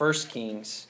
First 0.00 0.30
Kings. 0.30 0.86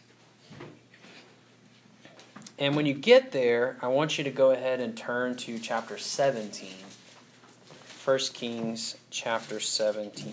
And 2.61 2.77
when 2.77 2.87
you 2.87 2.95
get 2.95 3.33
there, 3.33 3.77
I 3.83 3.89
want 3.89 4.19
you 4.19 4.23
to 4.23 4.31
go 4.31 4.53
ahead 4.53 4.79
and 4.79 4.97
turn 4.97 5.35
to 5.39 5.59
chapter 5.59 5.99
17. 5.99 6.71
1 8.05 8.19
Kings 8.33 8.97
chapter 9.11 9.59
17. 9.59 10.33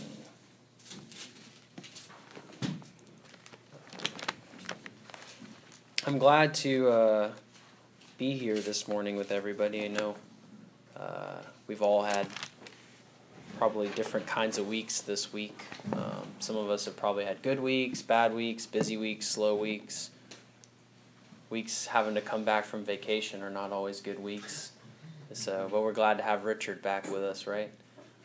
I'm 6.05 6.19
glad 6.19 6.53
to 6.53 6.89
uh, 6.89 7.31
be 8.19 8.37
here 8.37 8.59
this 8.59 8.87
morning 8.87 9.15
with 9.15 9.31
everybody. 9.31 9.85
I 9.85 9.87
know 9.87 10.15
uh, 10.95 11.37
we've 11.65 11.81
all 11.81 12.03
had 12.03 12.27
probably 13.57 13.87
different 13.87 14.27
kinds 14.27 14.59
of 14.59 14.67
weeks 14.67 15.01
this 15.01 15.33
week. 15.33 15.59
Um, 15.93 16.16
some 16.39 16.55
of 16.55 16.69
us 16.69 16.85
have 16.85 16.95
probably 16.95 17.25
had 17.25 17.41
good 17.41 17.59
weeks, 17.59 18.01
bad 18.01 18.33
weeks, 18.33 18.65
busy 18.65 18.97
weeks, 18.97 19.27
slow 19.27 19.55
weeks 19.55 20.11
weeks 21.49 21.87
having 21.87 22.15
to 22.15 22.21
come 22.21 22.43
back 22.43 22.65
from 22.65 22.83
vacation 22.83 23.41
are 23.41 23.49
not 23.49 23.71
always 23.71 24.01
good 24.01 24.21
weeks. 24.21 24.71
So, 25.33 25.67
but 25.71 25.81
we're 25.81 25.93
glad 25.93 26.17
to 26.17 26.23
have 26.23 26.45
Richard 26.45 26.81
back 26.81 27.11
with 27.11 27.23
us, 27.23 27.47
right? 27.47 27.69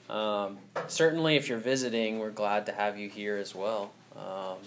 Um, 0.09 0.59
certainly, 0.89 1.37
if 1.37 1.49
you're 1.49 1.59
visiting, 1.59 2.19
we're 2.19 2.31
glad 2.31 2.67
to 2.67 2.73
have 2.73 2.99
you 2.99 3.09
here 3.09 3.37
as 3.37 3.55
well. 3.55 3.93
Um, 4.17 4.59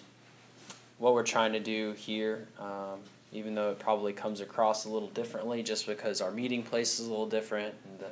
what 0.98 1.13
we're 1.13 1.23
trying 1.23 1.53
to 1.53 1.59
do 1.59 1.93
here, 1.93 2.48
um, 2.59 2.99
even 3.31 3.55
though 3.55 3.71
it 3.71 3.79
probably 3.79 4.13
comes 4.13 4.41
across 4.41 4.85
a 4.85 4.89
little 4.89 5.09
differently, 5.09 5.63
just 5.63 5.87
because 5.87 6.21
our 6.21 6.31
meeting 6.31 6.63
place 6.63 6.99
is 6.99 7.07
a 7.07 7.09
little 7.09 7.27
different, 7.27 7.73
and 7.89 7.99
the, 7.99 8.07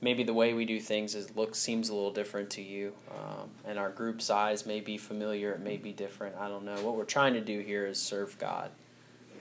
maybe 0.00 0.22
the 0.22 0.34
way 0.34 0.52
we 0.54 0.64
do 0.64 0.80
things 0.80 1.14
is 1.14 1.34
looks 1.36 1.58
seems 1.58 1.88
a 1.88 1.94
little 1.94 2.12
different 2.12 2.50
to 2.50 2.62
you, 2.62 2.92
um, 3.10 3.50
and 3.64 3.78
our 3.78 3.90
group 3.90 4.20
size 4.20 4.66
may 4.66 4.80
be 4.80 4.98
familiar, 4.98 5.52
it 5.52 5.60
may 5.60 5.76
be 5.76 5.92
different. 5.92 6.36
I 6.36 6.48
don't 6.48 6.64
know. 6.64 6.76
What 6.82 6.96
we're 6.96 7.04
trying 7.04 7.34
to 7.34 7.40
do 7.40 7.60
here 7.60 7.86
is 7.86 8.00
serve 8.00 8.38
God 8.38 8.70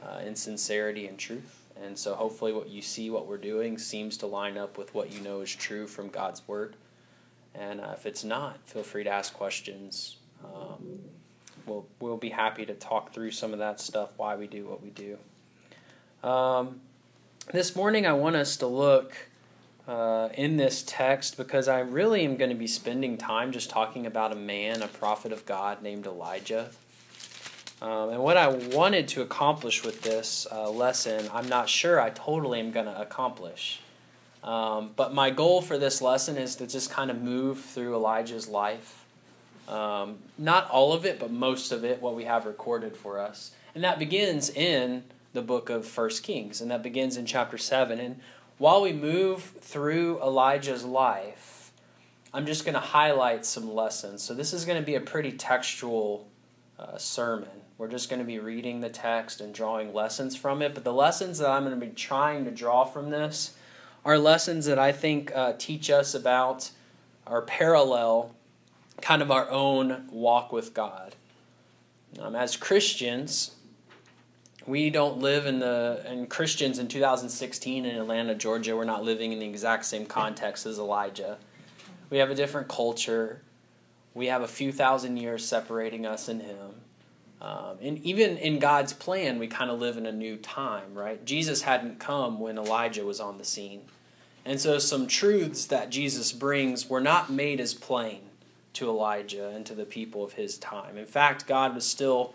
uh, 0.04 0.20
in 0.20 0.36
sincerity 0.36 1.08
and 1.08 1.18
truth. 1.18 1.62
And 1.84 1.98
so 1.98 2.16
hopefully 2.16 2.54
what 2.54 2.70
you 2.70 2.82
see, 2.82 3.10
what 3.10 3.28
we're 3.28 3.38
doing, 3.38 3.78
seems 3.78 4.18
to 4.18 4.28
line 4.28 4.58
up 4.58 4.78
with 4.78 4.94
what 4.94 5.12
you 5.12 5.20
know 5.22 5.42
is 5.42 5.54
true 5.54 5.88
from 5.88 6.08
God's 6.08 6.42
Word. 6.48 6.76
And 7.54 7.82
uh, 7.82 7.92
if 7.94 8.06
it's 8.06 8.24
not, 8.24 8.60
feel 8.66 8.84
free 8.84 9.04
to 9.04 9.10
ask 9.10 9.34
questions. 9.34 10.18
Um, 10.44 11.00
we'll, 11.66 11.86
we'll 12.00 12.18
be 12.18 12.30
happy 12.30 12.66
to 12.66 12.74
talk 12.74 13.14
through 13.14 13.32
some 13.32 13.52
of 13.52 13.60
that 13.60 13.80
stuff, 13.80 14.12
why 14.18 14.36
we 14.36 14.48
do 14.48 14.66
what 14.66 14.82
we 14.82 14.90
do. 14.90 15.18
Um, 16.28 16.80
this 17.52 17.76
morning, 17.76 18.08
I 18.08 18.14
want 18.14 18.36
us 18.36 18.58
to 18.58 18.68
look 18.68 19.14
uh, 19.88 20.30
in 20.34 20.58
this 20.58 20.84
text 20.86 21.38
because 21.38 21.68
I 21.68 21.80
really 21.80 22.26
am 22.26 22.38
going 22.38 22.50
to 22.50 22.56
be 22.56 22.68
spending 22.68 23.18
time 23.18 23.52
just 23.52 23.70
talking 23.70 24.06
about 24.06 24.32
a 24.32 24.36
man, 24.36 24.82
a 24.82 24.88
prophet 24.88 25.32
of 25.32 25.46
God 25.46 25.82
named 25.82 26.06
Elijah. 26.06 26.70
Um, 27.82 28.10
and 28.10 28.24
what 28.24 28.38
I 28.38 28.48
wanted 28.48 29.08
to 29.10 29.22
accomplish 29.22 29.84
with 29.84 30.02
this 30.02 30.48
uh, 30.52 30.70
lesson, 30.70 31.30
I'm 31.34 31.48
not 31.48 31.70
sure 31.70 32.00
I 32.00 32.10
totally 32.10 32.60
am 32.60 32.72
going 32.72 32.86
to 32.86 33.00
accomplish. 33.00 33.82
Um, 34.44 34.92
but 34.96 35.14
my 35.14 35.30
goal 35.30 35.62
for 35.62 35.78
this 35.78 36.02
lesson 36.02 36.38
is 36.38 36.56
to 36.58 36.68
just 36.68 36.90
kind 36.90 37.12
of 37.12 37.22
move 37.22 37.60
through 37.62 37.96
Elijah's 37.96 38.48
life. 38.48 39.06
Um, 39.68 40.20
not 40.38 40.70
all 40.70 40.94
of 40.94 41.06
it, 41.06 41.20
but 41.20 41.32
most 41.32 41.72
of 41.72 41.84
it, 41.84 42.02
what 42.02 42.16
we 42.16 42.26
have 42.26 42.46
recorded 42.46 42.96
for 42.96 43.20
us. 43.20 43.52
And 43.74 43.84
that 43.84 44.00
begins 44.00 44.50
in 44.50 45.04
the 45.34 45.42
book 45.42 45.70
of 45.70 45.86
First 45.86 46.24
Kings, 46.24 46.62
and 46.62 46.72
that 46.72 46.82
begins 46.82 47.18
in 47.18 47.26
chapter 47.26 47.58
7. 47.58 48.00
And 48.00 48.22
while 48.58 48.82
we 48.82 48.94
move 48.94 49.44
through 49.44 50.22
Elijah's 50.22 50.86
life, 50.86 51.72
I'm 52.34 52.46
just 52.46 52.66
going 52.66 52.76
to 52.76 52.80
highlight 52.80 53.46
some 53.46 53.74
lessons. 53.74 54.22
So 54.22 54.34
this 54.34 54.54
is 54.54 54.66
going 54.66 54.80
to 54.80 54.86
be 54.86 54.96
a 54.96 55.02
pretty 55.02 55.32
textual 55.32 56.28
uh, 56.80 56.98
sermon. 56.98 57.50
We're 57.78 57.90
just 57.90 58.10
going 58.10 58.20
to 58.20 58.26
be 58.26 58.40
reading 58.40 58.80
the 58.80 58.90
text 58.90 59.42
and 59.42 59.54
drawing 59.54 59.94
lessons 59.94 60.36
from 60.36 60.62
it. 60.62 60.74
But 60.74 60.84
the 60.84 60.94
lessons 60.94 61.40
that 61.40 61.50
I'm 61.50 61.66
going 61.66 61.78
to 61.78 61.86
be 61.86 61.92
trying 61.92 62.46
to 62.46 62.52
draw 62.52 62.86
from 62.86 63.10
this 63.10 63.56
are 64.06 64.18
lessons 64.18 64.66
that 64.66 64.80
I 64.80 64.92
think 64.92 65.36
uh, 65.36 65.54
teach 65.58 65.90
us 65.90 66.14
about 66.14 66.72
our 67.28 67.42
parallel, 67.42 68.34
kind 69.02 69.22
of 69.22 69.32
our 69.32 69.50
own 69.50 70.08
walk 70.12 70.54
with 70.54 70.74
God. 70.74 71.16
Um, 72.20 72.36
as 72.36 72.56
Christians, 72.56 73.55
we 74.68 74.90
don't 74.90 75.20
live 75.20 75.46
in 75.46 75.60
the 75.60 76.02
and 76.06 76.30
Christians 76.30 76.80
in 76.80 76.88
2016 76.88 77.86
in 77.86 77.96
Atlanta, 77.96 78.36
Georgia, 78.36 78.76
we're 78.76 78.84
not 78.84 79.04
living 79.04 79.32
in 79.32 79.40
the 79.40 79.46
exact 79.46 79.86
same 79.86 80.06
context 80.06 80.66
as 80.66 80.80
Elijah. 80.80 81.38
We 82.10 82.18
have 82.18 82.32
a 82.32 82.36
different 82.36 82.68
culture. 82.68 83.42
We 84.14 84.28
have 84.28 84.42
a 84.42 84.48
few 84.48 84.72
thousand 84.72 85.18
years 85.18 85.46
separating 85.46 86.06
us 86.06 86.28
and 86.28 86.42
him. 86.42 86.76
Um, 87.42 87.78
and 87.82 88.00
even 88.00 88.38
in 88.38 88.60
God's 88.60 88.94
plan, 88.94 89.38
we 89.38 89.48
kind 89.48 89.70
of 89.70 89.80
live 89.80 89.98
in 89.98 90.06
a 90.06 90.12
new 90.12 90.38
time, 90.38 90.94
right? 90.96 91.24
Jesus 91.26 91.62
hadn't 91.62 92.00
come 92.00 92.40
when 92.40 92.58
Elijah 92.58 93.06
was 93.06 93.20
on 93.20 93.38
the 93.38 93.46
scene. 93.46 93.82
And 94.46 94.60
so 94.60 94.80
some 94.80 95.06
truths 95.06 95.66
that 95.66 95.90
Jesus 95.90 96.32
brings 96.32 96.90
were 96.90 97.02
not 97.02 97.30
made 97.30 97.60
as 97.60 97.74
plain 97.74 98.22
to 98.74 98.90
Elijah 98.90 99.50
and 99.50 99.66
to 99.66 99.76
the 99.76 99.86
people 99.86 100.24
of 100.24 100.34
his 100.34 100.58
time. 100.58 100.98
In 100.98 101.06
fact, 101.06 101.46
God 101.46 101.76
was 101.76 101.86
still 101.86 102.34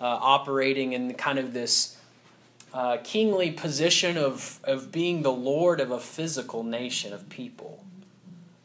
uh, 0.00 0.04
operating 0.04 0.92
in 0.92 1.14
kind 1.14 1.38
of 1.38 1.52
this 1.52 1.96
uh, 2.72 2.98
kingly 3.02 3.50
position 3.50 4.16
of, 4.16 4.60
of 4.64 4.92
being 4.92 5.22
the 5.22 5.32
Lord 5.32 5.80
of 5.80 5.90
a 5.90 5.98
physical 5.98 6.62
nation 6.62 7.12
of 7.12 7.28
people. 7.28 7.84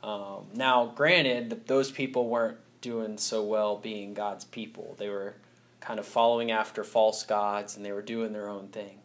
Um, 0.03 0.45
now, 0.53 0.87
granted, 0.87 1.67
those 1.67 1.91
people 1.91 2.27
weren't 2.27 2.57
doing 2.81 3.17
so 3.17 3.43
well 3.43 3.77
being 3.77 4.13
God's 4.13 4.43
people. 4.43 4.95
They 4.97 5.09
were 5.09 5.35
kind 5.79 5.99
of 5.99 6.05
following 6.05 6.51
after 6.51 6.83
false 6.83 7.23
gods 7.23 7.75
and 7.75 7.85
they 7.85 7.91
were 7.91 8.01
doing 8.01 8.33
their 8.33 8.49
own 8.49 8.67
thing. 8.67 8.99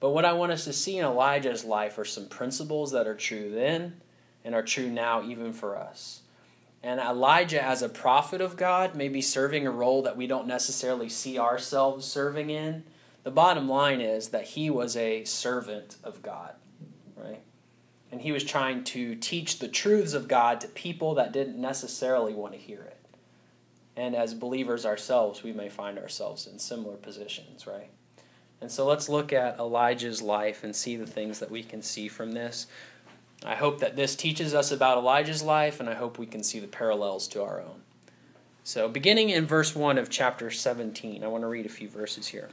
But 0.00 0.10
what 0.10 0.26
I 0.26 0.34
want 0.34 0.52
us 0.52 0.64
to 0.64 0.72
see 0.72 0.98
in 0.98 1.04
Elijah's 1.04 1.64
life 1.64 1.98
are 1.98 2.04
some 2.04 2.28
principles 2.28 2.92
that 2.92 3.06
are 3.06 3.14
true 3.14 3.50
then 3.50 4.00
and 4.44 4.54
are 4.54 4.62
true 4.62 4.90
now, 4.90 5.22
even 5.22 5.52
for 5.54 5.78
us. 5.78 6.20
And 6.84 7.00
Elijah, 7.00 7.64
as 7.64 7.80
a 7.80 7.88
prophet 7.88 8.42
of 8.42 8.58
God, 8.58 8.94
may 8.94 9.08
be 9.08 9.22
serving 9.22 9.66
a 9.66 9.70
role 9.70 10.02
that 10.02 10.18
we 10.18 10.26
don't 10.26 10.46
necessarily 10.46 11.08
see 11.08 11.38
ourselves 11.38 12.04
serving 12.04 12.50
in. 12.50 12.84
The 13.22 13.30
bottom 13.30 13.66
line 13.70 14.02
is 14.02 14.28
that 14.28 14.48
he 14.48 14.68
was 14.68 14.94
a 14.94 15.24
servant 15.24 15.96
of 16.04 16.20
God, 16.22 16.52
right? 17.16 17.40
And 18.12 18.20
he 18.20 18.32
was 18.32 18.44
trying 18.44 18.84
to 18.84 19.14
teach 19.14 19.60
the 19.60 19.66
truths 19.66 20.12
of 20.12 20.28
God 20.28 20.60
to 20.60 20.68
people 20.68 21.14
that 21.14 21.32
didn't 21.32 21.58
necessarily 21.58 22.34
want 22.34 22.52
to 22.52 22.58
hear 22.58 22.82
it. 22.82 23.00
And 23.96 24.14
as 24.14 24.34
believers 24.34 24.84
ourselves, 24.84 25.42
we 25.42 25.52
may 25.52 25.70
find 25.70 25.98
ourselves 25.98 26.46
in 26.46 26.58
similar 26.58 26.96
positions, 26.96 27.66
right? 27.66 27.88
And 28.60 28.70
so 28.70 28.86
let's 28.86 29.08
look 29.08 29.32
at 29.32 29.58
Elijah's 29.58 30.20
life 30.20 30.62
and 30.62 30.76
see 30.76 30.96
the 30.96 31.06
things 31.06 31.38
that 31.38 31.50
we 31.50 31.62
can 31.62 31.80
see 31.80 32.08
from 32.08 32.32
this. 32.32 32.66
I 33.44 33.54
hope 33.54 33.80
that 33.80 33.96
this 33.96 34.16
teaches 34.16 34.54
us 34.54 34.72
about 34.72 34.98
Elijah's 34.98 35.42
life, 35.42 35.80
and 35.80 35.88
I 35.88 35.94
hope 35.94 36.18
we 36.18 36.26
can 36.26 36.42
see 36.42 36.60
the 36.60 36.66
parallels 36.66 37.28
to 37.28 37.42
our 37.42 37.60
own. 37.60 37.82
So, 38.62 38.88
beginning 38.88 39.28
in 39.28 39.46
verse 39.46 39.74
1 39.76 39.98
of 39.98 40.08
chapter 40.08 40.50
17, 40.50 41.22
I 41.22 41.26
want 41.26 41.42
to 41.42 41.48
read 41.48 41.66
a 41.66 41.70
few 41.70 41.88
verses 41.88 42.28
here. 42.28 42.48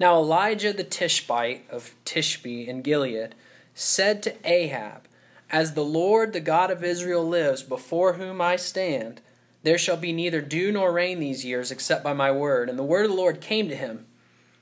Now, 0.00 0.16
Elijah 0.16 0.72
the 0.72 0.84
Tishbite 0.84 1.68
of 1.70 1.94
Tishbe 2.06 2.66
in 2.66 2.80
Gilead 2.80 3.34
said 3.74 4.22
to 4.22 4.34
Ahab, 4.50 5.02
As 5.50 5.74
the 5.74 5.84
Lord, 5.84 6.32
the 6.32 6.40
God 6.40 6.70
of 6.70 6.82
Israel, 6.82 7.26
lives, 7.26 7.62
before 7.62 8.14
whom 8.14 8.40
I 8.40 8.56
stand, 8.56 9.20
there 9.64 9.78
shall 9.78 9.96
be 9.98 10.12
neither 10.12 10.40
dew 10.40 10.72
nor 10.72 10.92
rain 10.92 11.20
these 11.20 11.44
years 11.44 11.70
except 11.70 12.02
by 12.02 12.14
my 12.14 12.30
word. 12.30 12.70
And 12.70 12.78
the 12.78 12.84
word 12.84 13.04
of 13.04 13.10
the 13.10 13.16
Lord 13.16 13.40
came 13.40 13.68
to 13.68 13.76
him 13.76 14.06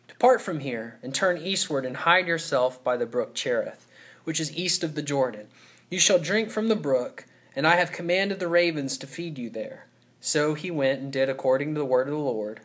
Depart 0.08 0.40
from 0.40 0.60
here, 0.60 0.98
and 1.02 1.14
turn 1.14 1.36
eastward, 1.38 1.84
and 1.84 1.98
hide 1.98 2.26
yourself 2.26 2.82
by 2.82 2.96
the 2.96 3.06
brook 3.06 3.34
Cherith, 3.34 3.85
which 4.26 4.40
is 4.40 4.56
east 4.56 4.82
of 4.82 4.96
the 4.96 5.02
Jordan. 5.02 5.46
You 5.88 6.00
shall 6.00 6.18
drink 6.18 6.50
from 6.50 6.66
the 6.66 6.74
brook, 6.74 7.26
and 7.54 7.64
I 7.64 7.76
have 7.76 7.92
commanded 7.92 8.40
the 8.40 8.48
ravens 8.48 8.98
to 8.98 9.06
feed 9.06 9.38
you 9.38 9.48
there. 9.48 9.86
So 10.20 10.54
he 10.54 10.68
went 10.68 11.00
and 11.00 11.12
did 11.12 11.28
according 11.28 11.74
to 11.74 11.78
the 11.78 11.86
word 11.86 12.08
of 12.08 12.14
the 12.14 12.18
Lord. 12.18 12.58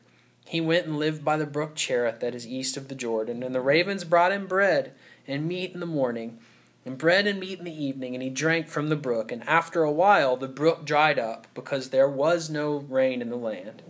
He 0.44 0.60
went 0.60 0.88
and 0.88 0.98
lived 0.98 1.24
by 1.24 1.38
the 1.38 1.46
brook 1.46 1.76
Cherith 1.76 2.20
that 2.22 2.34
is 2.34 2.48
east 2.48 2.78
of 2.78 2.88
the 2.88 2.96
Jordan. 2.96 3.44
And 3.44 3.54
the 3.54 3.62
ravens 3.62 4.04
brought 4.04 4.32
him 4.32 4.48
bread 4.48 4.94
and 5.28 5.48
meat 5.48 5.72
in 5.76 5.80
the 5.80 5.86
morning 5.86 6.40
and 6.84 6.98
bread 6.98 7.28
and 7.28 7.40
meat 7.40 7.60
in 7.60 7.66
the 7.66 7.86
evening, 7.86 8.16
and 8.16 8.24
he 8.24 8.30
drank 8.32 8.68
from 8.68 8.90
the 8.90 8.96
brook. 8.96 9.32
And 9.32 9.48
after 9.48 9.84
a 9.84 9.92
while, 9.92 10.36
the 10.36 10.48
brook 10.48 10.84
dried 10.84 11.20
up, 11.20 11.46
because 11.54 11.90
there 11.90 12.10
was 12.10 12.50
no 12.50 12.78
rain 12.78 13.22
in 13.22 13.30
the 13.30 13.36
land. 13.36 13.84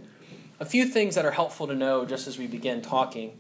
A 0.60 0.66
few 0.66 0.86
things 0.86 1.16
that 1.16 1.24
are 1.24 1.32
helpful 1.32 1.68
to 1.68 1.74
know 1.74 2.04
just 2.04 2.28
as 2.28 2.38
we 2.38 2.48
begin 2.48 2.82
talking. 2.82 3.40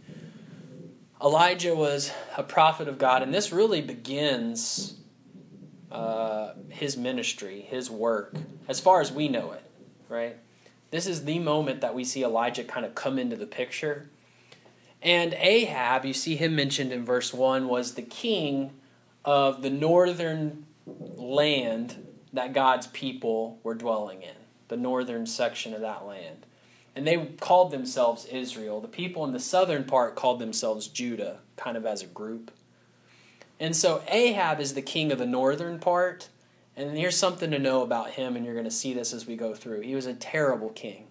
Elijah 1.23 1.75
was 1.75 2.11
a 2.35 2.41
prophet 2.41 2.87
of 2.87 2.97
God, 2.97 3.21
and 3.21 3.33
this 3.33 3.51
really 3.51 3.81
begins 3.81 4.95
uh, 5.91 6.53
his 6.69 6.97
ministry, 6.97 7.61
his 7.61 7.91
work, 7.91 8.33
as 8.67 8.79
far 8.79 9.01
as 9.01 9.11
we 9.11 9.27
know 9.27 9.51
it, 9.51 9.63
right? 10.09 10.37
This 10.89 11.05
is 11.05 11.25
the 11.25 11.37
moment 11.37 11.81
that 11.81 11.93
we 11.93 12.03
see 12.03 12.23
Elijah 12.23 12.63
kind 12.63 12.85
of 12.85 12.95
come 12.95 13.19
into 13.19 13.35
the 13.35 13.45
picture. 13.45 14.09
And 15.01 15.33
Ahab, 15.35 16.05
you 16.05 16.13
see 16.13 16.35
him 16.35 16.55
mentioned 16.55 16.91
in 16.91 17.05
verse 17.05 17.33
1, 17.33 17.67
was 17.67 17.93
the 17.93 18.01
king 18.01 18.71
of 19.23 19.61
the 19.61 19.69
northern 19.69 20.65
land 20.85 22.07
that 22.33 22.53
God's 22.53 22.87
people 22.87 23.59
were 23.61 23.75
dwelling 23.75 24.23
in, 24.23 24.35
the 24.69 24.77
northern 24.77 25.27
section 25.27 25.73
of 25.73 25.81
that 25.81 26.05
land. 26.05 26.47
And 26.95 27.07
they 27.07 27.17
called 27.39 27.71
themselves 27.71 28.25
Israel. 28.25 28.81
The 28.81 28.87
people 28.87 29.23
in 29.25 29.33
the 29.33 29.39
southern 29.39 29.85
part 29.85 30.15
called 30.15 30.39
themselves 30.39 30.87
Judah, 30.87 31.39
kind 31.55 31.77
of 31.77 31.85
as 31.85 32.01
a 32.01 32.07
group. 32.07 32.51
And 33.59 33.75
so 33.75 34.03
Ahab 34.07 34.59
is 34.59 34.73
the 34.73 34.81
king 34.81 35.11
of 35.11 35.19
the 35.19 35.25
northern 35.25 35.79
part. 35.79 36.29
And 36.75 36.97
here's 36.97 37.17
something 37.17 37.51
to 37.51 37.59
know 37.59 37.83
about 37.83 38.11
him, 38.11 38.35
and 38.35 38.45
you're 38.45 38.55
going 38.55 38.65
to 38.65 38.71
see 38.71 38.93
this 38.93 39.13
as 39.13 39.27
we 39.27 39.35
go 39.35 39.53
through. 39.53 39.81
He 39.81 39.93
was 39.93 40.05
a 40.05 40.13
terrible 40.13 40.69
king. 40.69 41.07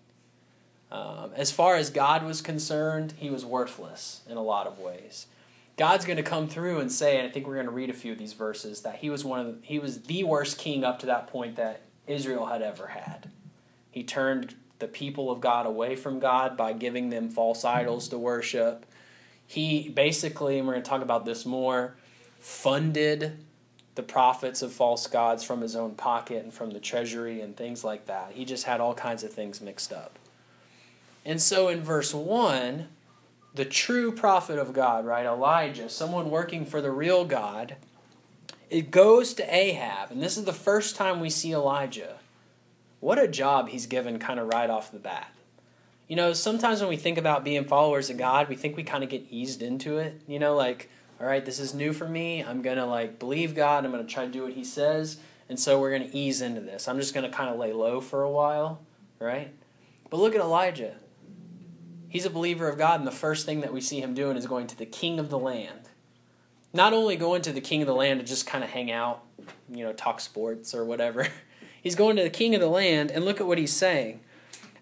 Um, 0.90 1.30
as 1.36 1.52
far 1.52 1.76
as 1.76 1.90
God 1.90 2.24
was 2.24 2.42
concerned, 2.42 3.14
he 3.16 3.30
was 3.30 3.44
worthless 3.44 4.22
in 4.28 4.36
a 4.36 4.42
lot 4.42 4.66
of 4.66 4.78
ways. 4.78 5.26
God's 5.76 6.04
going 6.04 6.16
to 6.16 6.22
come 6.22 6.48
through 6.48 6.80
and 6.80 6.90
say, 6.90 7.18
and 7.18 7.28
I 7.28 7.30
think 7.30 7.46
we're 7.46 7.54
going 7.54 7.66
to 7.66 7.72
read 7.72 7.90
a 7.90 7.94
few 7.94 8.12
of 8.12 8.18
these 8.18 8.32
verses, 8.32 8.82
that 8.82 8.96
he 8.96 9.08
was 9.08 9.24
one 9.24 9.40
of 9.40 9.46
the, 9.46 9.66
he 9.66 9.78
was 9.78 10.02
the 10.02 10.24
worst 10.24 10.58
king 10.58 10.82
up 10.82 10.98
to 10.98 11.06
that 11.06 11.28
point 11.28 11.56
that 11.56 11.82
Israel 12.06 12.46
had 12.46 12.60
ever 12.60 12.88
had. 12.88 13.30
He 13.90 14.02
turned 14.02 14.56
the 14.80 14.88
people 14.88 15.30
of 15.30 15.40
God 15.40 15.66
away 15.66 15.94
from 15.94 16.18
God 16.18 16.56
by 16.56 16.72
giving 16.72 17.10
them 17.10 17.28
false 17.28 17.58
mm-hmm. 17.58 17.78
idols 17.78 18.08
to 18.08 18.18
worship. 18.18 18.84
He 19.46 19.88
basically, 19.88 20.58
and 20.58 20.66
we're 20.66 20.74
going 20.74 20.82
to 20.82 20.88
talk 20.88 21.02
about 21.02 21.24
this 21.24 21.46
more, 21.46 21.94
funded 22.40 23.38
the 23.94 24.02
prophets 24.02 24.62
of 24.62 24.72
false 24.72 25.06
gods 25.06 25.44
from 25.44 25.60
his 25.60 25.76
own 25.76 25.94
pocket 25.94 26.42
and 26.42 26.54
from 26.54 26.70
the 26.70 26.80
treasury 26.80 27.40
and 27.40 27.56
things 27.56 27.84
like 27.84 28.06
that. 28.06 28.32
He 28.32 28.44
just 28.44 28.64
had 28.64 28.80
all 28.80 28.94
kinds 28.94 29.22
of 29.22 29.32
things 29.32 29.60
mixed 29.60 29.92
up. 29.92 30.18
And 31.24 31.40
so 31.40 31.68
in 31.68 31.82
verse 31.82 32.14
1, 32.14 32.88
the 33.54 33.64
true 33.64 34.12
prophet 34.12 34.58
of 34.58 34.72
God, 34.72 35.04
right, 35.04 35.26
Elijah, 35.26 35.88
someone 35.88 36.30
working 36.30 36.64
for 36.64 36.80
the 36.80 36.90
real 36.90 37.24
God, 37.24 37.76
it 38.70 38.90
goes 38.90 39.34
to 39.34 39.54
Ahab, 39.54 40.12
and 40.12 40.22
this 40.22 40.36
is 40.36 40.44
the 40.44 40.52
first 40.52 40.94
time 40.94 41.18
we 41.18 41.28
see 41.28 41.52
Elijah. 41.52 42.16
What 43.00 43.18
a 43.18 43.26
job 43.26 43.68
he's 43.68 43.86
given 43.86 44.18
kind 44.18 44.38
of 44.38 44.48
right 44.48 44.70
off 44.70 44.92
the 44.92 44.98
bat. 44.98 45.34
You 46.06 46.16
know, 46.16 46.32
sometimes 46.32 46.80
when 46.80 46.90
we 46.90 46.96
think 46.96 47.18
about 47.18 47.44
being 47.44 47.64
followers 47.64 48.10
of 48.10 48.18
God, 48.18 48.48
we 48.48 48.56
think 48.56 48.76
we 48.76 48.82
kind 48.82 49.02
of 49.02 49.10
get 49.10 49.26
eased 49.30 49.62
into 49.62 49.98
it. 49.98 50.20
You 50.26 50.38
know, 50.38 50.54
like, 50.54 50.90
all 51.20 51.26
right, 51.26 51.44
this 51.44 51.58
is 51.58 51.74
new 51.74 51.92
for 51.92 52.08
me. 52.08 52.42
I'm 52.42 52.62
going 52.62 52.76
to 52.78 52.86
like 52.86 53.18
believe 53.18 53.54
God. 53.54 53.84
I'm 53.84 53.92
going 53.92 54.06
to 54.06 54.12
try 54.12 54.24
to 54.24 54.30
do 54.30 54.42
what 54.42 54.52
he 54.52 54.64
says. 54.64 55.18
And 55.48 55.58
so 55.58 55.80
we're 55.80 55.96
going 55.96 56.08
to 56.08 56.16
ease 56.16 56.42
into 56.42 56.60
this. 56.60 56.88
I'm 56.88 56.98
just 56.98 57.14
going 57.14 57.28
to 57.28 57.36
kind 57.36 57.50
of 57.50 57.58
lay 57.58 57.72
low 57.72 58.00
for 58.00 58.22
a 58.22 58.30
while, 58.30 58.80
right? 59.18 59.52
But 60.10 60.18
look 60.18 60.34
at 60.34 60.40
Elijah. 60.40 60.94
He's 62.08 62.24
a 62.24 62.30
believer 62.30 62.68
of 62.68 62.76
God, 62.76 62.98
and 63.00 63.06
the 63.06 63.12
first 63.12 63.46
thing 63.46 63.60
that 63.60 63.72
we 63.72 63.80
see 63.80 64.00
him 64.00 64.14
doing 64.14 64.36
is 64.36 64.46
going 64.46 64.66
to 64.66 64.76
the 64.76 64.86
king 64.86 65.20
of 65.20 65.30
the 65.30 65.38
land. 65.38 65.88
Not 66.72 66.92
only 66.92 67.16
going 67.16 67.42
to 67.42 67.52
the 67.52 67.60
king 67.60 67.82
of 67.82 67.86
the 67.86 67.94
land 67.94 68.20
to 68.20 68.26
just 68.26 68.46
kind 68.46 68.64
of 68.64 68.70
hang 68.70 68.90
out, 68.90 69.24
you 69.68 69.84
know, 69.84 69.92
talk 69.92 70.20
sports 70.20 70.74
or 70.74 70.84
whatever. 70.84 71.28
He's 71.82 71.94
going 71.94 72.16
to 72.16 72.22
the 72.22 72.30
king 72.30 72.54
of 72.54 72.60
the 72.60 72.68
land, 72.68 73.10
and 73.10 73.24
look 73.24 73.40
at 73.40 73.46
what 73.46 73.58
he's 73.58 73.72
saying. 73.72 74.20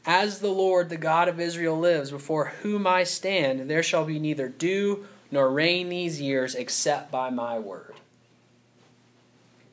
As 0.04 0.40
the 0.40 0.48
Lord, 0.48 0.88
the 0.88 0.96
God 0.96 1.28
of 1.28 1.38
Israel, 1.38 1.78
lives, 1.78 2.10
before 2.10 2.46
whom 2.62 2.86
I 2.86 3.04
stand, 3.04 3.70
there 3.70 3.82
shall 3.82 4.04
be 4.04 4.18
neither 4.18 4.48
dew 4.48 5.06
nor 5.30 5.50
rain 5.50 5.88
these 5.88 6.20
years 6.20 6.54
except 6.54 7.10
by 7.10 7.30
my 7.30 7.58
word. 7.58 7.94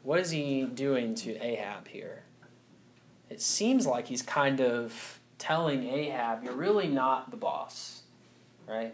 What 0.04 0.19
is 0.19 0.31
he 0.31 0.66
doing 0.66 1.16
to 1.16 1.36
Ahab 1.44 1.88
here? 1.88 2.24
It 3.30 3.42
seems 3.42 3.88
like 3.88 4.07
he's 4.07 4.22
kind 4.22 4.62
of 4.62 5.19
telling 5.38 5.88
Ahab, 5.88 6.44
you're 6.44 6.54
really 6.54 6.88
not 6.88 7.31
the 7.31 7.38
boss, 7.38 8.04
right? 8.68 8.94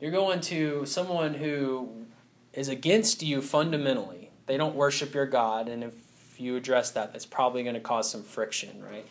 You're 0.00 0.10
going 0.10 0.40
to 0.42 0.84
someone 0.86 1.34
who 1.34 2.06
is 2.52 2.68
against 2.68 3.22
you 3.22 3.40
fundamentally. 3.40 4.30
They 4.46 4.56
don't 4.56 4.74
worship 4.74 5.14
your 5.14 5.26
God, 5.26 5.68
and 5.68 5.84
if 5.84 5.94
you 6.40 6.56
address 6.56 6.90
that, 6.92 7.12
that's 7.12 7.26
probably 7.26 7.62
going 7.62 7.74
to 7.74 7.80
cause 7.80 8.10
some 8.10 8.22
friction, 8.22 8.82
right? 8.82 9.06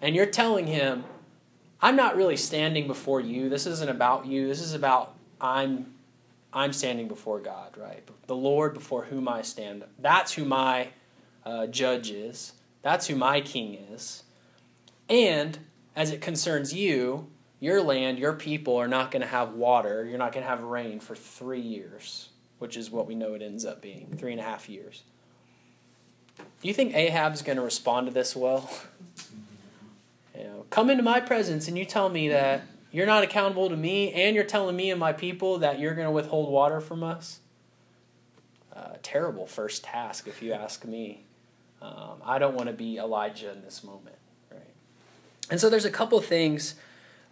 And 0.00 0.14
you're 0.14 0.26
telling 0.26 0.66
him, 0.66 1.04
I'm 1.80 1.96
not 1.96 2.16
really 2.16 2.36
standing 2.36 2.86
before 2.86 3.20
you. 3.20 3.48
This 3.48 3.66
isn't 3.66 3.88
about 3.88 4.26
you. 4.26 4.48
This 4.48 4.60
is 4.60 4.74
about 4.74 5.14
I'm 5.40 5.94
I'm 6.52 6.72
standing 6.72 7.06
before 7.06 7.40
God, 7.40 7.76
right? 7.76 8.02
The 8.26 8.36
Lord 8.36 8.72
before 8.72 9.04
whom 9.04 9.28
I 9.28 9.42
stand. 9.42 9.84
That's 9.98 10.32
who 10.32 10.44
my 10.44 10.88
uh, 11.44 11.66
judge 11.66 12.10
is. 12.10 12.54
That's 12.82 13.06
who 13.08 13.16
my 13.16 13.40
king 13.42 13.74
is. 13.92 14.22
And 15.08 15.58
as 15.94 16.10
it 16.10 16.20
concerns 16.20 16.72
you, 16.72 17.28
your 17.60 17.82
land, 17.82 18.18
your 18.18 18.32
people 18.32 18.76
are 18.76 18.88
not 18.88 19.10
going 19.10 19.22
to 19.22 19.28
have 19.28 19.52
water. 19.52 20.04
You're 20.04 20.18
not 20.18 20.32
going 20.32 20.44
to 20.44 20.48
have 20.48 20.62
rain 20.62 21.00
for 21.00 21.14
three 21.14 21.60
years, 21.60 22.30
which 22.58 22.76
is 22.76 22.90
what 22.90 23.06
we 23.06 23.14
know 23.14 23.34
it 23.34 23.42
ends 23.42 23.64
up 23.64 23.82
being 23.82 24.14
three 24.16 24.32
and 24.32 24.40
a 24.40 24.44
half 24.44 24.68
years. 24.68 25.02
Do 26.38 26.68
you 26.68 26.74
think 26.74 26.94
Ahab's 26.94 27.42
going 27.42 27.56
to 27.56 27.62
respond 27.62 28.06
to 28.06 28.12
this 28.12 28.34
well? 28.34 28.70
you 30.36 30.44
know, 30.44 30.66
come 30.70 30.90
into 30.90 31.02
my 31.02 31.20
presence 31.20 31.68
and 31.68 31.78
you 31.78 31.84
tell 31.84 32.08
me 32.08 32.28
that 32.28 32.62
you're 32.90 33.06
not 33.06 33.22
accountable 33.22 33.68
to 33.68 33.76
me 33.76 34.12
and 34.12 34.34
you're 34.34 34.44
telling 34.44 34.76
me 34.76 34.90
and 34.90 34.98
my 34.98 35.12
people 35.12 35.58
that 35.58 35.78
you're 35.78 35.94
going 35.94 36.06
to 36.06 36.10
withhold 36.12 36.50
water 36.50 36.80
from 36.80 37.02
us? 37.02 37.40
Uh, 38.74 38.94
terrible 39.02 39.46
first 39.46 39.84
task, 39.84 40.26
if 40.26 40.42
you 40.42 40.52
ask 40.52 40.84
me. 40.84 41.24
Um, 41.80 42.20
I 42.24 42.38
don't 42.38 42.54
want 42.54 42.68
to 42.68 42.72
be 42.72 42.98
Elijah 42.98 43.52
in 43.52 43.62
this 43.62 43.84
moment. 43.84 44.16
Right? 44.50 44.74
And 45.50 45.60
so 45.60 45.70
there's 45.70 45.84
a 45.84 45.90
couple 45.90 46.20
things 46.20 46.74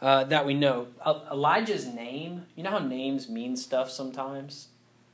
uh, 0.00 0.25
that 0.25 0.47
we 0.47 0.55
know. 0.55 0.89
Elijah's 1.31 1.87
name, 1.87 2.47
you 2.57 2.62
know 2.62 2.71
how 2.71 2.79
names 2.79 3.29
mean 3.29 3.57
stuff 3.57 3.91
sometimes? 3.91 4.69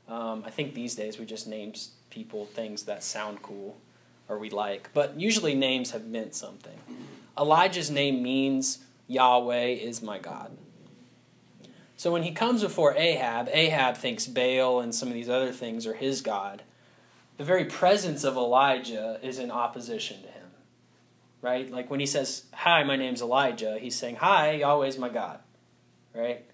Um, 0.09 0.43
I 0.45 0.51
think 0.51 0.75
these 0.75 0.97
days 0.97 1.19
we 1.19 1.25
just 1.25 1.47
name 1.47 1.73
people 2.11 2.47
things 2.47 2.85
that 2.85 3.03
sound 3.03 3.43
cool 3.43 3.79
or 4.29 4.39
we 4.39 4.51
like, 4.51 4.91
but 4.93 5.19
usually 5.19 5.55
names 5.55 5.91
have 5.93 6.07
meant 6.07 6.35
something. 6.35 6.79
Elijah's 7.39 7.91
name 7.91 8.23
means 8.23 8.79
Yahweh 9.07 9.67
is 9.67 10.03
my 10.03 10.19
God. 10.19 10.57
So 11.97 12.13
when 12.13 12.23
he 12.23 12.33
comes 12.33 12.63
before 12.63 12.95
Ahab, 12.97 13.49
Ahab 13.53 13.97
thinks 13.97 14.27
Baal 14.27 14.81
and 14.81 14.95
some 14.95 15.09
of 15.09 15.15
these 15.15 15.29
other 15.29 15.53
things 15.53 15.87
are 15.87 15.95
his 15.95 16.23
God. 16.23 16.63
The 17.37 17.45
very 17.45 17.65
presence 17.65 18.25
of 18.25 18.37
Elijah 18.37 19.19
is 19.23 19.39
in 19.39 19.51
opposition 19.51 20.23
to 20.23 20.29
him 20.29 20.41
right? 21.43 21.71
Like 21.71 21.91
when 21.91 22.01
he 22.01 22.07
says, 22.07 22.45
Hi, 22.53 22.83
my 22.85 22.97
name's 22.97 23.23
Elijah, 23.23 23.79
he's 23.79 23.97
saying, 23.97 24.17
Hi, 24.17 24.53
Yahweh's 24.53 24.99
my 24.99 25.09
God, 25.09 25.39
right? 26.15 26.45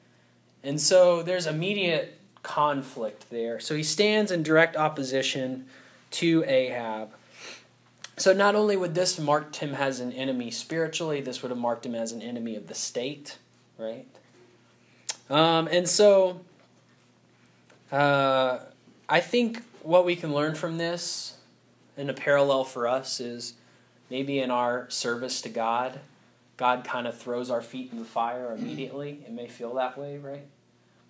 And 0.63 0.81
so 0.81 1.23
there's 1.23 1.47
immediate 1.47 2.16
conflict 2.47 3.29
there. 3.29 3.59
So 3.59 3.75
he 3.75 3.83
stands 3.83 4.31
in 4.31 4.45
direct 4.45 4.77
opposition 4.77 5.67
to 6.13 6.45
Ahab. 6.47 7.11
So 8.17 8.33
not 8.33 8.55
only 8.55 8.77
would 8.77 8.95
this 8.95 9.19
marked 9.19 9.57
him 9.57 9.75
as 9.75 9.99
an 9.99 10.13
enemy 10.13 10.53
spiritually, 10.53 11.21
this 11.21 11.43
would 11.43 11.51
have 11.51 11.59
marked 11.59 11.85
him 11.85 11.97
as 11.97 12.13
an 12.13 12.23
enemy 12.23 12.55
of 12.55 12.69
the 12.69 12.75
state, 12.75 13.39
right? 13.77 14.07
Um, 15.29 15.67
and 15.67 15.89
so 15.89 16.41
uh, 17.91 18.61
I 19.09 19.21
think 19.21 19.65
what 19.83 20.05
we 20.05 20.15
can 20.15 20.33
learn 20.33 20.55
from 20.55 20.79
this, 20.79 21.39
and 21.97 22.09
a 22.09 22.15
parallel 22.15 22.63
for 22.63 22.87
us, 22.87 23.19
is 23.19 23.55
maybe 24.09 24.39
in 24.39 24.53
our 24.53 24.89
service 24.89 25.41
to 25.41 25.49
God, 25.49 25.99
God 26.57 26.85
kind 26.85 27.09
of 27.09 27.19
throws 27.19 27.51
our 27.51 27.61
feet 27.61 27.91
in 27.91 27.99
the 27.99 28.05
fire 28.05 28.55
immediately. 28.57 29.25
It 29.27 29.33
may 29.33 29.49
feel 29.49 29.75
that 29.75 29.99
way, 29.99 30.17
right? 30.19 30.47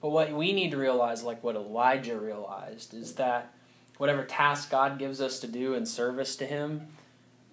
But 0.01 0.11
what 0.11 0.33
we 0.33 0.53
need 0.53 0.71
to 0.73 0.77
realize, 0.77 1.23
like 1.23 1.43
what 1.43 1.57
Elijah 1.57 2.19
realized, 2.19 2.95
is 2.95 3.15
that 3.15 3.53
whatever 3.99 4.25
task 4.25 4.71
God 4.71 4.99
gives 4.99 5.21
us 5.21 5.41
to 5.41 5.47
do 5.47 5.75
in 5.75 5.87
service 5.87 6.37
to 6.37 6.47
Him, 6.47 6.89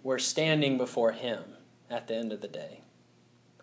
we're 0.04 0.20
standing 0.20 0.78
before 0.78 1.14
Him 1.14 1.44
at 1.90 2.08
the 2.08 2.16
end 2.16 2.34
of 2.34 2.42
the 2.42 2.48
day. 2.48 2.82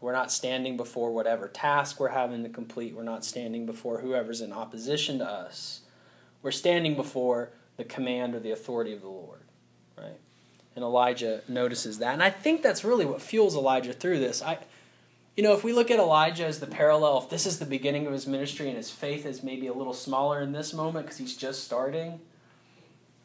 We're 0.01 0.13
not 0.13 0.33
standing 0.33 0.79
before 0.79 1.13
whatever 1.13 1.47
task 1.47 2.01
we're 2.01 2.09
having 2.09 2.43
to 2.43 2.49
complete. 2.49 2.95
We're 2.95 3.03
not 3.03 3.25
standing 3.25 3.67
before 3.67 3.99
whoever's 4.01 4.41
in 4.41 4.53
opposition 4.53 5.19
to 5.19 5.27
us. 5.27 5.83
We're 6.43 6.53
standing 6.53 6.95
before 6.95 7.51
the 7.77 7.85
command 7.85 8.35
or 8.35 8.41
the 8.41 8.51
authority 8.51 8.95
of 8.95 9.03
the 9.03 9.09
Lord, 9.09 9.41
right? 9.99 10.19
And 10.75 10.83
Elijah 10.83 11.43
notices 11.49 11.99
that. 11.99 12.15
And 12.15 12.23
I 12.23 12.31
think 12.31 12.63
that's 12.63 12.83
really 12.83 13.05
what 13.05 13.21
fuels 13.21 13.55
Elijah 13.55 13.93
through 13.93 14.21
this. 14.21 14.41
I 14.41 14.59
you 15.37 15.43
know, 15.43 15.55
if 15.55 15.65
we 15.65 15.73
look 15.73 15.91
at 15.91 15.99
Elijah 15.99 16.47
as 16.47 16.61
the 16.61 16.67
parallel, 16.67 17.19
if 17.19 17.31
this 17.31 17.47
is 17.47 17.59
the 17.59 17.67
beginning 17.67 18.07
of 18.07 18.13
his 18.13 18.27
ministry 18.27 18.69
and 18.69 18.77
his 18.77 18.91
faith 18.91 19.25
is 19.25 19.43
maybe 19.43 19.67
a 19.69 19.73
little 19.73 19.95
smaller 19.95 20.41
in 20.41 20.53
this 20.53 20.75
moment 20.75 21.07
because 21.07 21.19
he's 21.19 21.37
just 21.37 21.65
starting, 21.65 22.21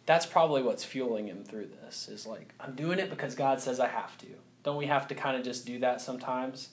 that's 0.05 0.25
probably 0.25 0.61
what's 0.61 0.83
fueling 0.83 1.27
him 1.27 1.43
through 1.43 1.69
this. 1.81 2.07
Is 2.07 2.25
like, 2.25 2.53
I'm 2.59 2.75
doing 2.75 2.99
it 2.99 3.09
because 3.09 3.35
God 3.35 3.59
says 3.59 3.79
I 3.79 3.87
have 3.87 4.17
to. 4.19 4.27
Don't 4.63 4.77
we 4.77 4.85
have 4.85 5.07
to 5.09 5.15
kind 5.15 5.35
of 5.35 5.43
just 5.43 5.65
do 5.65 5.79
that 5.79 6.01
sometimes? 6.01 6.69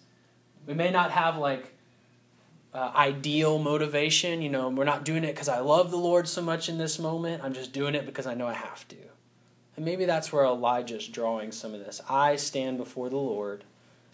We 0.67 0.75
may 0.75 0.91
not 0.91 1.11
have 1.11 1.37
like 1.37 1.75
uh, 2.75 2.93
ideal 2.95 3.59
motivation. 3.59 4.43
You 4.43 4.51
know, 4.51 4.69
we're 4.69 4.85
not 4.85 5.05
doing 5.05 5.25
it 5.25 5.33
because 5.33 5.49
I 5.49 5.61
love 5.61 5.91
the 5.91 5.97
Lord 5.97 6.29
so 6.29 6.43
much 6.43 6.69
in 6.69 6.79
this 6.79 6.99
moment. 6.99 7.43
I'm 7.43 7.53
just 7.53 7.73
doing 7.73 7.95
it 7.95 8.07
because 8.07 8.27
I 8.27 8.35
know 8.35 8.47
I 8.47 8.55
have 8.55 8.87
to. 8.89 8.97
And 9.77 9.85
maybe 9.85 10.05
that's 10.05 10.33
where 10.33 10.45
Elijah's 10.45 11.09
drawing 11.09 11.53
some 11.53 11.73
of 11.75 11.81
this. 11.81 12.01
I 12.09 12.37
stand 12.37 12.77
before 12.77 13.09
the 13.09 13.17
Lord, 13.17 13.65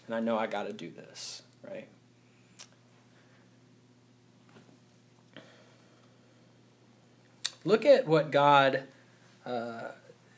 and 0.09 0.15
I 0.15 0.21
know 0.21 0.39
I 0.39 0.47
got 0.47 0.63
to 0.63 0.73
do 0.73 0.89
this, 0.89 1.43
right? 1.63 1.87
Look 7.63 7.85
at 7.85 8.07
what 8.07 8.31
God 8.31 8.85
uh, 9.45 9.89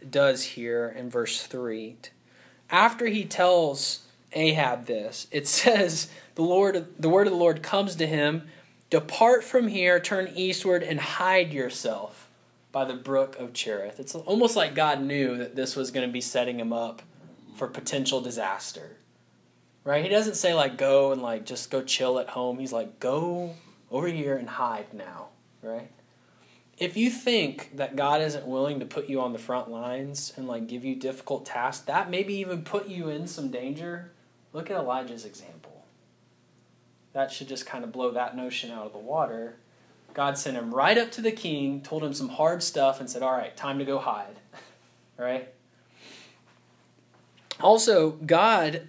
does 0.09 0.43
here 0.43 0.93
in 0.97 1.09
verse 1.09 1.43
3. 1.43 1.95
After 2.69 3.07
he 3.07 3.23
tells 3.23 4.01
Ahab 4.33 4.87
this. 4.87 5.27
It 5.31 5.47
says, 5.47 6.09
the 6.35 6.41
Lord 6.41 6.87
the 6.99 7.09
word 7.09 7.27
of 7.27 7.33
the 7.33 7.39
Lord 7.39 7.63
comes 7.63 7.95
to 7.95 8.07
him, 8.07 8.49
depart 8.89 9.43
from 9.43 9.69
here, 9.69 9.99
turn 10.01 10.31
eastward 10.35 10.83
and 10.83 10.99
hide 10.99 11.53
yourself 11.53 12.29
by 12.73 12.83
the 12.83 12.93
brook 12.93 13.37
of 13.39 13.53
Cherith. 13.53 13.99
It's 14.01 14.15
almost 14.15 14.57
like 14.57 14.75
God 14.75 15.01
knew 15.01 15.37
that 15.37 15.55
this 15.55 15.77
was 15.77 15.91
going 15.91 16.07
to 16.07 16.11
be 16.11 16.21
setting 16.21 16.59
him 16.59 16.73
up 16.73 17.01
for 17.55 17.67
potential 17.67 18.19
disaster. 18.21 18.97
Right? 19.83 20.03
He 20.03 20.09
doesn't 20.09 20.35
say 20.35 20.53
like 20.53 20.77
go 20.77 21.11
and 21.11 21.21
like 21.21 21.45
just 21.45 21.71
go 21.71 21.81
chill 21.81 22.19
at 22.19 22.29
home. 22.29 22.59
He's 22.59 22.73
like 22.73 23.00
go 23.00 23.55
over 23.89 24.07
here 24.07 24.38
and 24.38 24.47
hide 24.47 24.93
now, 24.93 25.29
right? 25.61 25.89
If 26.77 26.97
you 26.97 27.09
think 27.09 27.77
that 27.77 27.95
God 27.95 28.21
isn't 28.21 28.47
willing 28.47 28.79
to 28.79 28.85
put 28.85 29.09
you 29.09 29.21
on 29.21 29.33
the 29.33 29.39
front 29.39 29.69
lines 29.69 30.33
and 30.35 30.47
like 30.47 30.67
give 30.67 30.83
you 30.85 30.95
difficult 30.95 31.45
tasks, 31.45 31.85
that 31.85 32.09
maybe 32.09 32.35
even 32.35 32.63
put 32.63 32.88
you 32.88 33.09
in 33.09 33.27
some 33.27 33.51
danger, 33.51 34.11
look 34.53 34.71
at 34.71 34.77
Elijah's 34.77 35.25
example. 35.25 35.83
That 37.13 37.31
should 37.31 37.50
just 37.50 37.65
kind 37.65 37.83
of 37.83 37.91
blow 37.91 38.11
that 38.11 38.35
notion 38.35 38.71
out 38.71 38.85
of 38.85 38.93
the 38.93 39.00
water. 39.00 39.57
God 40.13 40.38
sent 40.38 40.57
him 40.57 40.73
right 40.73 40.97
up 40.97 41.11
to 41.11 41.21
the 41.21 41.31
king, 41.31 41.81
told 41.81 42.03
him 42.03 42.13
some 42.13 42.29
hard 42.29 42.63
stuff, 42.63 43.00
and 43.00 43.09
said, 43.09 43.21
All 43.21 43.31
right, 43.31 43.55
time 43.55 43.79
to 43.79 43.85
go 43.85 44.00
hide. 44.00 44.39
right? 45.17 45.50
Also, 47.59 48.11
God 48.11 48.88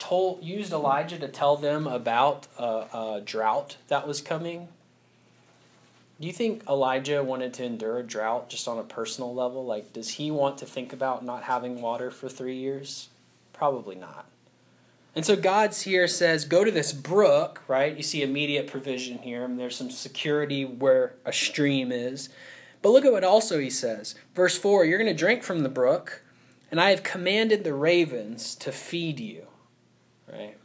told 0.00 0.42
used 0.42 0.72
Elijah 0.72 1.18
to 1.18 1.28
tell 1.28 1.56
them 1.56 1.86
about 1.86 2.48
a, 2.58 2.64
a 2.64 3.22
drought 3.24 3.76
that 3.88 4.08
was 4.08 4.20
coming. 4.20 4.68
Do 6.20 6.26
you 6.26 6.32
think 6.32 6.64
Elijah 6.68 7.22
wanted 7.22 7.54
to 7.54 7.64
endure 7.64 7.98
a 7.98 8.02
drought 8.02 8.50
just 8.50 8.66
on 8.66 8.78
a 8.78 8.82
personal 8.82 9.32
level? 9.32 9.64
Like, 9.64 9.92
does 9.92 10.10
he 10.10 10.30
want 10.30 10.58
to 10.58 10.66
think 10.66 10.92
about 10.92 11.24
not 11.24 11.44
having 11.44 11.80
water 11.80 12.10
for 12.10 12.28
three 12.28 12.56
years? 12.56 13.08
Probably 13.52 13.94
not. 13.94 14.26
And 15.14 15.24
so 15.24 15.34
God's 15.34 15.82
here 15.82 16.06
says, 16.06 16.44
go 16.44 16.64
to 16.64 16.70
this 16.70 16.92
brook, 16.92 17.62
right? 17.68 17.96
You 17.96 18.02
see 18.02 18.22
immediate 18.22 18.66
provision 18.66 19.18
here, 19.18 19.44
and 19.44 19.58
there's 19.58 19.76
some 19.76 19.90
security 19.90 20.64
where 20.64 21.14
a 21.24 21.32
stream 21.32 21.90
is. 21.90 22.28
But 22.82 22.90
look 22.90 23.04
at 23.04 23.12
what 23.12 23.24
also 23.24 23.58
he 23.58 23.70
says. 23.70 24.14
Verse 24.34 24.56
4 24.56 24.84
You're 24.84 24.98
going 24.98 25.14
to 25.14 25.18
drink 25.18 25.42
from 25.42 25.60
the 25.60 25.68
brook, 25.68 26.22
and 26.70 26.80
I 26.80 26.90
have 26.90 27.02
commanded 27.02 27.64
the 27.64 27.74
ravens 27.74 28.54
to 28.56 28.72
feed 28.72 29.20
you 29.20 29.46
right? 30.32 30.56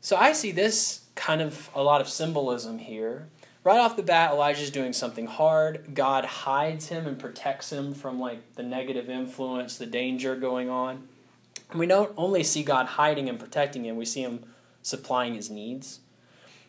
So 0.00 0.16
I 0.16 0.32
see 0.32 0.52
this 0.52 1.04
kind 1.14 1.42
of 1.42 1.70
a 1.74 1.82
lot 1.82 2.00
of 2.00 2.08
symbolism 2.08 2.78
here. 2.78 3.28
Right 3.64 3.78
off 3.78 3.96
the 3.96 4.02
bat, 4.04 4.30
Elijah's 4.30 4.70
doing 4.70 4.92
something 4.92 5.26
hard. 5.26 5.94
God 5.94 6.24
hides 6.24 6.86
him 6.88 7.06
and 7.06 7.18
protects 7.18 7.72
him 7.72 7.94
from 7.94 8.20
like 8.20 8.54
the 8.54 8.62
negative 8.62 9.10
influence, 9.10 9.76
the 9.76 9.86
danger 9.86 10.36
going 10.36 10.70
on. 10.70 11.08
And 11.70 11.80
we 11.80 11.86
don't 11.86 12.12
only 12.16 12.44
see 12.44 12.62
God 12.62 12.86
hiding 12.86 13.28
and 13.28 13.40
protecting 13.40 13.84
him, 13.84 13.96
we 13.96 14.04
see 14.04 14.22
him 14.22 14.44
supplying 14.82 15.34
his 15.34 15.50
needs. 15.50 15.98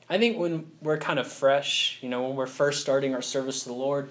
I 0.10 0.18
think 0.18 0.40
when 0.40 0.72
we're 0.82 0.98
kind 0.98 1.20
of 1.20 1.28
fresh, 1.28 2.00
you 2.02 2.10
know, 2.10 2.24
when 2.24 2.36
we're 2.36 2.48
first 2.48 2.82
starting 2.82 3.14
our 3.14 3.22
service 3.22 3.64
to 3.64 3.70
the 3.70 3.76
Lord, 3.76 4.10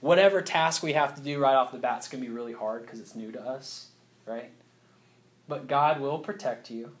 whatever 0.00 0.42
task 0.42 0.82
we 0.82 0.92
have 0.92 1.14
to 1.16 1.22
do 1.22 1.38
right 1.38 1.54
off 1.54 1.72
the 1.72 1.78
bat 1.78 2.00
is 2.00 2.08
going 2.08 2.22
to 2.22 2.28
be 2.28 2.34
really 2.34 2.52
hard 2.52 2.82
because 2.82 3.00
it's 3.00 3.14
new 3.14 3.32
to 3.32 3.40
us, 3.40 3.88
right? 4.26 4.50
But 5.48 5.66
God 5.66 6.00
will 6.00 6.18
protect 6.18 6.70
you. 6.70 6.92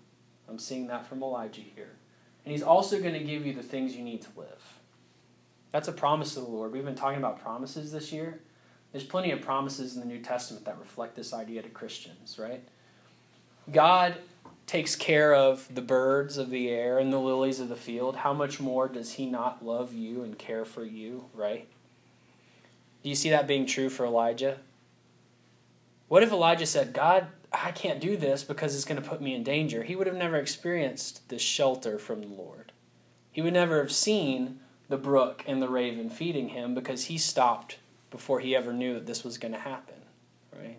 I'm 0.50 0.58
seeing 0.58 0.88
that 0.88 1.06
from 1.06 1.22
Elijah 1.22 1.60
here. 1.60 1.92
And 2.44 2.52
he's 2.52 2.62
also 2.62 3.00
going 3.00 3.14
to 3.14 3.20
give 3.20 3.46
you 3.46 3.52
the 3.52 3.62
things 3.62 3.94
you 3.94 4.02
need 4.02 4.22
to 4.22 4.28
live. 4.36 4.78
That's 5.70 5.88
a 5.88 5.92
promise 5.92 6.36
of 6.36 6.44
the 6.44 6.50
Lord. 6.50 6.72
We've 6.72 6.84
been 6.84 6.96
talking 6.96 7.18
about 7.18 7.40
promises 7.40 7.92
this 7.92 8.12
year. 8.12 8.40
There's 8.92 9.04
plenty 9.04 9.30
of 9.30 9.40
promises 9.40 9.94
in 9.94 10.00
the 10.00 10.06
New 10.06 10.18
Testament 10.18 10.64
that 10.64 10.78
reflect 10.78 11.14
this 11.14 11.32
idea 11.32 11.62
to 11.62 11.68
Christians, 11.68 12.38
right? 12.38 12.62
God 13.70 14.16
takes 14.66 14.96
care 14.96 15.34
of 15.34 15.72
the 15.72 15.82
birds 15.82 16.38
of 16.38 16.50
the 16.50 16.68
air 16.68 16.98
and 16.98 17.12
the 17.12 17.18
lilies 17.18 17.60
of 17.60 17.68
the 17.68 17.76
field. 17.76 18.16
How 18.16 18.32
much 18.32 18.58
more 18.58 18.88
does 18.88 19.12
he 19.12 19.26
not 19.26 19.64
love 19.64 19.94
you 19.94 20.24
and 20.24 20.36
care 20.36 20.64
for 20.64 20.84
you, 20.84 21.26
right? 21.34 21.68
Do 23.02 23.08
you 23.08 23.14
see 23.14 23.30
that 23.30 23.46
being 23.46 23.66
true 23.66 23.88
for 23.88 24.04
Elijah? 24.04 24.58
What 26.08 26.24
if 26.24 26.32
Elijah 26.32 26.66
said, 26.66 26.92
God, 26.92 27.28
I 27.52 27.72
can't 27.72 28.00
do 28.00 28.16
this 28.16 28.44
because 28.44 28.74
it's 28.74 28.84
going 28.84 29.00
to 29.02 29.08
put 29.08 29.20
me 29.20 29.34
in 29.34 29.42
danger. 29.42 29.82
He 29.82 29.96
would 29.96 30.06
have 30.06 30.16
never 30.16 30.36
experienced 30.36 31.28
this 31.28 31.42
shelter 31.42 31.98
from 31.98 32.20
the 32.20 32.28
Lord. 32.28 32.72
He 33.32 33.42
would 33.42 33.52
never 33.52 33.78
have 33.78 33.92
seen 33.92 34.60
the 34.88 34.96
brook 34.96 35.44
and 35.46 35.60
the 35.60 35.68
raven 35.68 36.10
feeding 36.10 36.50
him 36.50 36.74
because 36.74 37.04
he 37.04 37.18
stopped 37.18 37.78
before 38.10 38.40
he 38.40 38.56
ever 38.56 38.72
knew 38.72 38.94
that 38.94 39.06
this 39.06 39.24
was 39.24 39.38
going 39.38 39.52
to 39.52 39.58
happen, 39.58 39.94
right? 40.52 40.78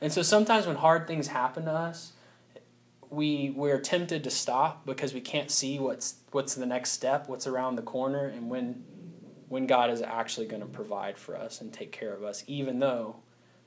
And 0.00 0.12
so 0.12 0.22
sometimes 0.22 0.66
when 0.66 0.76
hard 0.76 1.06
things 1.06 1.28
happen 1.28 1.64
to 1.64 1.72
us, 1.72 2.12
we 3.10 3.50
we're 3.56 3.80
tempted 3.80 4.22
to 4.24 4.30
stop 4.30 4.84
because 4.84 5.14
we 5.14 5.20
can't 5.20 5.50
see 5.50 5.78
what's 5.78 6.16
what's 6.32 6.54
the 6.54 6.66
next 6.66 6.90
step, 6.90 7.28
what's 7.28 7.46
around 7.46 7.76
the 7.76 7.82
corner, 7.82 8.26
and 8.26 8.50
when 8.50 8.84
when 9.48 9.66
God 9.66 9.90
is 9.90 10.02
actually 10.02 10.46
going 10.46 10.60
to 10.60 10.68
provide 10.68 11.16
for 11.16 11.36
us 11.36 11.60
and 11.60 11.72
take 11.72 11.90
care 11.90 12.12
of 12.12 12.22
us, 12.22 12.44
even 12.46 12.80
though 12.80 13.16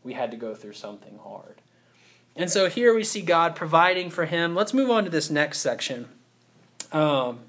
we 0.03 0.13
had 0.13 0.31
to 0.31 0.38
go 0.38 0.53
through 0.53 0.73
something 0.73 1.17
hard. 1.23 1.61
And 2.35 2.50
so 2.50 2.69
here 2.69 2.93
we 2.93 3.03
see 3.03 3.21
God 3.21 3.55
providing 3.55 4.09
for 4.09 4.25
him. 4.25 4.55
Let's 4.55 4.73
move 4.73 4.89
on 4.89 5.03
to 5.03 5.09
this 5.09 5.29
next 5.29 5.59
section. 5.59 6.07
Um, 6.91 7.39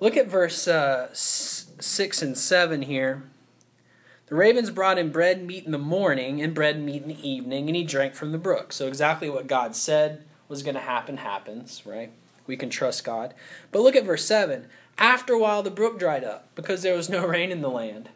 look 0.00 0.16
at 0.16 0.28
verse 0.28 0.66
uh, 0.66 1.08
6 1.12 2.22
and 2.22 2.36
7 2.36 2.82
here. 2.82 3.22
The 4.26 4.34
ravens 4.34 4.70
brought 4.70 4.98
him 4.98 5.10
bread 5.10 5.38
and 5.38 5.46
meat 5.46 5.66
in 5.66 5.72
the 5.72 5.78
morning 5.78 6.40
and 6.40 6.54
bread 6.54 6.76
and 6.76 6.86
meat 6.86 7.02
in 7.02 7.08
the 7.08 7.28
evening, 7.28 7.68
and 7.68 7.76
he 7.76 7.84
drank 7.84 8.14
from 8.14 8.32
the 8.32 8.38
brook. 8.38 8.72
So, 8.72 8.88
exactly 8.88 9.28
what 9.28 9.46
God 9.46 9.76
said 9.76 10.24
was 10.48 10.62
going 10.62 10.74
to 10.74 10.80
happen 10.80 11.18
happens, 11.18 11.82
right? 11.84 12.10
We 12.46 12.56
can 12.56 12.70
trust 12.70 13.04
God. 13.04 13.34
But 13.70 13.82
look 13.82 13.94
at 13.94 14.04
verse 14.04 14.24
7. 14.24 14.66
After 14.96 15.34
a 15.34 15.38
while, 15.38 15.62
the 15.62 15.70
brook 15.70 15.98
dried 15.98 16.24
up 16.24 16.48
because 16.54 16.82
there 16.82 16.96
was 16.96 17.10
no 17.10 17.26
rain 17.26 17.50
in 17.50 17.60
the 17.60 17.68
land. 17.68 18.08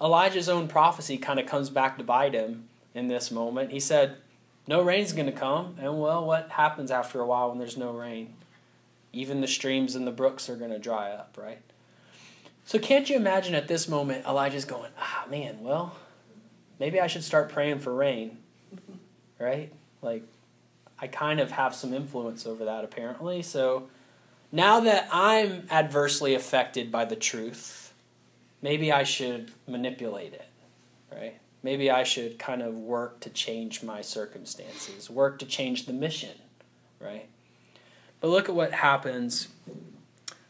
Elijah's 0.00 0.48
own 0.48 0.68
prophecy 0.68 1.18
kind 1.18 1.38
of 1.38 1.46
comes 1.46 1.70
back 1.70 1.98
to 1.98 2.04
bite 2.04 2.34
him 2.34 2.68
in 2.94 3.08
this 3.08 3.30
moment. 3.30 3.72
He 3.72 3.80
said, 3.80 4.16
No 4.66 4.82
rain's 4.82 5.12
going 5.12 5.26
to 5.26 5.32
come. 5.32 5.76
And 5.80 6.00
well, 6.00 6.24
what 6.24 6.50
happens 6.50 6.90
after 6.90 7.20
a 7.20 7.26
while 7.26 7.50
when 7.50 7.58
there's 7.58 7.76
no 7.76 7.92
rain? 7.92 8.34
Even 9.12 9.40
the 9.40 9.46
streams 9.46 9.94
and 9.94 10.06
the 10.06 10.12
brooks 10.12 10.48
are 10.48 10.56
going 10.56 10.70
to 10.70 10.78
dry 10.78 11.10
up, 11.10 11.36
right? 11.40 11.60
So 12.64 12.78
can't 12.78 13.08
you 13.08 13.16
imagine 13.16 13.54
at 13.54 13.68
this 13.68 13.88
moment 13.88 14.26
Elijah's 14.26 14.64
going, 14.64 14.90
Ah, 14.98 15.24
man, 15.30 15.62
well, 15.62 15.96
maybe 16.78 17.00
I 17.00 17.06
should 17.06 17.24
start 17.24 17.48
praying 17.48 17.78
for 17.78 17.94
rain, 17.94 18.38
right? 19.38 19.72
Like, 20.02 20.22
I 21.00 21.06
kind 21.06 21.40
of 21.40 21.52
have 21.52 21.74
some 21.74 21.94
influence 21.94 22.46
over 22.46 22.64
that 22.64 22.84
apparently. 22.84 23.42
So 23.42 23.88
now 24.50 24.80
that 24.80 25.08
I'm 25.12 25.66
adversely 25.70 26.34
affected 26.34 26.90
by 26.90 27.04
the 27.04 27.16
truth, 27.16 27.92
maybe 28.62 28.90
I 28.90 29.04
should 29.04 29.52
manipulate 29.66 30.32
it, 30.32 30.48
right? 31.12 31.38
Maybe 31.68 31.90
I 31.90 32.02
should 32.02 32.38
kind 32.38 32.62
of 32.62 32.78
work 32.78 33.20
to 33.20 33.28
change 33.28 33.82
my 33.82 34.00
circumstances, 34.00 35.10
work 35.10 35.38
to 35.40 35.44
change 35.44 35.84
the 35.84 35.92
mission, 35.92 36.34
right? 36.98 37.28
But 38.22 38.28
look 38.28 38.48
at 38.48 38.54
what 38.54 38.72
happens 38.72 39.48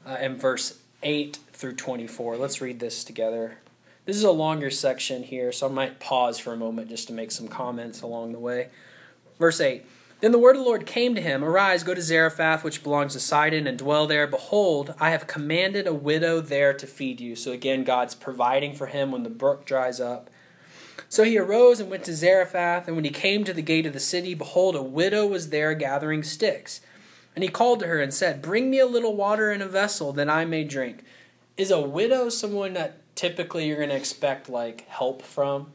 uh, 0.06 0.16
in 0.20 0.36
verse 0.36 0.78
8 1.02 1.36
through 1.52 1.74
24. 1.74 2.36
Let's 2.36 2.60
read 2.60 2.78
this 2.78 3.02
together. 3.02 3.58
This 4.04 4.14
is 4.14 4.22
a 4.22 4.30
longer 4.30 4.70
section 4.70 5.24
here, 5.24 5.50
so 5.50 5.68
I 5.68 5.72
might 5.72 5.98
pause 5.98 6.38
for 6.38 6.52
a 6.52 6.56
moment 6.56 6.88
just 6.88 7.08
to 7.08 7.12
make 7.12 7.32
some 7.32 7.48
comments 7.48 8.00
along 8.00 8.30
the 8.30 8.38
way. 8.38 8.68
Verse 9.40 9.60
8 9.60 9.84
Then 10.20 10.30
the 10.30 10.38
word 10.38 10.54
of 10.54 10.62
the 10.62 10.68
Lord 10.68 10.86
came 10.86 11.16
to 11.16 11.20
him 11.20 11.42
Arise, 11.42 11.82
go 11.82 11.94
to 11.94 12.00
Zarephath, 12.00 12.62
which 12.62 12.84
belongs 12.84 13.14
to 13.14 13.20
Sidon, 13.20 13.66
and 13.66 13.76
dwell 13.76 14.06
there. 14.06 14.28
Behold, 14.28 14.94
I 15.00 15.10
have 15.10 15.26
commanded 15.26 15.88
a 15.88 15.92
widow 15.92 16.40
there 16.40 16.72
to 16.74 16.86
feed 16.86 17.20
you. 17.20 17.34
So 17.34 17.50
again, 17.50 17.82
God's 17.82 18.14
providing 18.14 18.76
for 18.76 18.86
him 18.86 19.10
when 19.10 19.24
the 19.24 19.30
brook 19.30 19.64
dries 19.64 20.00
up. 20.00 20.30
So 21.08 21.24
he 21.24 21.38
arose 21.38 21.80
and 21.80 21.90
went 21.90 22.04
to 22.04 22.14
Zarephath, 22.14 22.86
and 22.86 22.96
when 22.96 23.04
he 23.04 23.10
came 23.10 23.44
to 23.44 23.52
the 23.52 23.62
gate 23.62 23.86
of 23.86 23.92
the 23.92 24.00
city, 24.00 24.34
behold, 24.34 24.74
a 24.74 24.82
widow 24.82 25.26
was 25.26 25.50
there 25.50 25.74
gathering 25.74 26.22
sticks. 26.22 26.80
And 27.34 27.42
he 27.44 27.48
called 27.48 27.80
to 27.80 27.86
her 27.86 28.00
and 28.00 28.12
said, 28.12 28.42
Bring 28.42 28.70
me 28.70 28.80
a 28.80 28.86
little 28.86 29.14
water 29.14 29.52
in 29.52 29.62
a 29.62 29.68
vessel, 29.68 30.12
that 30.14 30.28
I 30.28 30.44
may 30.44 30.64
drink. 30.64 31.04
Is 31.56 31.70
a 31.70 31.80
widow 31.80 32.28
someone 32.28 32.72
that 32.74 32.98
typically 33.14 33.66
you're 33.66 33.76
going 33.76 33.88
to 33.90 33.96
expect 33.96 34.48
like 34.48 34.86
help 34.88 35.22
from? 35.22 35.72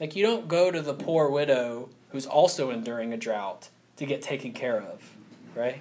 Like 0.00 0.16
you 0.16 0.24
don't 0.24 0.48
go 0.48 0.70
to 0.70 0.82
the 0.82 0.94
poor 0.94 1.30
widow 1.30 1.88
who's 2.10 2.26
also 2.26 2.70
enduring 2.70 3.12
a 3.12 3.16
drought 3.16 3.68
to 3.96 4.06
get 4.06 4.22
taken 4.22 4.52
care 4.52 4.80
of, 4.80 5.02
right? 5.54 5.80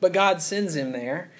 But 0.00 0.12
God 0.12 0.42
sends 0.42 0.74
him 0.74 0.92
there. 0.92 1.30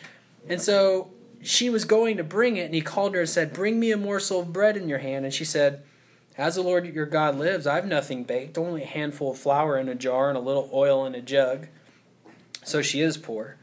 And 0.49 0.61
so 0.61 1.11
she 1.43 1.69
was 1.69 1.85
going 1.85 2.17
to 2.17 2.25
bring 2.25 2.57
it, 2.57 2.67
and 2.67 2.75
he 2.75 2.81
called 2.81 3.15
her 3.15 3.21
and 3.21 3.29
said, 3.29 3.53
Bring 3.53 3.81
me 3.81 3.91
a 3.91 3.97
morsel 3.97 4.41
of 4.41 4.53
bread 4.53 4.77
in 4.77 4.89
your 4.89 4.99
hand. 4.99 5.25
And 5.25 5.35
she 5.35 5.45
said, 5.45 5.83
As 6.39 6.55
the 6.55 6.63
Lord 6.63 6.87
your 6.87 7.07
God 7.07 7.37
lives, 7.37 7.67
I 7.67 7.75
have 7.75 7.87
nothing 7.87 8.25
baked, 8.25 8.57
only 8.57 8.83
a 8.85 8.87
handful 8.87 9.33
of 9.33 9.39
flour 9.39 9.77
in 9.77 9.89
a 9.89 9.95
jar 9.95 10.29
and 10.29 10.39
a 10.39 10.41
little 10.41 10.71
oil 10.73 11.05
in 11.05 11.15
a 11.15 11.21
jug. 11.21 11.67
So 12.65 12.81
she 12.81 13.01
is 13.01 13.17
poor. 13.17 13.57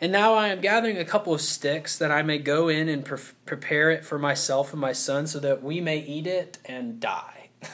And 0.00 0.10
now 0.12 0.34
I 0.34 0.48
am 0.48 0.60
gathering 0.60 0.96
a 0.96 1.04
couple 1.04 1.34
of 1.34 1.40
sticks 1.40 1.98
that 1.98 2.10
I 2.10 2.22
may 2.22 2.38
go 2.38 2.68
in 2.68 2.88
and 2.88 3.04
pre- 3.04 3.18
prepare 3.44 3.90
it 3.90 4.04
for 4.04 4.18
myself 4.18 4.72
and 4.72 4.80
my 4.80 4.92
son 4.92 5.26
so 5.26 5.40
that 5.40 5.62
we 5.62 5.80
may 5.80 5.98
eat 5.98 6.26
it 6.26 6.58
and 6.64 7.00
die. 7.00 7.50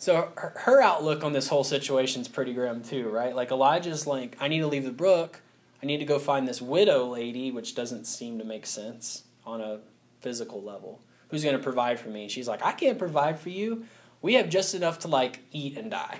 So 0.00 0.30
her, 0.36 0.52
her 0.58 0.80
outlook 0.80 1.24
on 1.24 1.32
this 1.32 1.48
whole 1.48 1.64
situation 1.64 2.22
is 2.22 2.28
pretty 2.28 2.54
grim 2.54 2.84
too, 2.84 3.08
right? 3.08 3.34
Like 3.34 3.50
Elijah's 3.50 4.06
like, 4.06 4.36
I 4.38 4.46
need 4.46 4.60
to 4.60 4.68
leave 4.68 4.84
the 4.84 4.92
brook. 4.92 5.40
I 5.82 5.86
need 5.86 5.98
to 5.98 6.04
go 6.04 6.18
find 6.18 6.46
this 6.46 6.60
widow 6.60 7.06
lady, 7.06 7.50
which 7.50 7.74
doesn't 7.74 8.06
seem 8.06 8.38
to 8.38 8.44
make 8.44 8.66
sense 8.66 9.24
on 9.46 9.60
a 9.60 9.80
physical 10.20 10.62
level. 10.62 11.00
Who's 11.28 11.44
going 11.44 11.56
to 11.56 11.62
provide 11.62 12.00
for 12.00 12.08
me? 12.08 12.28
she's 12.28 12.48
like, 12.48 12.62
I 12.64 12.72
can't 12.72 12.98
provide 12.98 13.38
for 13.38 13.50
you. 13.50 13.84
We 14.20 14.34
have 14.34 14.48
just 14.48 14.74
enough 14.74 15.00
to 15.00 15.08
like 15.08 15.40
eat 15.52 15.76
and 15.76 15.90
die, 15.90 16.18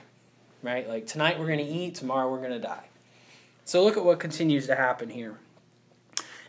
right? 0.62 0.88
Like 0.88 1.07
tonight 1.07 1.38
we're 1.38 1.47
going 1.47 1.59
to 1.59 1.65
eat, 1.65 1.97
tomorrow 1.97 2.31
we're 2.31 2.38
going 2.38 2.50
to 2.50 2.61
die. 2.61 2.85
So 3.65 3.85
look 3.85 3.97
at 3.97 4.05
what 4.05 4.21
continues 4.21 4.67
to 4.67 4.77
happen 4.77 5.11
here. 5.11 5.38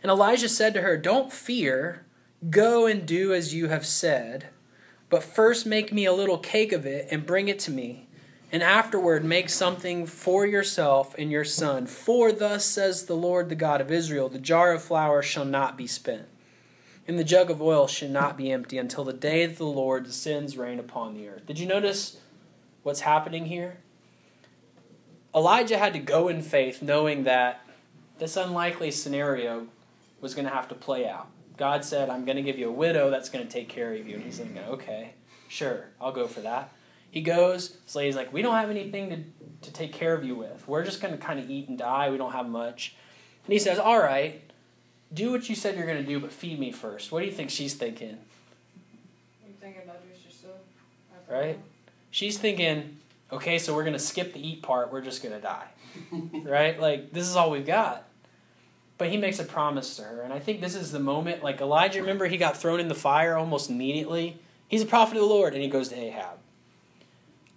And 0.02 0.10
Elijah 0.10 0.48
said 0.48 0.74
to 0.74 0.82
her, 0.82 0.96
Don't 0.96 1.32
fear, 1.32 2.06
go 2.48 2.86
and 2.86 3.04
do 3.04 3.34
as 3.34 3.52
you 3.52 3.68
have 3.68 3.84
said, 3.84 4.48
but 5.08 5.24
first 5.24 5.66
make 5.66 5.92
me 5.92 6.06
a 6.06 6.12
little 6.12 6.38
cake 6.38 6.72
of 6.72 6.86
it 6.86 7.08
and 7.10 7.26
bring 7.26 7.48
it 7.48 7.58
to 7.60 7.70
me. 7.70 8.08
And 8.52 8.62
afterward 8.62 9.24
make 9.24 9.48
something 9.48 10.06
for 10.06 10.44
yourself 10.44 11.14
and 11.16 11.30
your 11.30 11.44
son. 11.44 11.86
For 11.86 12.32
thus 12.32 12.64
says 12.64 13.06
the 13.06 13.14
Lord, 13.14 13.48
the 13.48 13.54
God 13.54 13.80
of 13.80 13.92
Israel 13.92 14.28
the 14.28 14.38
jar 14.38 14.72
of 14.72 14.82
flour 14.82 15.22
shall 15.22 15.44
not 15.44 15.76
be 15.76 15.86
spent, 15.86 16.26
and 17.06 17.18
the 17.18 17.24
jug 17.24 17.50
of 17.50 17.62
oil 17.62 17.86
shall 17.86 18.08
not 18.08 18.36
be 18.36 18.50
empty 18.50 18.76
until 18.76 19.04
the 19.04 19.12
day 19.12 19.46
that 19.46 19.56
the 19.56 19.64
Lord 19.64 20.12
sends 20.12 20.56
rain 20.56 20.80
upon 20.80 21.14
the 21.14 21.28
earth. 21.28 21.46
Did 21.46 21.60
you 21.60 21.66
notice 21.66 22.18
what's 22.82 23.00
happening 23.00 23.46
here? 23.46 23.78
Elijah 25.32 25.78
had 25.78 25.92
to 25.92 26.00
go 26.00 26.26
in 26.26 26.42
faith, 26.42 26.82
knowing 26.82 27.22
that 27.24 27.64
this 28.18 28.36
unlikely 28.36 28.90
scenario 28.90 29.68
was 30.20 30.34
going 30.34 30.46
to 30.46 30.52
have 30.52 30.68
to 30.68 30.74
play 30.74 31.08
out. 31.08 31.28
God 31.56 31.84
said, 31.84 32.10
I'm 32.10 32.24
going 32.24 32.36
to 32.36 32.42
give 32.42 32.58
you 32.58 32.68
a 32.68 32.72
widow 32.72 33.10
that's 33.10 33.28
going 33.28 33.46
to 33.46 33.52
take 33.52 33.68
care 33.68 33.92
of 33.92 34.08
you. 34.08 34.16
And 34.16 34.24
he's 34.24 34.38
thinking, 34.38 34.58
okay, 34.58 35.12
sure, 35.46 35.86
I'll 36.00 36.10
go 36.10 36.26
for 36.26 36.40
that. 36.40 36.72
He 37.10 37.22
goes, 37.22 37.76
Slade's 37.86 38.16
like, 38.16 38.32
we 38.32 38.42
don't 38.42 38.54
have 38.54 38.70
anything 38.70 39.10
to, 39.10 39.68
to 39.68 39.72
take 39.72 39.92
care 39.92 40.14
of 40.14 40.24
you 40.24 40.36
with. 40.36 40.66
We're 40.68 40.84
just 40.84 41.00
going 41.00 41.12
to 41.12 41.18
kind 41.18 41.40
of 41.40 41.50
eat 41.50 41.68
and 41.68 41.76
die. 41.76 42.10
We 42.10 42.16
don't 42.16 42.32
have 42.32 42.48
much. 42.48 42.94
And 43.44 43.52
he 43.52 43.58
says, 43.58 43.78
all 43.78 43.98
right, 43.98 44.40
do 45.12 45.32
what 45.32 45.48
you 45.48 45.56
said 45.56 45.76
you're 45.76 45.86
going 45.86 45.98
to 45.98 46.08
do, 46.08 46.20
but 46.20 46.32
feed 46.32 46.58
me 46.58 46.70
first. 46.70 47.10
What 47.10 47.20
do 47.20 47.26
you 47.26 47.32
think 47.32 47.50
she's 47.50 47.74
thinking? 47.74 48.18
You 49.46 49.54
thinking 49.60 49.82
about 49.82 50.08
just 50.08 50.24
yourself. 50.24 50.58
Right? 51.28 51.58
She's 52.12 52.38
thinking, 52.38 52.98
okay, 53.32 53.58
so 53.58 53.74
we're 53.74 53.84
going 53.84 53.94
to 53.94 53.98
skip 53.98 54.32
the 54.32 54.46
eat 54.46 54.62
part. 54.62 54.92
We're 54.92 55.00
just 55.00 55.22
going 55.22 55.34
to 55.34 55.40
die. 55.40 55.66
right? 56.44 56.80
Like, 56.80 57.12
this 57.12 57.26
is 57.28 57.34
all 57.34 57.50
we've 57.50 57.66
got. 57.66 58.04
But 58.98 59.08
he 59.08 59.16
makes 59.16 59.38
a 59.38 59.44
promise 59.44 59.96
to 59.96 60.02
her. 60.02 60.22
And 60.22 60.32
I 60.32 60.38
think 60.38 60.60
this 60.60 60.74
is 60.74 60.92
the 60.92 61.00
moment, 61.00 61.42
like 61.42 61.60
Elijah, 61.60 62.00
remember, 62.00 62.26
he 62.26 62.36
got 62.36 62.56
thrown 62.56 62.78
in 62.78 62.88
the 62.88 62.94
fire 62.94 63.36
almost 63.36 63.70
immediately. 63.70 64.40
He's 64.68 64.82
a 64.82 64.86
prophet 64.86 65.16
of 65.16 65.22
the 65.22 65.28
Lord, 65.28 65.54
and 65.54 65.62
he 65.62 65.68
goes 65.68 65.88
to 65.88 65.96
Ahab. 65.96 66.38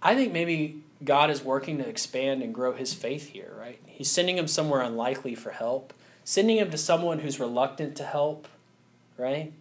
I 0.04 0.14
think 0.14 0.32
maybe 0.32 0.82
God 1.02 1.30
is 1.30 1.42
working 1.42 1.78
to 1.78 1.88
expand 1.88 2.42
and 2.42 2.54
grow 2.54 2.74
his 2.74 2.92
faith 2.92 3.30
here, 3.30 3.54
right? 3.58 3.80
He's 3.86 4.10
sending 4.10 4.36
him 4.36 4.46
somewhere 4.46 4.82
unlikely 4.82 5.34
for 5.34 5.50
help, 5.50 5.94
sending 6.24 6.58
him 6.58 6.70
to 6.70 6.78
someone 6.78 7.20
who's 7.20 7.40
reluctant 7.40 7.96
to 7.96 8.04
help, 8.04 8.46
right? 9.16 9.52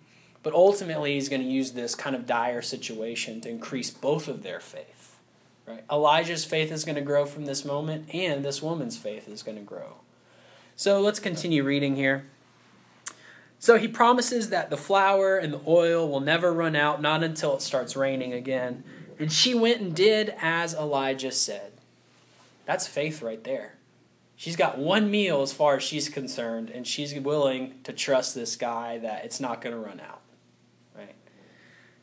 But 0.43 0.53
ultimately, 0.53 1.13
he's 1.13 1.29
going 1.29 1.41
to 1.41 1.47
use 1.47 1.71
this 1.71 1.95
kind 1.95 2.15
of 2.15 2.27
dire 2.27 2.61
situation 2.61 3.39
to 3.41 3.49
increase 3.49 3.89
both 3.89 4.27
of 4.27 4.43
their 4.43 4.59
faith, 4.59 5.17
right? 5.65 5.85
Elijah's 5.89 6.43
faith 6.43 6.71
is 6.71 6.83
going 6.83 6.95
to 6.95 7.01
grow 7.01 7.25
from 7.25 7.45
this 7.45 7.63
moment, 7.63 8.13
and 8.13 8.43
this 8.43 8.61
woman's 8.61 8.97
faith 8.97 9.29
is 9.29 9.41
going 9.41 9.57
to 9.57 9.63
grow. 9.63 9.95
So 10.75 10.99
let's 10.99 11.19
continue 11.19 11.63
reading 11.63 11.95
here. 11.95 12.25
So 13.59 13.77
he 13.77 13.87
promises 13.87 14.49
that 14.49 14.69
the 14.69 14.75
flour 14.75 15.37
and 15.37 15.53
the 15.53 15.61
oil 15.65 16.09
will 16.09 16.19
never 16.19 16.51
run 16.51 16.75
out, 16.75 17.01
not 17.01 17.23
until 17.23 17.55
it 17.55 17.61
starts 17.61 17.95
raining 17.95 18.33
again. 18.33 18.83
And 19.23 19.31
she 19.31 19.55
went 19.55 19.79
and 19.79 19.95
did 19.95 20.35
as 20.41 20.73
Elijah 20.73 21.31
said. 21.31 21.71
That's 22.65 22.87
faith 22.87 23.21
right 23.21 23.41
there. 23.41 23.75
She's 24.35 24.57
got 24.57 24.77
one 24.77 25.09
meal 25.09 25.41
as 25.41 25.53
far 25.53 25.77
as 25.77 25.83
she's 25.83 26.09
concerned, 26.09 26.69
and 26.69 26.85
she's 26.85 27.17
willing 27.17 27.75
to 27.85 27.93
trust 27.93 28.35
this 28.35 28.57
guy 28.57 28.97
that 28.97 29.23
it's 29.23 29.39
not 29.39 29.61
going 29.61 29.73
to 29.73 29.81
run 29.81 30.01
out. 30.01 30.19
Right? 30.93 31.15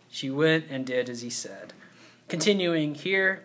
She 0.09 0.31
went 0.31 0.69
and 0.71 0.87
did 0.87 1.11
as 1.11 1.21
he 1.21 1.29
said. 1.29 1.75
Continuing 2.27 2.95
here, 2.95 3.45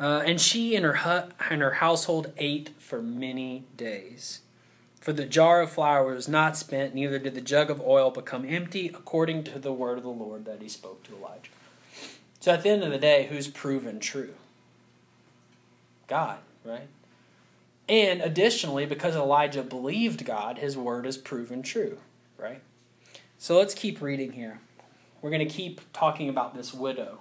uh, 0.00 0.22
and 0.24 0.40
she 0.40 0.74
and 0.74 0.86
her 0.86 0.94
hut 0.94 1.32
and 1.50 1.60
her 1.60 1.72
household 1.72 2.32
ate 2.38 2.70
for 2.78 3.02
many 3.02 3.64
days. 3.76 4.40
For 5.02 5.12
the 5.12 5.26
jar 5.26 5.60
of 5.60 5.72
flour 5.72 6.14
was 6.14 6.28
not 6.28 6.56
spent, 6.56 6.94
neither 6.94 7.18
did 7.18 7.34
the 7.34 7.42
jug 7.42 7.70
of 7.70 7.82
oil 7.82 8.10
become 8.10 8.46
empty, 8.48 8.88
according 8.88 9.44
to 9.44 9.58
the 9.58 9.74
word 9.74 9.98
of 9.98 10.04
the 10.04 10.08
Lord 10.08 10.46
that 10.46 10.62
he 10.62 10.68
spoke 10.70 11.02
to 11.02 11.14
Elijah. 11.14 11.50
So 12.42 12.50
at 12.50 12.64
the 12.64 12.70
end 12.70 12.82
of 12.82 12.90
the 12.90 12.98
day, 12.98 13.28
who's 13.30 13.46
proven 13.46 14.00
true? 14.00 14.34
God, 16.08 16.38
right? 16.64 16.88
And 17.88 18.20
additionally, 18.20 18.84
because 18.84 19.14
Elijah 19.14 19.62
believed 19.62 20.24
God, 20.24 20.58
his 20.58 20.76
word 20.76 21.06
is 21.06 21.16
proven 21.16 21.62
true, 21.62 21.98
right? 22.36 22.60
So 23.38 23.56
let's 23.56 23.74
keep 23.74 24.02
reading 24.02 24.32
here. 24.32 24.58
We're 25.20 25.30
going 25.30 25.46
to 25.46 25.54
keep 25.54 25.82
talking 25.92 26.28
about 26.28 26.56
this 26.56 26.74
widow. 26.74 27.20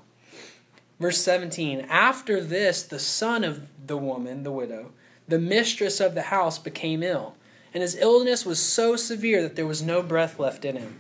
Verse 1.00 1.22
17 1.22 1.82
After 1.82 2.42
this, 2.42 2.82
the 2.82 2.98
son 2.98 3.44
of 3.44 3.68
the 3.86 3.98
woman, 3.98 4.42
the 4.42 4.52
widow, 4.52 4.92
the 5.28 5.38
mistress 5.38 6.00
of 6.00 6.16
the 6.16 6.24
house, 6.24 6.58
became 6.58 7.04
ill, 7.04 7.36
and 7.76 7.84
his 7.84 7.96
illness 7.96 8.44
was 8.44 8.58
so 8.58 8.96
severe 8.96 9.44
that 9.44 9.56
there 9.56 9.68
was 9.68 9.84
no 9.84 10.02
breath 10.02 10.40
left 10.40 10.66
in 10.66 10.78
him. 10.78 10.96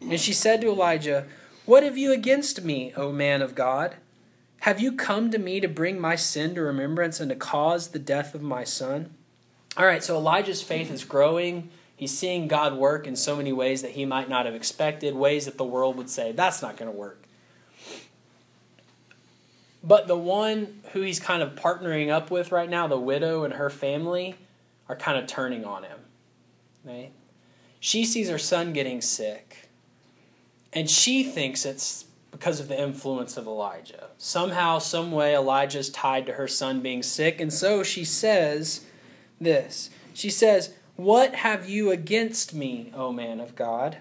And 0.00 0.20
she 0.20 0.32
said 0.32 0.60
to 0.60 0.68
Elijah, 0.68 1.26
What 1.66 1.82
have 1.82 1.96
you 1.96 2.12
against 2.12 2.62
me, 2.62 2.92
O 2.94 3.10
man 3.10 3.40
of 3.40 3.54
God? 3.54 3.96
Have 4.60 4.80
you 4.80 4.92
come 4.92 5.30
to 5.30 5.38
me 5.38 5.60
to 5.60 5.68
bring 5.68 5.98
my 5.98 6.14
sin 6.14 6.54
to 6.54 6.62
remembrance 6.62 7.20
and 7.20 7.30
to 7.30 7.36
cause 7.36 7.88
the 7.88 7.98
death 7.98 8.34
of 8.34 8.42
my 8.42 8.64
son? 8.64 9.14
All 9.76 9.86
right, 9.86 10.04
so 10.04 10.16
Elijah's 10.16 10.62
faith 10.62 10.90
is 10.90 11.04
growing. 11.04 11.70
He's 11.96 12.16
seeing 12.16 12.48
God 12.48 12.74
work 12.76 13.06
in 13.06 13.16
so 13.16 13.34
many 13.34 13.52
ways 13.52 13.82
that 13.82 13.92
he 13.92 14.04
might 14.04 14.28
not 14.28 14.46
have 14.46 14.54
expected, 14.54 15.14
ways 15.14 15.46
that 15.46 15.56
the 15.56 15.64
world 15.64 15.96
would 15.96 16.10
say, 16.10 16.32
that's 16.32 16.60
not 16.60 16.76
going 16.76 16.90
to 16.90 16.96
work. 16.96 17.24
But 19.82 20.06
the 20.06 20.16
one 20.16 20.80
who 20.92 21.00
he's 21.02 21.20
kind 21.20 21.42
of 21.42 21.54
partnering 21.54 22.10
up 22.10 22.30
with 22.30 22.52
right 22.52 22.68
now, 22.68 22.86
the 22.86 22.98
widow 22.98 23.44
and 23.44 23.54
her 23.54 23.70
family, 23.70 24.34
are 24.88 24.96
kind 24.96 25.18
of 25.18 25.26
turning 25.26 25.64
on 25.64 25.84
him. 25.84 25.98
Right? 26.84 27.10
She 27.80 28.04
sees 28.04 28.28
her 28.28 28.38
son 28.38 28.72
getting 28.72 29.00
sick, 29.00 29.63
and 30.74 30.90
she 30.90 31.22
thinks 31.22 31.64
it's 31.64 32.04
because 32.32 32.58
of 32.58 32.66
the 32.66 32.78
influence 32.78 33.36
of 33.36 33.46
Elijah. 33.46 34.08
Somehow, 34.18 34.80
some 34.80 35.12
way, 35.12 35.36
Elijah's 35.36 35.88
tied 35.88 36.26
to 36.26 36.32
her 36.32 36.48
son 36.48 36.80
being 36.80 37.02
sick, 37.02 37.40
and 37.40 37.52
so 37.52 37.84
she 37.84 38.04
says 38.04 38.84
this. 39.40 39.90
She 40.14 40.30
says, 40.30 40.74
What 40.96 41.36
have 41.36 41.68
you 41.68 41.92
against 41.92 42.52
me, 42.52 42.92
O 42.92 43.12
man 43.12 43.38
of 43.38 43.54
God? 43.54 43.98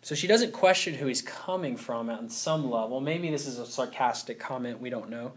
So 0.00 0.14
she 0.14 0.26
doesn't 0.26 0.52
question 0.52 0.94
who 0.94 1.06
he's 1.06 1.22
coming 1.22 1.76
from 1.76 2.08
on 2.08 2.28
some 2.30 2.70
level. 2.70 3.00
Maybe 3.00 3.30
this 3.30 3.46
is 3.46 3.58
a 3.58 3.66
sarcastic 3.66 4.38
comment, 4.38 4.80
we 4.80 4.90
don't 4.90 5.10
know. 5.10 5.32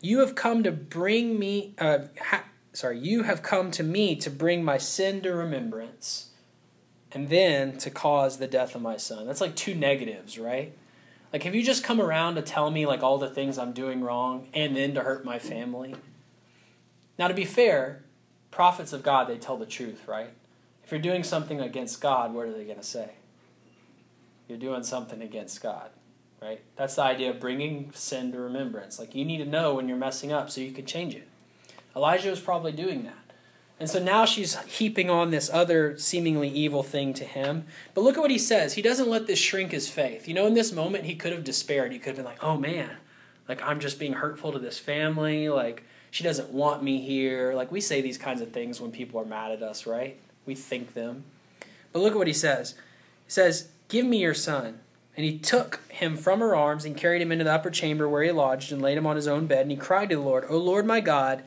You 0.00 0.20
have 0.20 0.34
come 0.34 0.62
to 0.64 0.72
bring 0.72 1.38
me, 1.38 1.74
uh, 1.78 2.00
ha, 2.20 2.44
sorry, 2.72 2.98
you 2.98 3.24
have 3.24 3.42
come 3.42 3.70
to 3.72 3.82
me 3.82 4.16
to 4.16 4.30
bring 4.30 4.64
my 4.64 4.78
sin 4.78 5.22
to 5.22 5.32
remembrance 5.32 6.27
and 7.12 7.28
then 7.28 7.78
to 7.78 7.90
cause 7.90 8.38
the 8.38 8.46
death 8.46 8.74
of 8.74 8.82
my 8.82 8.96
son. 8.96 9.26
That's 9.26 9.40
like 9.40 9.56
two 9.56 9.74
negatives, 9.74 10.38
right? 10.38 10.72
Like, 11.32 11.42
have 11.42 11.54
you 11.54 11.62
just 11.62 11.84
come 11.84 12.00
around 12.00 12.36
to 12.36 12.42
tell 12.42 12.70
me, 12.70 12.86
like, 12.86 13.02
all 13.02 13.18
the 13.18 13.28
things 13.28 13.58
I'm 13.58 13.72
doing 13.72 14.00
wrong 14.00 14.48
and 14.54 14.74
then 14.74 14.94
to 14.94 15.02
hurt 15.02 15.26
my 15.26 15.38
family? 15.38 15.94
Now, 17.18 17.28
to 17.28 17.34
be 17.34 17.44
fair, 17.44 18.02
prophets 18.50 18.94
of 18.94 19.02
God, 19.02 19.28
they 19.28 19.36
tell 19.36 19.58
the 19.58 19.66
truth, 19.66 20.08
right? 20.08 20.30
If 20.84 20.90
you're 20.90 21.00
doing 21.00 21.22
something 21.22 21.60
against 21.60 22.00
God, 22.00 22.32
what 22.32 22.46
are 22.46 22.52
they 22.52 22.64
going 22.64 22.78
to 22.78 22.82
say? 22.82 23.10
you're 24.48 24.58
doing 24.58 24.82
something 24.82 25.22
against 25.22 25.62
God, 25.62 25.90
right? 26.42 26.60
That's 26.76 26.96
the 26.96 27.02
idea 27.02 27.30
of 27.30 27.38
bringing 27.38 27.92
sin 27.94 28.32
to 28.32 28.40
remembrance. 28.40 28.98
Like 28.98 29.14
you 29.14 29.24
need 29.24 29.38
to 29.38 29.44
know 29.44 29.74
when 29.74 29.88
you're 29.88 29.98
messing 29.98 30.32
up 30.32 30.50
so 30.50 30.60
you 30.60 30.72
can 30.72 30.86
change 30.86 31.14
it. 31.14 31.28
Elijah 31.94 32.30
was 32.30 32.40
probably 32.40 32.72
doing 32.72 33.04
that. 33.04 33.27
And 33.80 33.88
so 33.88 34.02
now 34.02 34.24
she's 34.24 34.56
heaping 34.64 35.08
on 35.08 35.30
this 35.30 35.48
other 35.52 35.96
seemingly 35.98 36.48
evil 36.48 36.82
thing 36.82 37.14
to 37.14 37.24
him. 37.24 37.64
But 37.94 38.02
look 38.02 38.16
at 38.16 38.20
what 38.20 38.30
he 38.30 38.38
says. 38.38 38.74
He 38.74 38.82
doesn't 38.82 39.08
let 39.08 39.26
this 39.26 39.38
shrink 39.38 39.70
his 39.70 39.88
faith. 39.88 40.26
You 40.26 40.34
know, 40.34 40.46
in 40.46 40.54
this 40.54 40.72
moment, 40.72 41.04
he 41.04 41.14
could 41.14 41.32
have 41.32 41.44
despaired. 41.44 41.92
He 41.92 41.98
could 41.98 42.08
have 42.08 42.16
been 42.16 42.24
like, 42.24 42.42
oh 42.42 42.56
man, 42.56 42.90
like 43.48 43.62
I'm 43.62 43.78
just 43.78 44.00
being 44.00 44.14
hurtful 44.14 44.52
to 44.52 44.58
this 44.58 44.78
family. 44.78 45.48
Like 45.48 45.84
she 46.10 46.24
doesn't 46.24 46.50
want 46.50 46.82
me 46.82 47.00
here. 47.00 47.54
Like 47.54 47.70
we 47.70 47.80
say 47.80 48.00
these 48.00 48.18
kinds 48.18 48.40
of 48.40 48.50
things 48.50 48.80
when 48.80 48.90
people 48.90 49.20
are 49.20 49.24
mad 49.24 49.52
at 49.52 49.62
us, 49.62 49.86
right? 49.86 50.18
We 50.44 50.56
think 50.56 50.94
them. 50.94 51.24
But 51.92 52.00
look 52.00 52.12
at 52.12 52.18
what 52.18 52.26
he 52.26 52.32
says. 52.32 52.74
He 53.26 53.30
says, 53.30 53.68
Give 53.88 54.04
me 54.04 54.18
your 54.18 54.34
son. 54.34 54.80
And 55.16 55.24
he 55.24 55.38
took 55.38 55.80
him 55.88 56.16
from 56.16 56.38
her 56.40 56.54
arms 56.54 56.84
and 56.84 56.96
carried 56.96 57.20
him 57.20 57.32
into 57.32 57.44
the 57.44 57.52
upper 57.52 57.70
chamber 57.70 58.08
where 58.08 58.22
he 58.22 58.30
lodged 58.30 58.70
and 58.70 58.80
laid 58.80 58.96
him 58.96 59.06
on 59.06 59.16
his 59.16 59.26
own 59.26 59.46
bed. 59.46 59.62
And 59.62 59.70
he 59.70 59.76
cried 59.76 60.10
to 60.10 60.16
the 60.16 60.22
Lord, 60.22 60.44
O 60.48 60.56
Lord 60.56 60.86
my 60.86 61.00
God, 61.00 61.42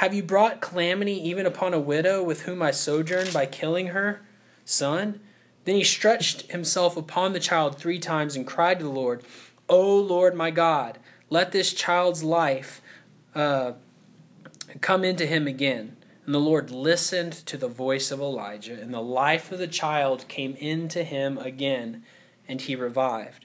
have 0.00 0.14
you 0.14 0.22
brought 0.22 0.62
calamity 0.62 1.12
even 1.28 1.44
upon 1.44 1.74
a 1.74 1.78
widow 1.78 2.22
with 2.22 2.44
whom 2.44 2.62
I 2.62 2.70
sojourn 2.70 3.32
by 3.34 3.44
killing 3.44 3.88
her 3.88 4.22
son? 4.64 5.20
Then 5.66 5.74
he 5.74 5.84
stretched 5.84 6.50
himself 6.50 6.96
upon 6.96 7.34
the 7.34 7.38
child 7.38 7.76
three 7.76 7.98
times 7.98 8.34
and 8.34 8.46
cried 8.46 8.78
to 8.78 8.86
the 8.86 8.90
Lord, 8.90 9.22
O 9.68 9.94
Lord 9.94 10.34
my 10.34 10.50
God, 10.50 10.98
let 11.28 11.52
this 11.52 11.74
child's 11.74 12.24
life 12.24 12.80
uh, 13.34 13.72
come 14.80 15.04
into 15.04 15.26
him 15.26 15.46
again. 15.46 15.98
And 16.24 16.34
the 16.34 16.38
Lord 16.38 16.70
listened 16.70 17.34
to 17.34 17.58
the 17.58 17.68
voice 17.68 18.10
of 18.10 18.20
Elijah, 18.20 18.80
and 18.80 18.94
the 18.94 19.02
life 19.02 19.52
of 19.52 19.58
the 19.58 19.68
child 19.68 20.26
came 20.28 20.54
into 20.54 21.04
him 21.04 21.36
again, 21.36 22.04
and 22.48 22.62
he 22.62 22.74
revived. 22.74 23.44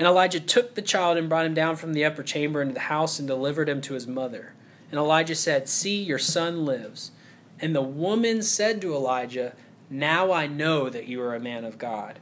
And 0.00 0.08
Elijah 0.08 0.40
took 0.40 0.74
the 0.74 0.82
child 0.82 1.16
and 1.16 1.28
brought 1.28 1.46
him 1.46 1.54
down 1.54 1.76
from 1.76 1.92
the 1.92 2.04
upper 2.04 2.24
chamber 2.24 2.60
into 2.60 2.74
the 2.74 2.80
house 2.80 3.20
and 3.20 3.28
delivered 3.28 3.68
him 3.68 3.80
to 3.82 3.94
his 3.94 4.08
mother. 4.08 4.54
And 4.90 4.98
Elijah 4.98 5.34
said, 5.34 5.68
See, 5.68 6.02
your 6.02 6.18
son 6.18 6.64
lives. 6.64 7.12
And 7.60 7.74
the 7.74 7.82
woman 7.82 8.42
said 8.42 8.80
to 8.80 8.94
Elijah, 8.94 9.54
Now 9.88 10.32
I 10.32 10.46
know 10.46 10.88
that 10.88 11.06
you 11.06 11.20
are 11.22 11.34
a 11.34 11.40
man 11.40 11.64
of 11.64 11.78
God, 11.78 12.18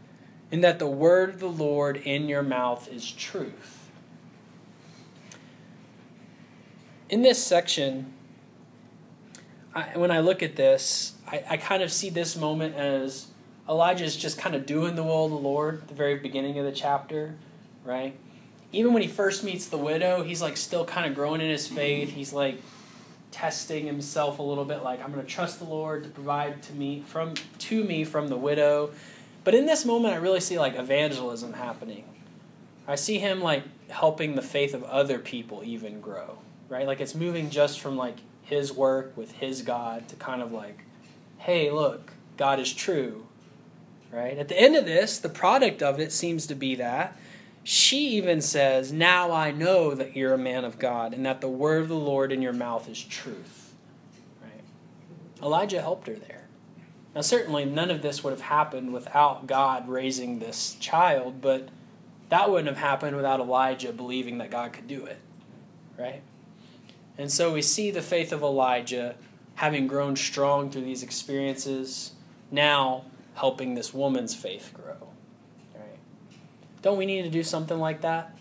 and 0.50 0.62
that 0.64 0.78
the 0.78 0.86
word 0.86 1.30
of 1.30 1.40
the 1.40 1.48
Lord 1.48 1.96
in 1.96 2.28
your 2.28 2.42
mouth 2.42 2.88
is 2.92 3.10
truth. 3.10 3.90
In 7.08 7.22
this 7.22 7.42
section, 7.42 8.12
I, 9.74 9.96
when 9.96 10.10
I 10.10 10.20
look 10.20 10.42
at 10.42 10.56
this, 10.56 11.14
I, 11.26 11.44
I 11.50 11.56
kind 11.56 11.82
of 11.82 11.92
see 11.92 12.10
this 12.10 12.36
moment 12.36 12.74
as 12.74 13.28
Elijah 13.68 14.04
is 14.04 14.16
just 14.16 14.38
kind 14.38 14.54
of 14.54 14.66
doing 14.66 14.94
the 14.94 15.04
will 15.04 15.26
of 15.26 15.30
the 15.30 15.36
Lord 15.36 15.82
at 15.82 15.88
the 15.88 15.94
very 15.94 16.16
beginning 16.16 16.58
of 16.58 16.64
the 16.64 16.72
chapter, 16.72 17.36
right? 17.84 18.14
Even 18.72 18.92
when 18.92 19.02
he 19.02 19.08
first 19.08 19.44
meets 19.44 19.66
the 19.66 19.78
widow, 19.78 20.22
he's 20.22 20.42
like 20.42 20.56
still 20.56 20.84
kind 20.84 21.06
of 21.06 21.14
growing 21.14 21.40
in 21.40 21.48
his 21.48 21.66
faith. 21.66 22.10
He's 22.10 22.32
like 22.32 22.60
testing 23.30 23.86
himself 23.86 24.38
a 24.38 24.42
little 24.42 24.64
bit, 24.64 24.82
like 24.82 25.02
I'm 25.02 25.12
going 25.12 25.24
to 25.24 25.30
trust 25.30 25.58
the 25.58 25.64
Lord 25.64 26.04
to 26.04 26.10
provide 26.10 26.62
to 26.64 26.72
me 26.74 27.02
from 27.06 27.34
to 27.34 27.84
me 27.84 28.04
from 28.04 28.28
the 28.28 28.36
widow. 28.36 28.90
But 29.44 29.54
in 29.54 29.66
this 29.66 29.84
moment, 29.84 30.14
I 30.14 30.18
really 30.18 30.40
see 30.40 30.58
like 30.58 30.76
evangelism 30.76 31.54
happening. 31.54 32.04
I 32.86 32.96
see 32.96 33.18
him 33.18 33.40
like 33.40 33.64
helping 33.90 34.34
the 34.34 34.42
faith 34.42 34.74
of 34.74 34.82
other 34.84 35.18
people 35.18 35.62
even 35.64 36.00
grow, 36.00 36.38
right? 36.68 36.86
Like 36.86 37.00
it's 37.00 37.14
moving 37.14 37.50
just 37.50 37.80
from 37.80 37.96
like 37.96 38.16
his 38.42 38.72
work 38.72 39.16
with 39.16 39.32
his 39.32 39.62
God 39.62 40.08
to 40.08 40.16
kind 40.16 40.42
of 40.42 40.52
like, 40.52 40.84
hey, 41.38 41.70
look, 41.70 42.12
God 42.36 42.58
is 42.58 42.72
true, 42.72 43.26
right? 44.10 44.38
At 44.38 44.48
the 44.48 44.58
end 44.58 44.74
of 44.74 44.86
this, 44.86 45.18
the 45.18 45.28
product 45.28 45.82
of 45.82 46.00
it 46.00 46.12
seems 46.12 46.46
to 46.46 46.54
be 46.54 46.74
that. 46.76 47.16
She 47.70 48.16
even 48.16 48.40
says, 48.40 48.94
Now 48.94 49.30
I 49.30 49.50
know 49.50 49.94
that 49.94 50.16
you're 50.16 50.32
a 50.32 50.38
man 50.38 50.64
of 50.64 50.78
God 50.78 51.12
and 51.12 51.26
that 51.26 51.42
the 51.42 51.50
word 51.50 51.82
of 51.82 51.88
the 51.90 51.96
Lord 51.96 52.32
in 52.32 52.40
your 52.40 52.54
mouth 52.54 52.88
is 52.88 52.98
truth. 52.98 53.74
Right? 54.42 54.64
Elijah 55.42 55.82
helped 55.82 56.06
her 56.06 56.14
there. 56.14 56.48
Now, 57.14 57.20
certainly 57.20 57.66
none 57.66 57.90
of 57.90 58.00
this 58.00 58.24
would 58.24 58.30
have 58.30 58.40
happened 58.40 58.94
without 58.94 59.46
God 59.46 59.86
raising 59.86 60.38
this 60.38 60.76
child, 60.80 61.42
but 61.42 61.68
that 62.30 62.48
wouldn't 62.48 62.68
have 62.68 62.78
happened 62.78 63.16
without 63.16 63.38
Elijah 63.38 63.92
believing 63.92 64.38
that 64.38 64.50
God 64.50 64.72
could 64.72 64.88
do 64.88 65.04
it. 65.04 65.18
Right? 65.98 66.22
And 67.18 67.30
so 67.30 67.52
we 67.52 67.60
see 67.60 67.90
the 67.90 68.00
faith 68.00 68.32
of 68.32 68.40
Elijah 68.40 69.14
having 69.56 69.86
grown 69.86 70.16
strong 70.16 70.70
through 70.70 70.84
these 70.84 71.02
experiences, 71.02 72.12
now 72.50 73.04
helping 73.34 73.74
this 73.74 73.92
woman's 73.92 74.34
faith 74.34 74.70
grow. 74.72 75.07
Don't 76.82 76.98
we 76.98 77.06
need 77.06 77.22
to 77.22 77.30
do 77.30 77.42
something 77.42 77.78
like 77.78 78.02
that? 78.02 78.36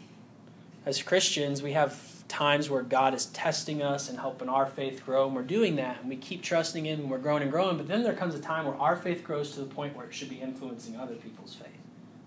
As 0.85 1.01
Christians, 1.01 1.61
we 1.61 1.73
have 1.73 1.99
times 2.27 2.69
where 2.69 2.81
God 2.81 3.13
is 3.13 3.27
testing 3.27 3.81
us 3.81 4.09
and 4.09 4.19
helping 4.19 4.49
our 4.49 4.65
faith 4.65 5.05
grow, 5.05 5.25
and 5.27 5.35
we're 5.35 5.41
doing 5.41 5.77
that, 5.77 6.01
and 6.01 6.09
we 6.09 6.17
keep 6.17 6.43
trusting 6.43 6.85
Him, 6.85 7.01
and 7.01 7.09
we're 7.09 7.17
growing 7.17 7.41
and 7.41 7.51
growing. 7.51 7.77
But 7.77 7.87
then 7.87 8.03
there 8.03 8.13
comes 8.13 8.35
a 8.35 8.39
time 8.39 8.65
where 8.65 8.75
our 8.75 8.95
faith 8.95 9.23
grows 9.23 9.51
to 9.51 9.61
the 9.61 9.65
point 9.65 9.95
where 9.95 10.05
it 10.05 10.13
should 10.13 10.29
be 10.29 10.35
influencing 10.35 10.95
other 10.97 11.15
people's 11.15 11.55
faith, 11.55 11.67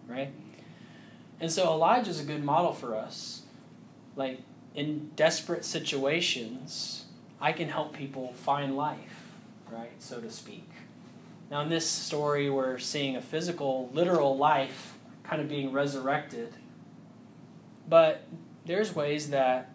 right? 0.09 0.31
And 1.39 1.51
so 1.51 1.65
Elijah 1.65 2.11
is 2.11 2.21
a 2.21 2.25
good 2.25 2.45
model 2.45 2.73
for 2.73 2.95
us. 2.97 3.43
Like, 4.17 4.41
in 4.75 5.11
desperate 5.17 5.65
situations, 5.65 7.05
I 7.41 7.53
can 7.53 7.69
help 7.69 7.95
people 7.95 8.33
find 8.35 8.77
life, 8.77 9.33
right, 9.71 9.93
so 9.99 10.21
to 10.21 10.31
speak. 10.31 10.69
Now, 11.51 11.63
in 11.63 11.69
this 11.69 11.89
story, 11.89 12.49
we're 12.51 12.79
seeing 12.79 13.17
a 13.17 13.23
physical, 13.23 13.91
literal 13.93 14.37
life 14.37 14.97
kind 15.31 15.41
of 15.41 15.49
being 15.49 15.73
resurrected. 15.73 16.53
But 17.89 18.27
there's 18.67 18.95
ways 18.97 19.31
that 19.31 19.73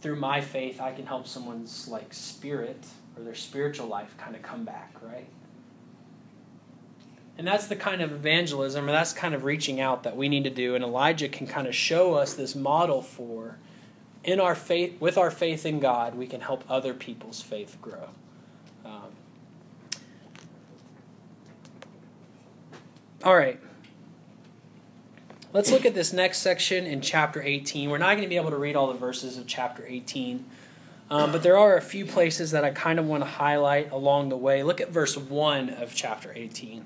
through 0.00 0.16
my 0.16 0.40
faith, 0.40 0.80
I 0.80 0.92
can 0.92 1.06
help 1.06 1.28
someone's 1.28 1.86
like 1.86 2.12
spirit 2.12 2.84
or 3.16 3.22
their 3.22 3.36
spiritual 3.36 3.86
life 3.86 4.16
kind 4.18 4.34
of 4.34 4.42
come 4.42 4.64
back, 4.64 4.96
right? 5.00 5.28
And 7.38 7.46
that's 7.46 7.68
the 7.68 7.76
kind 7.76 8.02
of 8.02 8.10
evangelism, 8.10 8.88
or 8.88 8.92
that's 8.92 9.12
kind 9.12 9.32
of 9.32 9.44
reaching 9.44 9.80
out 9.80 10.02
that 10.02 10.16
we 10.16 10.28
need 10.28 10.44
to 10.44 10.50
do. 10.50 10.74
And 10.74 10.82
Elijah 10.82 11.28
can 11.28 11.46
kind 11.46 11.68
of 11.68 11.74
show 11.74 12.14
us 12.14 12.34
this 12.34 12.56
model 12.56 13.00
for 13.00 13.58
in 14.24 14.40
our 14.40 14.56
faith, 14.56 15.00
with 15.00 15.16
our 15.16 15.30
faith 15.30 15.64
in 15.64 15.78
God, 15.78 16.16
we 16.16 16.26
can 16.26 16.40
help 16.40 16.64
other 16.68 16.92
people's 16.92 17.40
faith 17.40 17.78
grow. 17.80 18.10
Um, 18.84 19.12
all 23.24 23.36
right. 23.36 23.58
Let's 25.52 25.72
look 25.72 25.84
at 25.84 25.94
this 25.94 26.12
next 26.12 26.38
section 26.38 26.86
in 26.86 27.00
chapter 27.00 27.42
18. 27.42 27.90
We're 27.90 27.98
not 27.98 28.12
going 28.12 28.22
to 28.22 28.28
be 28.28 28.36
able 28.36 28.50
to 28.50 28.56
read 28.56 28.76
all 28.76 28.86
the 28.86 28.98
verses 28.98 29.36
of 29.36 29.48
chapter 29.48 29.84
18, 29.84 30.44
um, 31.10 31.32
but 31.32 31.42
there 31.42 31.58
are 31.58 31.76
a 31.76 31.80
few 31.80 32.06
places 32.06 32.52
that 32.52 32.64
I 32.64 32.70
kind 32.70 33.00
of 33.00 33.06
want 33.06 33.24
to 33.24 33.28
highlight 33.28 33.90
along 33.90 34.28
the 34.28 34.36
way. 34.36 34.62
Look 34.62 34.80
at 34.80 34.90
verse 34.90 35.16
1 35.16 35.70
of 35.70 35.92
chapter 35.92 36.32
18. 36.32 36.84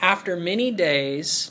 After 0.00 0.34
many 0.34 0.70
days, 0.70 1.50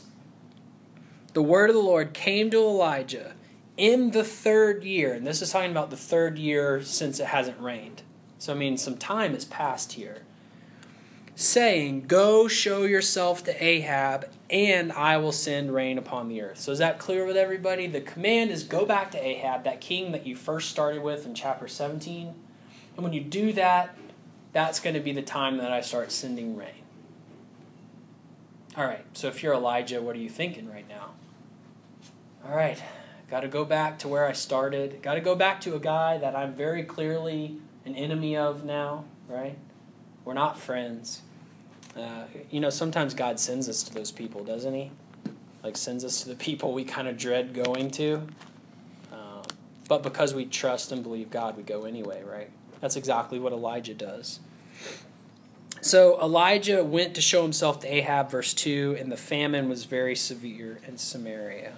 the 1.34 1.42
word 1.42 1.70
of 1.70 1.76
the 1.76 1.82
Lord 1.82 2.14
came 2.14 2.50
to 2.50 2.58
Elijah 2.58 3.34
in 3.76 4.10
the 4.10 4.24
third 4.24 4.82
year, 4.82 5.14
and 5.14 5.24
this 5.24 5.40
is 5.40 5.52
talking 5.52 5.70
about 5.70 5.90
the 5.90 5.96
third 5.96 6.36
year 6.36 6.82
since 6.82 7.20
it 7.20 7.26
hasn't 7.26 7.60
rained. 7.60 8.02
So, 8.40 8.52
I 8.52 8.56
mean, 8.56 8.76
some 8.76 8.96
time 8.96 9.34
has 9.34 9.44
passed 9.44 9.92
here. 9.92 10.22
Saying, 11.40 12.06
Go 12.08 12.48
show 12.48 12.82
yourself 12.82 13.44
to 13.44 13.64
Ahab, 13.64 14.28
and 14.50 14.90
I 14.90 15.18
will 15.18 15.30
send 15.30 15.72
rain 15.72 15.96
upon 15.96 16.28
the 16.28 16.42
earth. 16.42 16.58
So, 16.58 16.72
is 16.72 16.78
that 16.80 16.98
clear 16.98 17.24
with 17.24 17.36
everybody? 17.36 17.86
The 17.86 18.00
command 18.00 18.50
is 18.50 18.64
go 18.64 18.84
back 18.84 19.12
to 19.12 19.24
Ahab, 19.24 19.62
that 19.62 19.80
king 19.80 20.10
that 20.10 20.26
you 20.26 20.34
first 20.34 20.68
started 20.68 21.00
with 21.00 21.26
in 21.26 21.34
chapter 21.36 21.68
17. 21.68 22.34
And 22.96 23.04
when 23.04 23.12
you 23.12 23.20
do 23.20 23.52
that, 23.52 23.96
that's 24.52 24.80
going 24.80 24.94
to 24.94 25.00
be 25.00 25.12
the 25.12 25.22
time 25.22 25.58
that 25.58 25.70
I 25.70 25.80
start 25.80 26.10
sending 26.10 26.56
rain. 26.56 26.82
All 28.76 28.84
right, 28.84 29.04
so 29.12 29.28
if 29.28 29.40
you're 29.40 29.54
Elijah, 29.54 30.02
what 30.02 30.16
are 30.16 30.20
you 30.20 30.30
thinking 30.30 30.68
right 30.68 30.88
now? 30.88 31.12
All 32.44 32.56
right, 32.56 32.82
Got 33.30 33.40
to 33.40 33.48
go 33.48 33.64
back 33.64 34.00
to 34.00 34.08
where 34.08 34.26
I 34.26 34.32
started. 34.32 35.02
Got 35.02 35.14
to 35.14 35.20
go 35.20 35.36
back 35.36 35.60
to 35.60 35.76
a 35.76 35.78
guy 35.78 36.18
that 36.18 36.34
I'm 36.34 36.54
very 36.54 36.82
clearly 36.82 37.58
an 37.84 37.94
enemy 37.94 38.36
of 38.36 38.64
now, 38.64 39.04
right? 39.28 39.56
We're 40.24 40.34
not 40.34 40.58
friends. 40.58 41.22
Uh, 41.98 42.24
you 42.50 42.60
know, 42.60 42.70
sometimes 42.70 43.14
God 43.14 43.40
sends 43.40 43.68
us 43.68 43.82
to 43.84 43.94
those 43.94 44.12
people, 44.12 44.44
doesn't 44.44 44.74
He? 44.74 44.90
Like, 45.62 45.76
sends 45.76 46.04
us 46.04 46.22
to 46.22 46.28
the 46.28 46.34
people 46.46 46.72
we 46.72 46.84
kind 46.84 47.08
of 47.08 47.16
dread 47.16 47.54
going 47.54 47.90
to. 47.92 48.22
Um, 49.12 49.42
but 49.88 50.02
because 50.02 50.34
we 50.34 50.44
trust 50.44 50.92
and 50.92 51.02
believe 51.02 51.30
God, 51.30 51.56
we 51.56 51.62
go 51.62 51.84
anyway, 51.84 52.22
right? 52.22 52.50
That's 52.80 52.96
exactly 52.96 53.38
what 53.38 53.52
Elijah 53.52 53.94
does. 53.94 54.40
So 55.80 56.20
Elijah 56.20 56.82
went 56.82 57.14
to 57.14 57.20
show 57.20 57.42
himself 57.42 57.80
to 57.80 57.92
Ahab, 57.92 58.30
verse 58.30 58.52
2, 58.54 58.96
and 58.98 59.12
the 59.12 59.16
famine 59.16 59.68
was 59.68 59.84
very 59.84 60.16
severe 60.16 60.80
in 60.86 60.98
Samaria. 60.98 61.74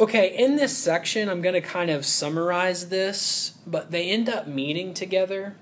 Okay, 0.00 0.36
in 0.36 0.56
this 0.56 0.76
section, 0.76 1.28
I'm 1.28 1.40
going 1.42 1.54
to 1.54 1.60
kind 1.60 1.90
of 1.90 2.04
summarize 2.04 2.88
this, 2.88 3.54
but 3.66 3.90
they 3.90 4.10
end 4.10 4.28
up 4.28 4.46
meeting 4.46 4.94
together. 4.94 5.56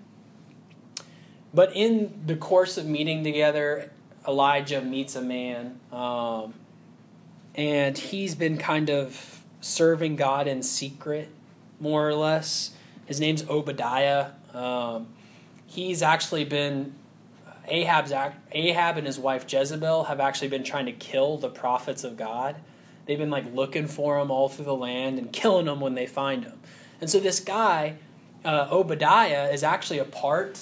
But 1.55 1.75
in 1.75 2.23
the 2.27 2.37
course 2.37 2.77
of 2.77 2.87
meeting 2.87 3.25
together, 3.25 3.91
Elijah 4.27 4.81
meets 4.81 5.17
a 5.17 5.23
man, 5.23 5.81
um, 5.93 6.55
and 7.55 7.97
he's 7.97 8.35
been 8.35 8.59
kind 8.59 8.91
of 8.91 9.43
serving 9.61 10.17
God 10.17 10.49
in 10.49 10.63
secret, 10.63 11.29
more 11.81 12.07
or 12.09 12.15
less. 12.15 12.73
His 13.07 13.21
name's 13.21 13.49
Obadiah. 13.49 14.31
Um, 14.53 15.09
he's 15.67 16.03
actually 16.03 16.45
been 16.45 16.95
Ahab's 17.69 18.13
Ahab 18.53 18.99
and 18.99 19.07
his 19.07 19.19
wife 19.19 19.51
Jezebel 19.51 20.05
have 20.05 20.21
actually 20.21 20.49
been 20.49 20.65
trying 20.65 20.87
to 20.87 20.93
kill 20.93 21.39
the 21.39 21.49
prophets 21.49 22.05
of 22.05 22.17
God 22.17 22.57
They've 23.07 23.17
been 23.17 23.31
like 23.31 23.53
looking 23.55 23.87
for 23.87 24.19
him 24.19 24.31
all 24.31 24.49
through 24.49 24.65
the 24.67 24.75
land 24.75 25.19
and 25.19 25.33
killing 25.33 25.67
them 25.67 25.81
when 25.81 25.95
they 25.95 26.07
find 26.07 26.45
him. 26.45 26.61
And 27.01 27.09
so 27.09 27.21
this 27.21 27.41
guy, 27.41 27.97
uh, 28.45 28.69
Obadiah, 28.71 29.49
is 29.51 29.63
actually 29.63 29.99
a 29.99 30.05
part 30.05 30.61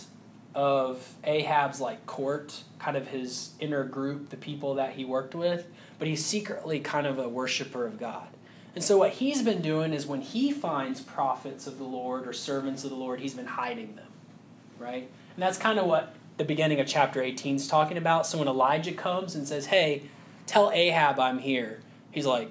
of 0.54 1.14
Ahab's 1.24 1.80
like 1.80 2.06
court, 2.06 2.62
kind 2.78 2.96
of 2.96 3.08
his 3.08 3.50
inner 3.58 3.84
group, 3.84 4.30
the 4.30 4.36
people 4.36 4.74
that 4.74 4.92
he 4.92 5.04
worked 5.04 5.34
with, 5.34 5.66
but 5.98 6.08
he's 6.08 6.24
secretly 6.24 6.80
kind 6.80 7.06
of 7.06 7.18
a 7.18 7.28
worshiper 7.28 7.86
of 7.86 7.98
God. 7.98 8.28
And 8.74 8.82
so 8.82 8.98
what 8.98 9.12
he's 9.12 9.42
been 9.42 9.62
doing 9.62 9.92
is 9.92 10.06
when 10.06 10.20
he 10.20 10.50
finds 10.50 11.00
prophets 11.00 11.66
of 11.66 11.78
the 11.78 11.84
Lord 11.84 12.26
or 12.26 12.32
servants 12.32 12.84
of 12.84 12.90
the 12.90 12.96
Lord, 12.96 13.20
he's 13.20 13.34
been 13.34 13.46
hiding 13.46 13.94
them, 13.94 14.08
right? 14.78 15.08
And 15.34 15.42
that's 15.42 15.58
kind 15.58 15.78
of 15.78 15.86
what 15.86 16.14
the 16.36 16.44
beginning 16.44 16.80
of 16.80 16.86
chapter 16.86 17.22
18 17.22 17.56
is 17.56 17.68
talking 17.68 17.96
about. 17.96 18.26
So 18.26 18.38
when 18.38 18.48
Elijah 18.48 18.92
comes 18.92 19.34
and 19.36 19.46
says, 19.46 19.66
"Hey, 19.66 20.02
tell 20.46 20.72
Ahab 20.72 21.20
I'm 21.20 21.38
here," 21.38 21.80
he's 22.10 22.26
like, 22.26 22.50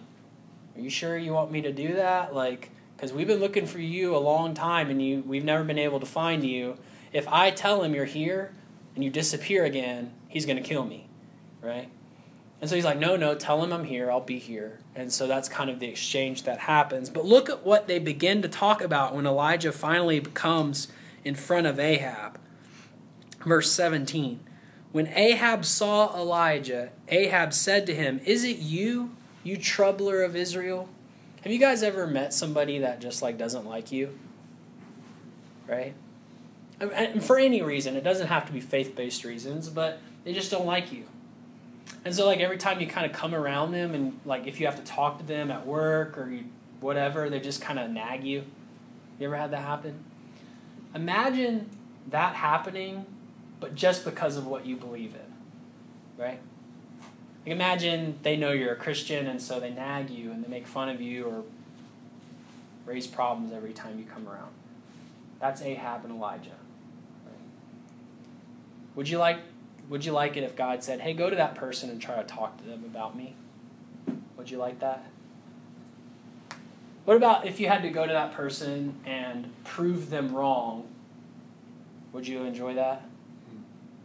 Are 0.76 0.82
you 0.82 0.90
sure 0.90 1.18
you 1.18 1.34
want 1.34 1.52
me 1.52 1.62
to 1.62 1.72
do 1.72 1.96
that? 1.96 2.34
Like, 2.34 2.72
because 2.96 3.14
we've 3.14 3.28
been 3.28 3.40
looking 3.40 3.66
for 3.66 3.80
you 3.80 4.16
a 4.16 4.18
long 4.18 4.54
time 4.54 4.90
and 4.90 5.02
you 5.02 5.24
we've 5.28 5.44
never 5.44 5.64
been 5.64 5.78
able 5.78 6.00
to 6.00 6.06
find 6.06 6.44
you. 6.44 6.78
If 7.14 7.28
I 7.28 7.52
tell 7.52 7.84
him 7.84 7.94
you're 7.94 8.06
here 8.06 8.52
and 8.96 9.04
you 9.04 9.10
disappear 9.10 9.64
again, 9.64 10.12
he's 10.28 10.46
going 10.46 10.58
to 10.58 10.64
kill 10.64 10.84
me, 10.84 11.08
right? 11.62 11.90
And 12.60 12.70
so 12.70 12.76
he's 12.76 12.86
like, 12.86 12.98
no, 12.98 13.16
no, 13.16 13.36
tell 13.36 13.62
him 13.64 13.74
I'm 13.74 13.84
here. 13.84 14.10
I'll 14.10 14.22
be 14.22 14.40
here. 14.40 14.80
And 14.96 15.12
so 15.12 15.28
that's 15.28 15.50
kind 15.50 15.70
of 15.70 15.80
the 15.80 15.88
exchange 15.88 16.44
that 16.44 16.60
happens. 16.60 17.10
But 17.10 17.26
look 17.26 17.50
at 17.50 17.66
what 17.66 17.88
they 17.88 18.00
begin 18.00 18.42
to 18.42 18.48
talk 18.48 18.82
about 18.82 19.14
when 19.14 19.26
Elijah 19.26 19.74
finally 19.74 20.22
comes 20.22 20.88
in 21.26 21.36
front 21.36 21.68
of 21.68 21.80
Ahab. 21.80 22.40
Verse 23.46 23.72
17. 23.72 24.40
When 24.94 25.08
Ahab 25.08 25.66
saw 25.66 26.16
Elijah, 26.16 26.92
Ahab 27.10 27.54
said 27.54 27.86
to 27.88 27.96
him, 27.96 28.22
Is 28.26 28.44
it 28.44 28.60
you, 28.60 29.16
you 29.44 29.58
troubler 29.58 30.24
of 30.24 30.36
Israel? 30.36 30.88
Have 31.42 31.52
you 31.52 31.60
guys 31.60 31.84
ever 31.84 32.08
met 32.08 32.34
somebody 32.34 32.80
that 32.80 33.02
just 33.02 33.22
like 33.22 33.38
doesn't 33.38 33.66
like 33.66 33.92
you? 33.92 34.18
Right? 35.68 35.96
And 36.92 37.24
for 37.24 37.38
any 37.38 37.62
reason, 37.62 37.96
it 37.96 38.04
doesn't 38.04 38.28
have 38.28 38.46
to 38.48 38.52
be 38.52 38.60
faith-based 38.60 39.24
reasons, 39.24 39.70
but 39.70 40.00
they 40.24 40.34
just 40.34 40.52
don't 40.52 40.66
like 40.66 40.92
you. 40.92 41.06
And 42.06 42.14
so 42.14 42.26
like 42.26 42.40
every 42.40 42.58
time 42.58 42.82
you 42.82 42.88
kind 42.88 43.06
of 43.06 43.14
come 43.14 43.34
around 43.34 43.72
them 43.72 43.94
and 43.94 44.20
like 44.26 44.48
if 44.48 44.60
you 44.60 44.66
have 44.66 44.76
to 44.76 44.84
talk 44.84 45.20
to 45.20 45.24
them 45.24 45.52
at 45.52 45.66
work 45.66 46.18
or 46.18 46.30
you, 46.30 46.46
whatever, 46.82 47.30
they 47.30 47.40
just 47.40 47.62
kind 47.62 47.80
of 47.80 47.90
nag 47.90 48.24
you. 48.24 48.44
You 49.20 49.28
ever 49.28 49.38
had 49.38 49.52
that 49.52 49.62
happen? 49.62 50.04
Imagine 50.94 51.70
that 52.10 52.36
happening 52.36 53.06
but 53.60 53.76
just 53.76 54.04
because 54.04 54.36
of 54.36 54.46
what 54.46 54.66
you 54.66 54.76
believe 54.76 55.16
in. 55.16 56.22
Right? 56.22 56.40
Like 57.46 57.54
imagine 57.54 58.20
they 58.24 58.36
know 58.36 58.52
you're 58.52 58.74
a 58.74 58.78
Christian 58.78 59.28
and 59.28 59.42
so 59.42 59.60
they 59.60 59.72
nag 59.72 60.10
you 60.10 60.32
and 60.32 60.44
they 60.44 60.50
make 60.50 60.68
fun 60.68 60.90
of 60.90 61.00
you 61.00 61.26
or 61.26 61.44
raise 62.86 63.08
problems 63.08 63.54
every 63.54 63.72
time 63.72 63.98
you 64.00 64.06
come 64.06 64.28
around. 64.28 64.52
That's 65.40 65.62
Ahab 65.62 66.04
and 66.04 66.14
Elijah. 66.14 66.58
Would 68.96 69.10
you 69.10 69.18
like 69.18 69.40
would 69.90 70.06
you 70.06 70.14
like 70.14 70.38
it 70.38 70.44
if 70.44 70.56
God 70.56 70.84
said, 70.84 71.02
"Hey, 71.02 71.14
go 71.14 71.30
to 71.30 71.36
that 71.36 71.56
person 71.56 71.90
and 71.90 72.02
try 72.02 72.16
to 72.16 72.24
talk 72.24 72.58
to 72.58 72.64
them 72.64 72.84
about 72.86 73.16
me"? 73.16 73.36
Would 74.38 74.50
you 74.50 74.58
like 74.58 74.80
that? 74.80 75.06
What 77.06 77.18
about 77.18 77.46
if 77.46 77.60
you 77.60 77.68
had 77.68 77.82
to 77.82 77.90
go 77.90 78.08
to 78.08 78.14
that 78.14 78.34
person 78.34 79.00
and 79.06 79.52
prove 79.66 80.10
them 80.10 80.34
wrong? 80.34 80.88
Would 82.14 82.28
you 82.28 82.44
enjoy 82.44 82.76
that? 82.76 83.04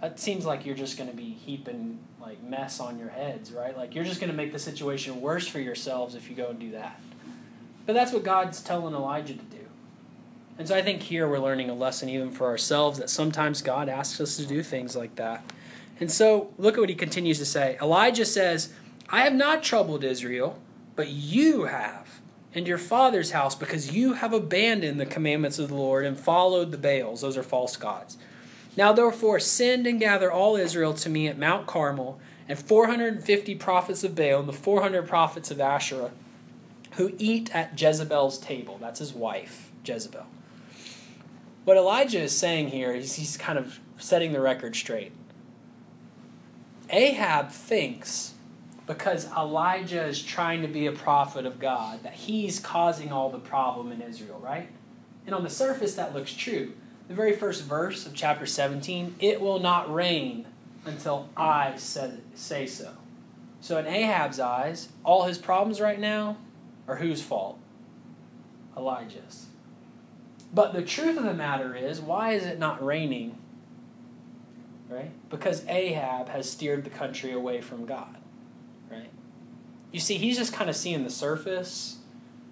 that 0.00 0.20
seems 0.20 0.46
like 0.46 0.64
you're 0.64 0.76
just 0.76 0.96
going 0.96 1.10
to 1.10 1.16
be 1.16 1.30
heaping 1.30 1.98
like 2.20 2.42
mess 2.42 2.80
on 2.80 2.98
your 2.98 3.08
heads, 3.08 3.52
right? 3.52 3.76
Like 3.76 3.94
you're 3.94 4.04
just 4.04 4.20
going 4.20 4.30
to 4.30 4.36
make 4.36 4.52
the 4.52 4.58
situation 4.58 5.20
worse 5.20 5.48
for 5.48 5.60
yourselves 5.60 6.14
if 6.14 6.28
you 6.30 6.36
go 6.36 6.48
and 6.50 6.58
do 6.58 6.72
that. 6.72 7.00
But 7.86 7.94
that's 7.94 8.12
what 8.12 8.22
God's 8.22 8.60
telling 8.60 8.94
Elijah 8.94 9.34
to 9.34 9.44
do. 9.44 9.57
And 10.58 10.66
so 10.66 10.74
I 10.74 10.82
think 10.82 11.02
here 11.02 11.28
we're 11.28 11.38
learning 11.38 11.70
a 11.70 11.74
lesson 11.74 12.08
even 12.08 12.32
for 12.32 12.46
ourselves 12.46 12.98
that 12.98 13.08
sometimes 13.08 13.62
God 13.62 13.88
asks 13.88 14.20
us 14.20 14.36
to 14.38 14.44
do 14.46 14.62
things 14.62 14.96
like 14.96 15.14
that. 15.14 15.44
And 16.00 16.10
so 16.10 16.52
look 16.58 16.74
at 16.74 16.80
what 16.80 16.88
he 16.88 16.96
continues 16.96 17.38
to 17.38 17.46
say. 17.46 17.78
Elijah 17.80 18.26
says, 18.26 18.72
I 19.08 19.22
have 19.22 19.34
not 19.34 19.62
troubled 19.62 20.02
Israel, 20.02 20.58
but 20.96 21.08
you 21.08 21.64
have, 21.64 22.20
and 22.54 22.66
your 22.66 22.78
father's 22.78 23.30
house, 23.30 23.54
because 23.54 23.94
you 23.94 24.14
have 24.14 24.32
abandoned 24.32 24.98
the 24.98 25.06
commandments 25.06 25.60
of 25.60 25.68
the 25.68 25.76
Lord 25.76 26.04
and 26.04 26.18
followed 26.18 26.72
the 26.72 26.78
Baals. 26.78 27.20
Those 27.20 27.36
are 27.36 27.44
false 27.44 27.76
gods. 27.76 28.18
Now 28.76 28.92
therefore 28.92 29.38
send 29.38 29.86
and 29.86 30.00
gather 30.00 30.30
all 30.30 30.56
Israel 30.56 30.94
to 30.94 31.08
me 31.08 31.28
at 31.28 31.38
Mount 31.38 31.68
Carmel, 31.68 32.20
and 32.48 32.58
450 32.58 33.54
prophets 33.56 34.02
of 34.02 34.14
Baal 34.14 34.40
and 34.40 34.48
the 34.48 34.52
400 34.52 35.06
prophets 35.06 35.50
of 35.50 35.60
Asherah, 35.60 36.10
who 36.92 37.14
eat 37.18 37.54
at 37.54 37.80
Jezebel's 37.80 38.38
table. 38.38 38.78
That's 38.80 38.98
his 38.98 39.12
wife, 39.12 39.70
Jezebel. 39.84 40.26
What 41.68 41.76
Elijah 41.76 42.22
is 42.22 42.34
saying 42.34 42.68
here 42.68 42.92
is 42.92 43.16
he's 43.16 43.36
kind 43.36 43.58
of 43.58 43.78
setting 43.98 44.32
the 44.32 44.40
record 44.40 44.74
straight. 44.74 45.12
Ahab 46.88 47.50
thinks 47.50 48.32
because 48.86 49.30
Elijah 49.32 50.02
is 50.02 50.22
trying 50.22 50.62
to 50.62 50.68
be 50.68 50.86
a 50.86 50.92
prophet 50.92 51.44
of 51.44 51.60
God 51.60 52.04
that 52.04 52.14
he's 52.14 52.58
causing 52.58 53.12
all 53.12 53.28
the 53.28 53.38
problem 53.38 53.92
in 53.92 54.00
Israel, 54.00 54.40
right? 54.42 54.70
And 55.26 55.34
on 55.34 55.44
the 55.44 55.50
surface, 55.50 55.94
that 55.96 56.14
looks 56.14 56.32
true 56.32 56.72
the 57.06 57.12
very 57.12 57.36
first 57.36 57.64
verse 57.64 58.06
of 58.06 58.14
chapter 58.14 58.46
17, 58.46 59.16
it 59.20 59.38
will 59.38 59.60
not 59.60 59.92
rain 59.92 60.46
until 60.86 61.28
I 61.36 61.76
say 61.76 62.66
so. 62.66 62.94
So, 63.60 63.76
in 63.76 63.86
Ahab's 63.86 64.40
eyes, 64.40 64.88
all 65.04 65.24
his 65.24 65.36
problems 65.36 65.82
right 65.82 66.00
now 66.00 66.38
are 66.86 66.96
whose 66.96 67.20
fault? 67.20 67.58
Elijah's. 68.74 69.48
But 70.52 70.72
the 70.72 70.82
truth 70.82 71.18
of 71.18 71.24
the 71.24 71.34
matter 71.34 71.74
is, 71.74 72.00
why 72.00 72.32
is 72.32 72.44
it 72.44 72.58
not 72.58 72.84
raining? 72.84 73.36
Right? 74.88 75.10
Because 75.28 75.64
Ahab 75.66 76.28
has 76.30 76.50
steered 76.50 76.84
the 76.84 76.90
country 76.90 77.32
away 77.32 77.60
from 77.60 77.84
God. 77.84 78.16
Right? 78.90 79.10
You 79.92 80.00
see, 80.00 80.16
he's 80.16 80.38
just 80.38 80.52
kind 80.52 80.70
of 80.70 80.76
seeing 80.76 81.04
the 81.04 81.10
surface, 81.10 81.98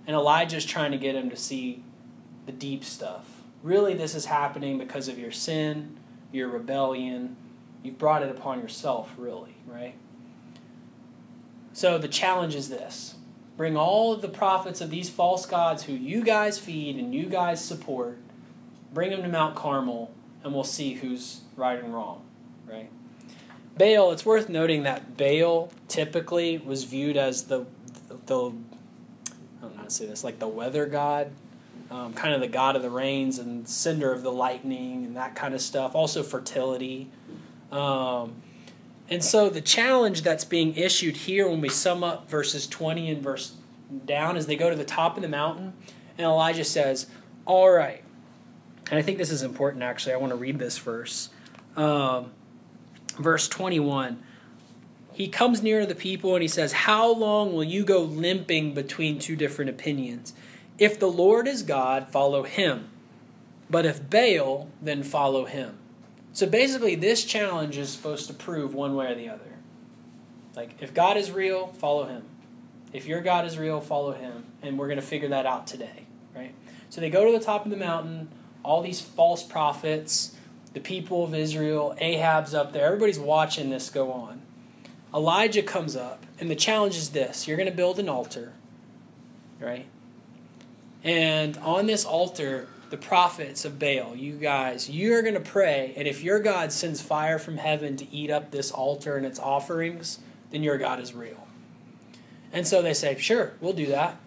and 0.07 0.15
Elijah's 0.15 0.65
trying 0.65 0.93
to 0.93 0.99
get 0.99 1.15
him 1.15 1.31
to 1.31 1.37
see 1.37 1.83
the 2.45 2.53
deep 2.53 2.85
stuff 2.85 3.37
Really, 3.67 3.95
this 3.95 4.15
is 4.15 4.27
happening 4.27 4.79
because 4.79 5.09
of 5.09 5.19
your 5.19 5.33
sin, 5.33 5.97
your 6.31 6.47
rebellion. 6.47 7.37
You've 7.83 7.99
brought 7.99 8.23
it 8.23 8.31
upon 8.31 8.61
yourself, 8.61 9.13
really, 9.19 9.57
right? 9.67 9.97
So 11.73 11.99
the 11.99 12.07
challenge 12.07 12.55
is 12.55 12.69
this 12.69 13.16
bring 13.57 13.77
all 13.77 14.13
of 14.13 14.23
the 14.23 14.29
prophets 14.29 14.81
of 14.81 14.91
these 14.91 15.09
false 15.09 15.47
gods 15.47 15.85
who 15.85 15.93
you 15.93 16.23
guys 16.23 16.59
feed 16.59 16.97
and 16.97 17.15
you 17.15 17.27
guys 17.27 17.65
support, 17.65 18.19
bring 18.93 19.11
them 19.11 19.23
to 19.23 19.29
Mount 19.29 19.55
Carmel, 19.55 20.13
and 20.45 20.53
we'll 20.55 20.65
see 20.65 20.95
who's 20.95 21.41
right 21.57 21.83
and 21.83 21.95
wrong, 21.95 22.25
right? 22.69 22.91
Baal, 23.77 24.13
it's 24.13 24.25
worth 24.25 24.49
noting 24.49 24.85
that 24.85 25.17
Baal 25.17 25.71
typically 25.89 26.59
was 26.59 26.85
viewed 26.85 27.17
as 27.17 27.45
the, 27.45 27.67
the, 28.27 28.37
I 28.37 28.41
don't 28.41 28.65
know 29.63 29.77
how 29.77 29.85
to 29.85 29.91
say 29.91 30.07
this, 30.07 30.25
like 30.25 30.39
the 30.39 30.49
weather 30.49 30.87
god 30.87 31.31
um, 31.91 32.13
kind 32.15 32.35
of 32.35 32.41
the 32.41 32.49
god 32.49 32.77
of 32.77 32.83
the 32.83 32.91
rains 32.91 33.39
and 33.39 33.69
sender 33.69 34.13
of 34.13 34.23
the 34.23 34.33
lightning 34.33 35.05
and 35.05 35.17
that 35.17 35.35
kind 35.35 35.55
of 35.55 35.61
stuff. 35.61 35.95
Also, 35.95 36.23
fertility. 36.23 37.09
Um, 37.71 38.43
and 39.09 39.23
so, 39.23 39.49
the 39.49 39.61
challenge 39.61 40.23
that's 40.23 40.45
being 40.45 40.75
issued 40.75 41.17
here 41.17 41.49
when 41.49 41.61
we 41.61 41.69
sum 41.69 42.03
up 42.03 42.29
verses 42.29 42.67
20 42.67 43.11
and 43.11 43.23
verse 43.23 43.55
down 44.05 44.37
is 44.37 44.47
they 44.47 44.57
go 44.57 44.69
to 44.69 44.77
the 44.77 44.85
top 44.85 45.17
of 45.17 45.23
the 45.23 45.29
mountain, 45.29 45.73
and 46.19 46.27
Elijah 46.27 46.65
says, 46.65 47.07
All 47.45 47.71
right. 47.71 48.03
And 48.91 48.99
I 48.99 49.03
think 49.03 49.19
this 49.19 49.31
is 49.31 49.43
important, 49.43 49.83
actually. 49.83 50.15
I 50.15 50.17
want 50.17 50.31
to 50.31 50.37
read 50.37 50.59
this 50.59 50.79
verse. 50.79 51.31
Um, 51.77 52.33
verse 53.19 53.49
21 53.49 54.23
he 55.17 55.29
comes 55.29 55.63
near 55.63 55.81
to 55.81 55.87
the 55.87 55.95
people 55.95 56.35
and 56.35 56.43
he 56.43 56.49
says, 56.49 56.73
How 56.73 57.11
long 57.11 57.55
will 57.55 57.65
you 57.65 57.87
go 57.87 58.03
limping 58.03 58.75
between 58.75 59.19
two 59.19 59.35
different 59.35 59.71
opinions? 59.71 60.35
If 60.79 61.01
the 61.01 61.11
Lord 61.11 61.49
is 61.49 61.63
God, 61.63 62.11
follow 62.11 62.43
him. 62.43 62.91
But 63.71 63.87
if 63.87 64.11
Baal, 64.11 64.69
then 64.83 65.03
follow 65.03 65.47
him. 65.47 65.79
So 66.37 66.47
basically, 66.47 66.97
this 66.97 67.25
challenge 67.25 67.79
is 67.79 67.89
supposed 67.89 68.27
to 68.27 68.35
prove 68.35 68.75
one 68.75 68.95
way 68.95 69.11
or 69.11 69.15
the 69.15 69.31
other. 69.31 69.55
Like, 70.55 70.83
if 70.83 70.93
God 70.93 71.17
is 71.17 71.31
real, 71.31 71.69
follow 71.69 72.05
him. 72.05 72.25
If 72.93 73.07
your 73.07 73.23
God 73.23 73.47
is 73.47 73.57
real, 73.57 73.81
follow 73.81 74.13
him. 74.13 74.45
And 74.61 74.79
we're 74.79 74.89
going 74.89 75.01
to 75.01 75.07
figure 75.07 75.31
that 75.31 75.47
out 75.47 75.67
today, 75.67 76.05
right? 76.35 76.55
So 76.91 77.01
they 77.01 77.09
go 77.09 77.25
to 77.25 77.33
the 77.33 77.43
top 77.43 77.65
of 77.65 77.71
the 77.71 77.77
mountain, 77.79 78.29
all 78.63 78.83
these 78.83 79.01
false 79.01 79.43
prophets, 79.43 80.37
the 80.75 80.81
people 80.81 81.25
of 81.25 81.35
Israel, 81.35 81.97
Ahab's 81.97 82.53
up 82.53 82.75
there. 82.75 82.85
Everybody's 82.85 83.19
watching 83.19 83.71
this 83.71 83.89
go 83.89 84.13
on. 84.13 84.43
Elijah 85.15 85.63
comes 85.63 85.97
up, 85.97 86.27
and 86.39 86.51
the 86.51 86.55
challenge 86.55 86.99
is 86.99 87.09
this 87.13 87.49
you're 87.49 87.57
going 87.57 87.71
to 87.71 87.75
build 87.75 87.99
an 87.99 88.11
altar, 88.11 88.53
right? 89.59 89.87
And 91.03 91.57
on 91.57 91.87
this 91.87 92.05
altar, 92.05 92.69
the 92.91 92.97
prophets 92.97 93.65
of 93.65 93.79
Baal, 93.79 94.15
you 94.15 94.35
guys, 94.35 94.89
you're 94.89 95.23
going 95.23 95.35
to 95.35 95.41
pray. 95.41 95.93
And 95.97 96.07
if 96.07 96.23
your 96.23 96.39
God 96.39 96.73
sends 96.73 97.01
fire 97.01 97.39
from 97.39 97.57
heaven 97.57 97.97
to 97.97 98.11
eat 98.15 98.31
up 98.31 98.51
this 98.51 98.71
altar 98.71 99.17
and 99.17 99.27
its 99.27 99.39
offerings, 99.39 100.21
then 100.51 100.63
your 100.63 100.79
God 100.79 101.01
is 101.01 101.15
real. 101.15 101.47
And 102.53 102.67
so 102.67 102.83
they 102.83 102.95
say, 102.95 103.19
sure, 103.19 103.55
we'll 103.61 103.73
do 103.73 103.87
that. 103.87 104.19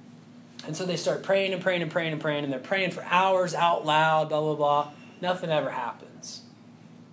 And 0.67 0.75
so 0.75 0.85
they 0.85 0.97
start 0.97 1.23
praying 1.23 1.53
and 1.53 1.61
praying 1.61 1.81
and 1.81 1.89
praying 1.89 2.11
and 2.11 2.21
praying, 2.21 2.43
and 2.43 2.51
they're 2.51 2.59
praying 2.59 2.91
for 2.91 3.03
hours 3.03 3.55
out 3.55 3.85
loud, 3.85 4.29
blah, 4.29 4.41
blah, 4.41 4.55
blah. 4.55 4.91
Nothing 5.21 5.49
ever 5.49 5.71
happens. 5.71 6.41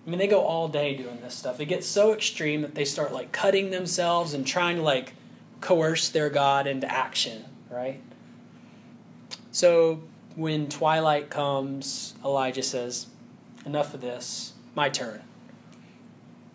I 0.07 0.11
mean, 0.11 0.19
they 0.19 0.27
go 0.27 0.41
all 0.41 0.69
day 0.69 0.97
doing 0.97 1.21
this 1.21 1.35
stuff. 1.35 1.61
It 1.61 1.67
gets 1.67 1.87
so 1.87 2.13
extreme 2.13 2.63
that 2.63 2.75
they 2.75 2.85
start 2.85 3.13
like 3.13 3.33
cutting 3.33 3.71
themselves 3.71 4.35
and 4.35 4.47
trying 4.47 4.77
to 4.77 4.83
like 4.83 5.15
coerce 5.61 6.09
their 6.09 6.29
God 6.29 6.67
into 6.67 6.91
action, 6.91 7.45
right? 7.71 8.01
So 9.51 10.03
when 10.37 10.69
twilight 10.69 11.31
comes, 11.31 12.15
Elijah 12.25 12.63
says, 12.63 13.07
Enough 13.65 13.95
of 13.95 14.01
this, 14.01 14.53
my 14.77 14.89
turn. 14.89 15.23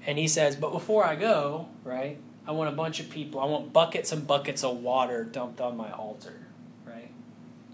And 0.05 0.17
he 0.17 0.27
says, 0.27 0.55
But 0.55 0.71
before 0.71 1.03
I 1.03 1.15
go, 1.15 1.67
right, 1.83 2.17
I 2.47 2.51
want 2.51 2.69
a 2.69 2.75
bunch 2.75 2.99
of 2.99 3.09
people. 3.09 3.41
I 3.41 3.45
want 3.45 3.73
buckets 3.73 4.11
and 4.11 4.25
buckets 4.25 4.63
of 4.63 4.77
water 4.77 5.23
dumped 5.23 5.59
on 5.59 5.75
my 5.75 5.91
altar, 5.91 6.47
right? 6.85 7.11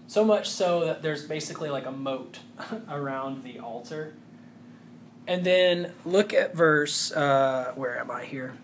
So 0.08 0.24
much 0.24 0.50
so 0.50 0.86
that 0.86 1.02
there's 1.02 1.24
basically 1.26 1.70
like 1.70 1.86
a 1.86 1.92
moat 1.92 2.40
around 2.88 3.44
the 3.44 3.60
altar. 3.60 4.14
And 5.26 5.44
then 5.44 5.92
look 6.06 6.32
at 6.32 6.56
verse, 6.56 7.12
uh, 7.12 7.72
where 7.76 7.98
am 7.98 8.10
I 8.10 8.24
here? 8.24 8.54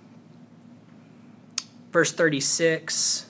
Verse 1.92 2.12
36. 2.12 3.26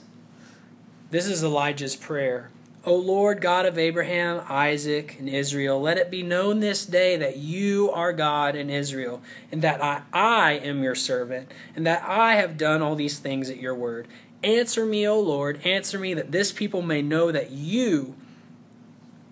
This 1.11 1.27
is 1.27 1.43
Elijah's 1.43 1.97
prayer. 1.97 2.51
O 2.87 2.97
Lord 2.97 3.41
God 3.41 3.65
of 3.65 3.79
Abraham, 3.79 4.43
Isaac, 4.47 5.17
and 5.19 5.27
Israel, 5.27 5.81
let 5.81 5.97
it 5.97 6.11
be 6.11 6.23
known 6.23 6.61
this 6.61 6.85
day 6.85 7.17
that 7.17 7.39
you 7.39 7.91
are 7.91 8.13
God 8.13 8.55
in 8.55 8.69
Israel, 8.69 9.23
and 9.51 9.63
that 9.63 9.83
I, 9.83 10.03
I 10.13 10.53
am 10.53 10.83
your 10.83 10.95
servant, 10.95 11.51
and 11.75 11.87
that 11.87 12.03
I 12.07 12.35
have 12.35 12.59
done 12.59 12.83
all 12.83 12.95
these 12.95 13.19
things 13.19 13.49
at 13.49 13.59
your 13.59 13.75
word. 13.75 14.07
Answer 14.43 14.85
me, 14.85 15.09
O 15.09 15.19
Lord, 15.19 15.65
answer 15.65 15.99
me, 15.99 16.13
that 16.13 16.31
this 16.31 16.53
people 16.53 16.83
may 16.83 17.01
know 17.01 17.33
that 17.33 17.53
you, 17.53 18.17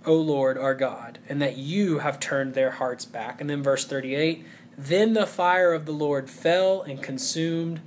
O 0.06 0.14
Lord, 0.14 0.56
are 0.56 0.74
God, 0.74 1.18
and 1.28 1.42
that 1.42 1.58
you 1.58 1.98
have 1.98 2.18
turned 2.18 2.54
their 2.54 2.70
hearts 2.70 3.04
back. 3.04 3.38
And 3.38 3.50
then 3.50 3.62
verse 3.62 3.84
38 3.84 4.46
Then 4.78 5.12
the 5.12 5.26
fire 5.26 5.74
of 5.74 5.84
the 5.84 5.92
Lord 5.92 6.30
fell 6.30 6.80
and 6.80 7.02
consumed 7.02 7.82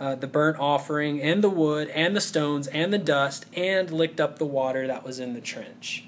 uh, 0.00 0.14
the 0.14 0.26
burnt 0.26 0.58
offering, 0.58 1.20
and 1.20 1.42
the 1.42 1.50
wood, 1.50 1.88
and 1.88 2.14
the 2.14 2.20
stones, 2.20 2.66
and 2.68 2.92
the 2.92 2.98
dust, 2.98 3.46
and 3.54 3.90
licked 3.90 4.20
up 4.20 4.38
the 4.38 4.46
water 4.46 4.86
that 4.86 5.04
was 5.04 5.18
in 5.18 5.34
the 5.34 5.40
trench. 5.40 6.04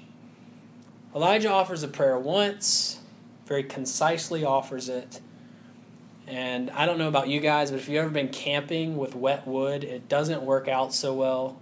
Elijah 1.13 1.51
offers 1.51 1.83
a 1.83 1.87
prayer 1.87 2.17
once, 2.17 2.99
very 3.45 3.63
concisely 3.63 4.45
offers 4.45 4.87
it. 4.87 5.19
And 6.25 6.69
I 6.71 6.85
don't 6.85 6.97
know 6.97 7.09
about 7.09 7.27
you 7.27 7.41
guys, 7.41 7.71
but 7.71 7.79
if 7.81 7.89
you've 7.89 7.97
ever 7.97 8.09
been 8.09 8.29
camping 8.29 8.95
with 8.95 9.13
wet 9.13 9.45
wood, 9.45 9.83
it 9.83 10.07
doesn't 10.07 10.43
work 10.43 10.69
out 10.69 10.93
so 10.93 11.13
well. 11.13 11.59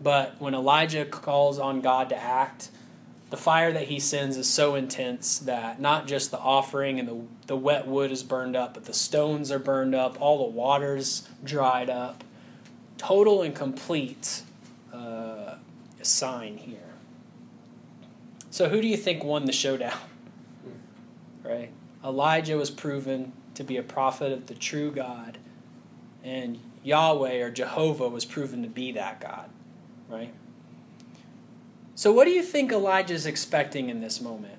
But 0.00 0.40
when 0.40 0.54
Elijah 0.54 1.04
calls 1.04 1.58
on 1.58 1.82
God 1.82 2.08
to 2.08 2.16
act, 2.16 2.70
the 3.30 3.36
fire 3.36 3.72
that 3.72 3.84
he 3.84 4.00
sends 4.00 4.36
is 4.36 4.48
so 4.48 4.74
intense 4.74 5.38
that 5.38 5.80
not 5.80 6.08
just 6.08 6.32
the 6.32 6.38
offering 6.38 6.98
and 6.98 7.08
the, 7.08 7.20
the 7.46 7.56
wet 7.56 7.86
wood 7.86 8.10
is 8.10 8.24
burned 8.24 8.56
up, 8.56 8.74
but 8.74 8.84
the 8.84 8.92
stones 8.92 9.52
are 9.52 9.60
burned 9.60 9.94
up, 9.94 10.20
all 10.20 10.38
the 10.38 10.56
water's 10.56 11.28
dried 11.44 11.88
up. 11.88 12.24
Total 12.98 13.42
and 13.42 13.54
complete 13.54 14.42
uh, 14.92 15.54
sign 16.02 16.56
here. 16.56 16.78
So, 18.50 18.68
who 18.68 18.82
do 18.82 18.88
you 18.88 18.96
think 18.96 19.24
won 19.24 19.46
the 19.46 19.52
showdown? 19.52 19.98
Right? 21.42 21.70
Elijah 22.04 22.58
was 22.58 22.70
proven 22.70 23.32
to 23.54 23.64
be 23.64 23.78
a 23.78 23.82
prophet 23.82 24.30
of 24.30 24.46
the 24.46 24.54
true 24.54 24.92
God, 24.92 25.38
and 26.22 26.60
Yahweh 26.84 27.40
or 27.40 27.50
Jehovah 27.50 28.08
was 28.08 28.26
proven 28.26 28.62
to 28.62 28.68
be 28.68 28.92
that 28.92 29.20
God. 29.20 29.48
Right? 30.08 30.32
So, 32.00 32.10
what 32.12 32.24
do 32.24 32.30
you 32.30 32.42
think 32.42 32.72
Elijah 32.72 33.12
is 33.12 33.26
expecting 33.26 33.90
in 33.90 34.00
this 34.00 34.22
moment? 34.22 34.56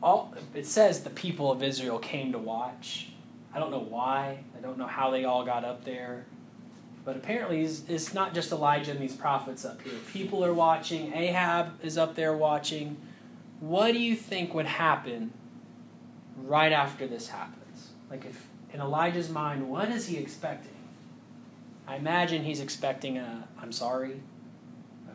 All, 0.00 0.32
it 0.54 0.66
says 0.66 1.00
the 1.00 1.10
people 1.10 1.50
of 1.50 1.64
Israel 1.64 1.98
came 1.98 2.30
to 2.30 2.38
watch. 2.38 3.08
I 3.52 3.58
don't 3.58 3.72
know 3.72 3.80
why. 3.80 4.38
I 4.56 4.60
don't 4.60 4.78
know 4.78 4.86
how 4.86 5.10
they 5.10 5.24
all 5.24 5.44
got 5.44 5.64
up 5.64 5.84
there. 5.84 6.26
But 7.04 7.16
apparently, 7.16 7.64
it's, 7.64 7.82
it's 7.88 8.14
not 8.14 8.34
just 8.34 8.52
Elijah 8.52 8.92
and 8.92 9.00
these 9.00 9.16
prophets 9.16 9.64
up 9.64 9.82
here. 9.82 9.94
People 10.12 10.44
are 10.44 10.54
watching. 10.54 11.12
Ahab 11.12 11.72
is 11.82 11.98
up 11.98 12.14
there 12.14 12.36
watching. 12.36 12.98
What 13.58 13.90
do 13.90 13.98
you 13.98 14.14
think 14.14 14.54
would 14.54 14.66
happen 14.66 15.32
right 16.36 16.70
after 16.70 17.08
this 17.08 17.26
happens? 17.26 17.88
Like, 18.08 18.26
if 18.26 18.46
in 18.72 18.80
Elijah's 18.80 19.28
mind, 19.28 19.68
what 19.68 19.88
is 19.88 20.06
he 20.06 20.18
expecting? 20.18 20.70
I 21.88 21.96
imagine 21.96 22.44
he's 22.44 22.60
expecting 22.60 23.18
a, 23.18 23.48
I'm 23.60 23.72
sorry. 23.72 24.20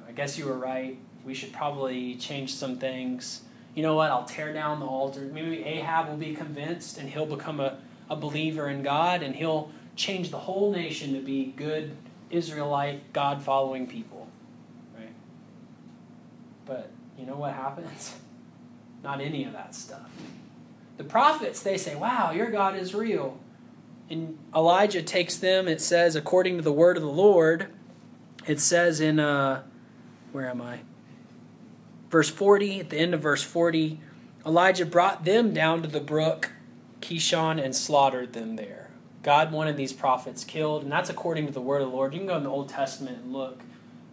I 0.05 0.11
guess 0.11 0.37
you 0.37 0.45
were 0.45 0.57
right 0.57 0.97
we 1.25 1.33
should 1.33 1.53
probably 1.53 2.15
change 2.15 2.53
some 2.53 2.77
things. 2.77 3.41
You 3.75 3.83
know 3.83 3.95
what? 3.95 4.11
I'll 4.11 4.25
tear 4.25 4.53
down 4.53 4.79
the 4.79 4.85
altar. 4.85 5.21
Maybe 5.21 5.63
Ahab 5.63 6.09
will 6.09 6.17
be 6.17 6.33
convinced 6.33 6.97
and 6.97 7.09
he'll 7.09 7.25
become 7.25 7.59
a, 7.59 7.77
a 8.09 8.15
believer 8.15 8.69
in 8.69 8.83
God 8.83 9.21
and 9.21 9.35
he'll 9.35 9.71
change 9.95 10.31
the 10.31 10.39
whole 10.39 10.71
nation 10.71 11.13
to 11.13 11.21
be 11.21 11.53
good 11.55 11.95
Israelite, 12.29 13.13
God 13.13 13.41
following 13.41 13.87
people. 13.87 14.27
Right? 14.97 15.13
But 16.65 16.91
you 17.17 17.25
know 17.25 17.35
what 17.35 17.53
happens? 17.53 18.15
Not 19.03 19.21
any 19.21 19.45
of 19.45 19.53
that 19.53 19.75
stuff. 19.75 20.09
The 20.97 21.03
prophets, 21.03 21.61
they 21.61 21.77
say, 21.77 21.95
wow, 21.95 22.31
your 22.31 22.51
God 22.51 22.75
is 22.75 22.93
real. 22.93 23.37
And 24.09 24.37
Elijah 24.53 25.01
takes 25.01 25.37
them, 25.37 25.67
it 25.67 25.79
says, 25.79 26.15
according 26.15 26.57
to 26.57 26.63
the 26.63 26.73
word 26.73 26.97
of 26.97 27.03
the 27.03 27.09
Lord, 27.09 27.67
it 28.47 28.59
says 28.59 28.99
in, 28.99 29.19
uh, 29.19 29.63
where 30.31 30.49
am 30.49 30.61
I? 30.61 30.79
Verse 32.09 32.29
40, 32.29 32.79
at 32.79 32.89
the 32.89 32.97
end 32.97 33.13
of 33.13 33.21
verse 33.21 33.43
40, 33.43 33.99
Elijah 34.45 34.85
brought 34.85 35.25
them 35.25 35.53
down 35.53 35.81
to 35.83 35.87
the 35.87 35.99
brook 35.99 36.51
Kishon 37.01 37.63
and 37.63 37.75
slaughtered 37.75 38.33
them 38.33 38.55
there. 38.55 38.89
God 39.21 39.51
wanted 39.51 39.77
these 39.77 39.93
prophets 39.93 40.43
killed, 40.43 40.83
and 40.83 40.91
that's 40.91 41.09
according 41.09 41.45
to 41.47 41.51
the 41.51 41.61
word 41.61 41.81
of 41.81 41.89
the 41.89 41.95
Lord. 41.95 42.13
You 42.13 42.19
can 42.19 42.27
go 42.27 42.37
in 42.37 42.43
the 42.43 42.49
Old 42.49 42.69
Testament 42.69 43.23
and 43.23 43.33
look, 43.33 43.61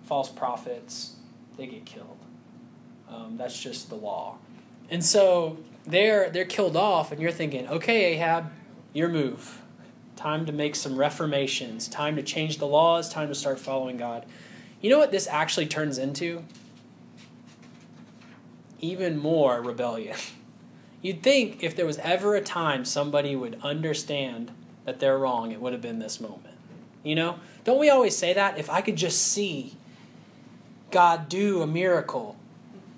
false 0.05 0.29
prophets, 0.29 1.17
they 1.57 1.67
get 1.67 1.87
killed. 1.87 2.19
Um, 3.09 3.37
that's 3.37 3.61
just 3.61 3.89
the 3.89 3.95
law. 3.95 4.39
And 4.91 5.05
so 5.05 5.59
they're 5.87 6.29
they're 6.31 6.45
killed 6.45 6.77
off, 6.77 7.13
and 7.13 7.21
you're 7.21 7.31
thinking, 7.31 7.69
okay, 7.69 8.15
Ahab, 8.15 8.51
your 8.93 9.09
move. 9.09 9.63
Time 10.17 10.47
to 10.47 10.53
make 10.53 10.75
some 10.75 10.97
reformations. 10.97 11.89
Time 11.89 12.17
to 12.17 12.23
change 12.23 12.59
the 12.59 12.67
laws. 12.67 13.09
Time 13.09 13.29
to 13.29 13.35
start 13.35 13.61
following 13.61 13.97
God. 13.97 14.25
You 14.81 14.91
know 14.91 14.99
what 14.99 15.11
this 15.13 15.27
actually 15.29 15.67
turns 15.67 15.99
into? 15.99 16.43
Even 18.81 19.19
more 19.19 19.61
rebellion. 19.61 20.17
You'd 21.03 21.23
think 21.23 21.63
if 21.63 21.77
there 21.77 21.87
was 21.87 21.99
ever 21.99 22.35
a 22.35 22.41
time 22.41 22.85
somebody 22.85 23.37
would 23.37 23.59
understand 23.63 24.51
that 24.85 25.01
they're 25.01 25.19
wrong, 25.19 25.53
it 25.53 25.61
would 25.61 25.73
have 25.73 25.83
been 25.83 25.99
this 25.99 26.21
moment. 26.21 26.57
You 27.03 27.15
know? 27.15 27.39
Don't 27.65 27.79
we 27.79 27.91
always 27.91 28.17
say 28.17 28.33
that? 28.33 28.59
If 28.59 28.71
I 28.71 28.81
could 28.81 28.97
just 28.97 29.21
see 29.21 29.77
God 30.91 31.29
do 31.29 31.63
a 31.63 31.67
miracle, 31.67 32.37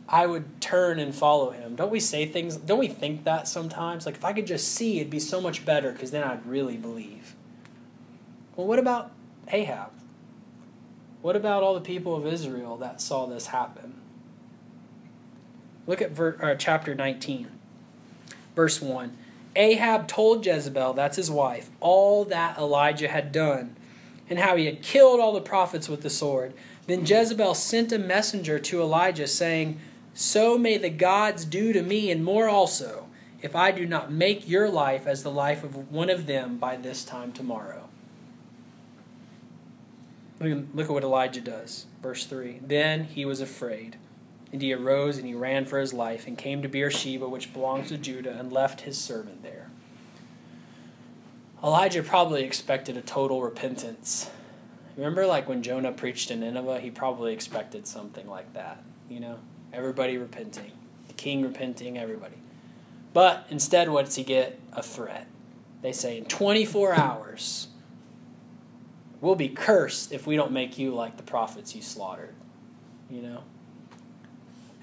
I 0.09 0.27
would 0.27 0.61
turn 0.61 0.99
and 0.99 1.15
follow 1.15 1.51
him. 1.51 1.77
Don't 1.77 1.91
we 1.91 2.01
say 2.01 2.25
things, 2.25 2.57
don't 2.57 2.79
we 2.79 2.89
think 2.89 3.25
that 3.25 3.47
sometimes? 3.47 4.07
Like, 4.07 4.15
if 4.15 4.25
I 4.25 4.33
could 4.33 4.47
just 4.47 4.73
see, 4.73 5.01
it'd 5.01 5.11
be 5.11 5.21
so 5.21 5.41
much 5.41 5.67
better 5.67 5.93
because 5.93 6.11
then 6.11 6.23
I'd 6.23 6.47
really 6.47 6.79
believe. 6.79 7.35
Well, 8.57 8.67
what 8.67 8.79
about 8.79 9.13
Ahab? 9.49 9.91
What 11.21 11.37
about 11.37 11.63
all 11.63 11.75
the 11.75 11.81
people 11.81 12.17
of 12.17 12.27
Israel 12.27 12.79
that 12.79 13.03
saw 13.03 13.27
this 13.27 13.49
happen? 13.49 13.98
Look 15.89 16.03
at 16.03 16.11
ver, 16.11 16.37
uh, 16.43 16.55
chapter 16.55 16.95
19, 16.95 17.49
verse 18.55 18.83
1. 18.83 19.17
Ahab 19.57 20.07
told 20.07 20.45
Jezebel, 20.45 20.93
that's 20.93 21.17
his 21.17 21.31
wife, 21.31 21.71
all 21.81 22.27
that 22.27 22.59
Elijah 22.59 23.09
had 23.09 23.33
done 23.33 23.75
and 24.29 24.39
how 24.39 24.55
he 24.57 24.67
had 24.67 24.83
killed 24.83 25.19
all 25.19 25.33
the 25.33 25.41
prophets 25.41 25.89
with 25.89 26.03
the 26.03 26.11
sword. 26.11 26.53
Then 26.87 27.07
Jezebel 27.07 27.55
sent 27.55 27.91
a 27.91 27.99
messenger 27.99 28.59
to 28.59 28.83
Elijah, 28.83 29.27
saying, 29.27 29.81
So 30.13 30.59
may 30.59 30.77
the 30.77 30.91
gods 30.91 31.47
do 31.47 31.73
to 31.73 31.81
me 31.83 32.11
and 32.11 32.23
more 32.23 32.51
also, 32.51 33.07
if 33.41 33.57
I 33.57 33.71
do 33.71 33.87
not 33.87 34.13
make 34.13 34.47
your 34.47 34.69
life 34.69 35.07
as 35.07 35.23
the 35.23 35.31
life 35.31 35.65
of 35.65 35.91
one 35.91 36.11
of 36.11 36.27
them 36.27 36.59
by 36.59 36.77
this 36.77 37.03
time 37.03 37.33
tomorrow. 37.33 37.89
Look 40.39 40.87
at 40.87 40.93
what 40.93 41.03
Elijah 41.03 41.41
does. 41.41 41.87
Verse 42.03 42.27
3 42.27 42.61
Then 42.63 43.05
he 43.05 43.25
was 43.25 43.41
afraid 43.41 43.97
and 44.53 44.63
he 44.63 44.73
arose 44.73 45.19
and 45.19 45.27
he 45.27 45.35
ran 45.35 45.65
for 45.65 45.79
his 45.79 45.93
life 45.93 46.27
and 46.27 46.39
came 46.39 46.63
to 46.63 46.69
Beersheba, 46.69 47.29
which 47.29 47.53
belongs 47.53 47.89
to 47.89 47.99
Judah, 47.99 48.37
and 48.39 48.53
left 48.53 48.83
his 48.83 48.99
servant 48.99 49.43
there. 49.43 49.71
Elijah 51.63 52.03
probably 52.03 52.45
expected 52.45 52.97
a 52.97 53.03
total 53.03 53.43
repentance. 53.43 54.31
Remember, 54.97 55.27
like 55.27 55.49
when 55.49 55.63
Jonah 55.63 55.93
preached 55.93 56.31
in 56.31 56.41
Nineveh, 56.41 56.81
he 56.81 56.91
probably 56.91 57.33
expected 57.33 57.87
something 57.87 58.29
like 58.29 58.53
that. 58.55 58.83
You 59.09 59.21
know, 59.21 59.39
everybody 59.73 60.19
repenting, 60.19 60.73
the 61.09 61.15
king 61.15 61.43
repenting, 61.43 61.99
everybody. 61.99 62.37
But 63.13 63.47
instead, 63.51 63.89
what 63.89 64.07
does 64.07 64.15
he 64.15 64.25
get? 64.25 64.59
A 64.73 64.83
threat. 64.83 65.27
They 65.83 65.93
say, 65.93 66.19
in 66.19 66.25
24 66.25 66.95
hours, 66.95 67.69
we'll 69.21 69.35
be 69.35 69.49
cursed 69.49 70.13
if 70.13 70.27
we 70.27 70.37
don't 70.37 70.53
make 70.53 70.79
you 70.79 70.95
like 70.95 71.17
the 71.17 71.23
prophets 71.23 71.75
you 71.75 71.83
slaughtered. 71.83 72.35
You 73.11 73.23
know? 73.23 73.45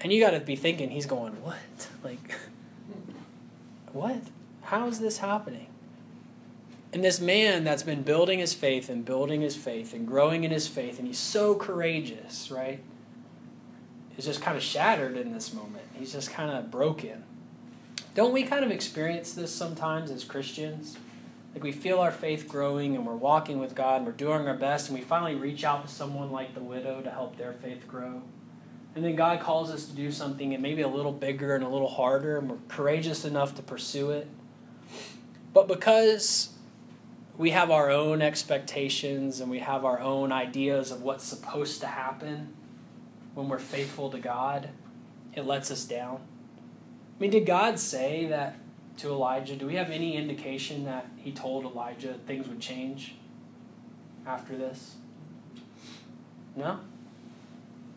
And 0.06 0.12
you 0.12 0.20
got 0.20 0.30
to 0.30 0.38
be 0.38 0.54
thinking, 0.54 0.90
he's 0.90 1.04
going, 1.04 1.32
what? 1.42 1.88
Like, 2.04 2.32
what? 3.92 4.22
How 4.62 4.86
is 4.86 5.00
this 5.00 5.18
happening? 5.18 5.66
And 6.92 7.02
this 7.02 7.18
man 7.18 7.64
that's 7.64 7.82
been 7.82 8.04
building 8.04 8.38
his 8.38 8.54
faith 8.54 8.88
and 8.88 9.04
building 9.04 9.40
his 9.40 9.56
faith 9.56 9.92
and 9.92 10.06
growing 10.06 10.44
in 10.44 10.52
his 10.52 10.68
faith, 10.68 11.00
and 11.00 11.08
he's 11.08 11.18
so 11.18 11.56
courageous, 11.56 12.52
right? 12.52 12.78
Is 14.16 14.26
just 14.26 14.40
kind 14.40 14.56
of 14.56 14.62
shattered 14.62 15.16
in 15.16 15.32
this 15.32 15.52
moment. 15.52 15.82
He's 15.94 16.12
just 16.12 16.30
kind 16.30 16.52
of 16.52 16.70
broken. 16.70 17.24
Don't 18.14 18.32
we 18.32 18.44
kind 18.44 18.64
of 18.64 18.70
experience 18.70 19.32
this 19.32 19.50
sometimes 19.50 20.12
as 20.12 20.22
Christians? 20.22 20.98
like 21.52 21.64
we 21.64 21.72
feel 21.72 21.98
our 21.98 22.12
faith 22.12 22.46
growing 22.46 22.94
and 22.94 23.04
we're 23.06 23.16
walking 23.16 23.58
with 23.58 23.74
God 23.74 23.96
and 23.96 24.06
we're 24.06 24.12
doing 24.12 24.46
our 24.46 24.54
best 24.54 24.88
and 24.88 24.96
we 24.96 25.02
finally 25.02 25.34
reach 25.34 25.64
out 25.64 25.88
to 25.88 25.92
someone 25.92 26.30
like 26.30 26.54
the 26.54 26.60
widow 26.60 27.00
to 27.00 27.10
help 27.10 27.38
their 27.38 27.54
faith 27.54 27.88
grow. 27.88 28.22
And 28.96 29.04
then 29.04 29.14
God 29.14 29.40
calls 29.40 29.70
us 29.70 29.84
to 29.88 29.92
do 29.92 30.10
something 30.10 30.54
and 30.54 30.62
maybe 30.62 30.80
a 30.80 30.88
little 30.88 31.12
bigger 31.12 31.54
and 31.54 31.62
a 31.62 31.68
little 31.68 31.86
harder 31.86 32.38
and 32.38 32.48
we're 32.48 32.56
courageous 32.66 33.26
enough 33.26 33.54
to 33.56 33.62
pursue 33.62 34.10
it. 34.10 34.26
But 35.52 35.68
because 35.68 36.54
we 37.36 37.50
have 37.50 37.70
our 37.70 37.90
own 37.90 38.22
expectations 38.22 39.38
and 39.38 39.50
we 39.50 39.58
have 39.58 39.84
our 39.84 40.00
own 40.00 40.32
ideas 40.32 40.90
of 40.90 41.02
what's 41.02 41.24
supposed 41.24 41.82
to 41.82 41.86
happen 41.86 42.54
when 43.34 43.50
we're 43.50 43.58
faithful 43.58 44.08
to 44.12 44.18
God, 44.18 44.70
it 45.34 45.44
lets 45.44 45.70
us 45.70 45.84
down. 45.84 46.22
I 47.18 47.20
mean, 47.20 47.30
did 47.30 47.44
God 47.44 47.78
say 47.78 48.24
that 48.28 48.56
to 48.96 49.10
Elijah? 49.10 49.56
Do 49.56 49.66
we 49.66 49.74
have 49.74 49.90
any 49.90 50.16
indication 50.16 50.86
that 50.86 51.06
he 51.18 51.32
told 51.32 51.66
Elijah 51.66 52.14
things 52.26 52.48
would 52.48 52.60
change 52.60 53.14
after 54.26 54.56
this? 54.56 54.96
No? 56.56 56.80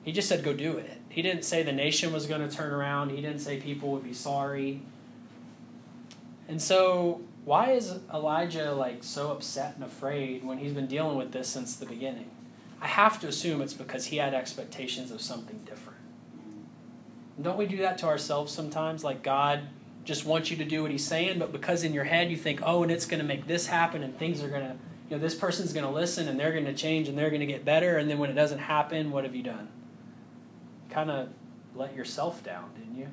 He 0.03 0.11
just 0.11 0.29
said, 0.29 0.43
go 0.43 0.53
do 0.53 0.77
it. 0.77 0.99
He 1.09 1.21
didn't 1.21 1.43
say 1.43 1.63
the 1.63 1.71
nation 1.71 2.13
was 2.13 2.25
going 2.25 2.47
to 2.47 2.55
turn 2.55 2.71
around, 2.71 3.09
he 3.09 3.21
didn't 3.21 3.39
say 3.39 3.59
people 3.59 3.91
would 3.91 4.03
be 4.03 4.13
sorry. 4.13 4.81
And 6.47 6.61
so, 6.61 7.21
why 7.45 7.71
is 7.71 7.99
Elijah 8.13 8.73
like 8.73 9.03
so 9.03 9.31
upset 9.31 9.75
and 9.75 9.83
afraid 9.83 10.43
when 10.43 10.57
he's 10.57 10.73
been 10.73 10.87
dealing 10.87 11.17
with 11.17 11.31
this 11.31 11.47
since 11.47 11.75
the 11.75 11.85
beginning? 11.85 12.29
I 12.81 12.87
have 12.87 13.19
to 13.21 13.27
assume 13.27 13.61
it's 13.61 13.73
because 13.73 14.05
he 14.05 14.17
had 14.17 14.33
expectations 14.33 15.11
of 15.11 15.21
something 15.21 15.59
different. 15.65 15.99
Don't 17.41 17.57
we 17.57 17.65
do 17.65 17.77
that 17.77 17.97
to 17.99 18.07
ourselves 18.07 18.53
sometimes? 18.53 19.03
Like 19.03 19.21
God 19.21 19.61
just 20.05 20.25
wants 20.25 20.49
you 20.49 20.57
to 20.57 20.65
do 20.65 20.81
what 20.81 20.91
he's 20.91 21.05
saying, 21.05 21.39
but 21.39 21.51
because 21.51 21.83
in 21.83 21.93
your 21.93 22.03
head 22.05 22.31
you 22.31 22.37
think, 22.37 22.61
oh, 22.63 22.83
and 22.83 22.91
it's 22.91 23.05
going 23.05 23.19
to 23.19 23.25
make 23.25 23.47
this 23.47 23.67
happen 23.67 24.01
and 24.03 24.17
things 24.17 24.41
are 24.41 24.49
going 24.49 24.61
to, 24.63 24.75
you 25.09 25.15
know, 25.15 25.19
this 25.19 25.35
person's 25.35 25.71
going 25.71 25.85
to 25.85 25.91
listen 25.91 26.27
and 26.27 26.39
they're 26.39 26.51
going 26.51 26.65
to 26.65 26.73
change 26.73 27.07
and 27.07 27.17
they're 27.17 27.29
going 27.29 27.41
to 27.41 27.45
get 27.45 27.63
better. 27.63 27.97
And 27.97 28.09
then 28.09 28.17
when 28.17 28.29
it 28.29 28.33
doesn't 28.33 28.59
happen, 28.59 29.11
what 29.11 29.23
have 29.23 29.35
you 29.35 29.43
done? 29.43 29.67
Kind 30.89 31.11
of 31.11 31.29
let 31.75 31.95
yourself 31.95 32.43
down, 32.43 32.71
didn't 32.77 32.97
you? 32.97 33.07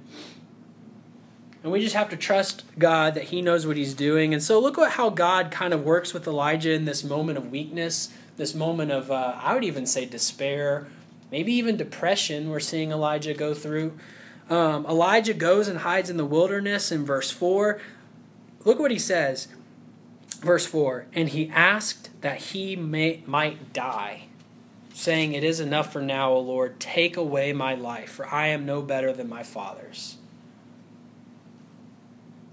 And 1.63 1.73
we 1.73 1.81
just 1.81 1.97
have 1.97 2.11
to 2.11 2.17
trust 2.17 2.65
God 2.79 3.15
that 3.15 3.25
He 3.25 3.43
knows 3.43 3.67
what 3.67 3.77
He's 3.77 3.95
doing. 3.95 4.33
And 4.33 4.43
so 4.43 4.61
look 4.61 4.79
at 4.79 4.93
how 4.93 5.11
God 5.11 5.51
kind 5.51 5.75
of 5.75 5.83
works 5.83 6.15
with 6.15 6.27
Elijah 6.27 6.73
in 6.73 6.85
this 6.85 7.03
moment 7.03 7.39
of 7.39 7.51
weakness, 7.51 8.11
this 8.37 8.55
moment 8.55 8.93
of, 8.93 9.11
uh, 9.11 9.35
I 9.43 9.55
would 9.55 9.65
even 9.65 9.87
say, 9.87 10.07
despair, 10.07 10.87
maybe 11.31 11.53
even 11.53 11.77
depression 11.77 12.51
we're 12.51 12.61
seeing 12.61 12.93
Elijah 12.93 13.35
go 13.35 13.53
through. 13.53 13.99
Um, 14.49 14.87
Elijah 14.87 15.35
goes 15.35 15.67
and 15.67 15.81
hides 15.81 16.09
in 16.09 16.17
the 16.17 16.25
wilderness 16.25 16.93
in 16.93 17.05
verse 17.05 17.31
4. 17.31 17.81
Look 18.65 18.79
what 18.79 18.91
he 18.91 18.99
says. 18.99 19.49
Verse 20.41 20.67
4 20.67 21.07
And 21.15 21.31
he 21.31 21.51
asked 21.51 22.11
that 22.21 22.39
he 22.39 22.77
may, 22.77 23.23
might 23.27 23.73
die, 23.73 24.26
saying, 24.97 25.33
It 25.33 25.45
is 25.45 25.61
enough 25.61 25.93
for 25.93 26.01
now, 26.01 26.33
O 26.33 26.41
Lord, 26.41 26.81
take 26.81 27.17
away 27.17 27.53
my 27.53 27.75
life, 27.75 28.11
for 28.11 28.27
I 28.27 28.49
am 28.49 28.67
no 28.67 28.83
better 28.83 29.13
than 29.13 29.29
my 29.29 29.43
fathers. 29.43 30.17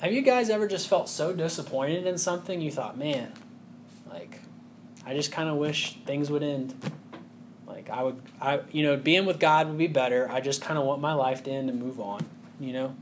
Have 0.02 0.12
you 0.12 0.22
guys 0.22 0.50
ever 0.50 0.68
just 0.68 0.88
felt 0.88 1.08
so 1.08 1.34
disappointed 1.34 2.06
in 2.06 2.18
something 2.18 2.60
you 2.60 2.72
thought, 2.72 2.98
man, 2.98 3.32
like, 4.12 4.41
I 5.06 5.14
just 5.14 5.32
kind 5.32 5.48
of 5.48 5.56
wish 5.56 5.96
things 6.06 6.30
would 6.30 6.44
end? 6.44 6.76
Like 7.66 7.89
I 7.89 8.04
would, 8.04 8.22
I 8.39 8.62
you 8.72 8.84
know, 8.84 8.98
being 8.98 9.26
with 9.26 9.39
God 9.39 9.68
would 9.68 9.78
be 9.78 9.88
better. 9.88 10.30
I 10.30 10.41
just 10.41 10.62
kind 10.62 10.78
of 10.78 10.86
want 10.86 11.02
my 11.02 11.14
life 11.14 11.44
to 11.44 11.52
end 11.52 11.70
and 11.70 11.82
move 11.82 12.00
on. 12.00 12.26
You 12.60 12.74
know, 12.74 12.96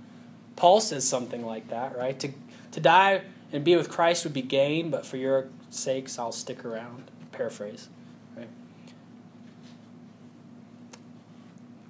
Paul 0.56 0.80
says 0.80 1.08
something 1.08 1.46
like 1.46 1.70
that, 1.70 1.98
right? 1.98 2.18
To 2.20 2.32
to 2.72 2.80
die 2.80 3.22
and 3.52 3.64
be 3.64 3.76
with 3.76 3.89
Christ 3.89 4.24
would 4.24 4.34
be 4.34 4.42
gain, 4.42 4.89
but 4.89 5.06
for 5.06 5.18
your 5.18 5.50
sakes, 5.70 6.18
I'll 6.18 6.32
stick 6.32 6.64
around. 6.64 7.12
Paraphrase, 7.32 7.89
right? 8.36 8.48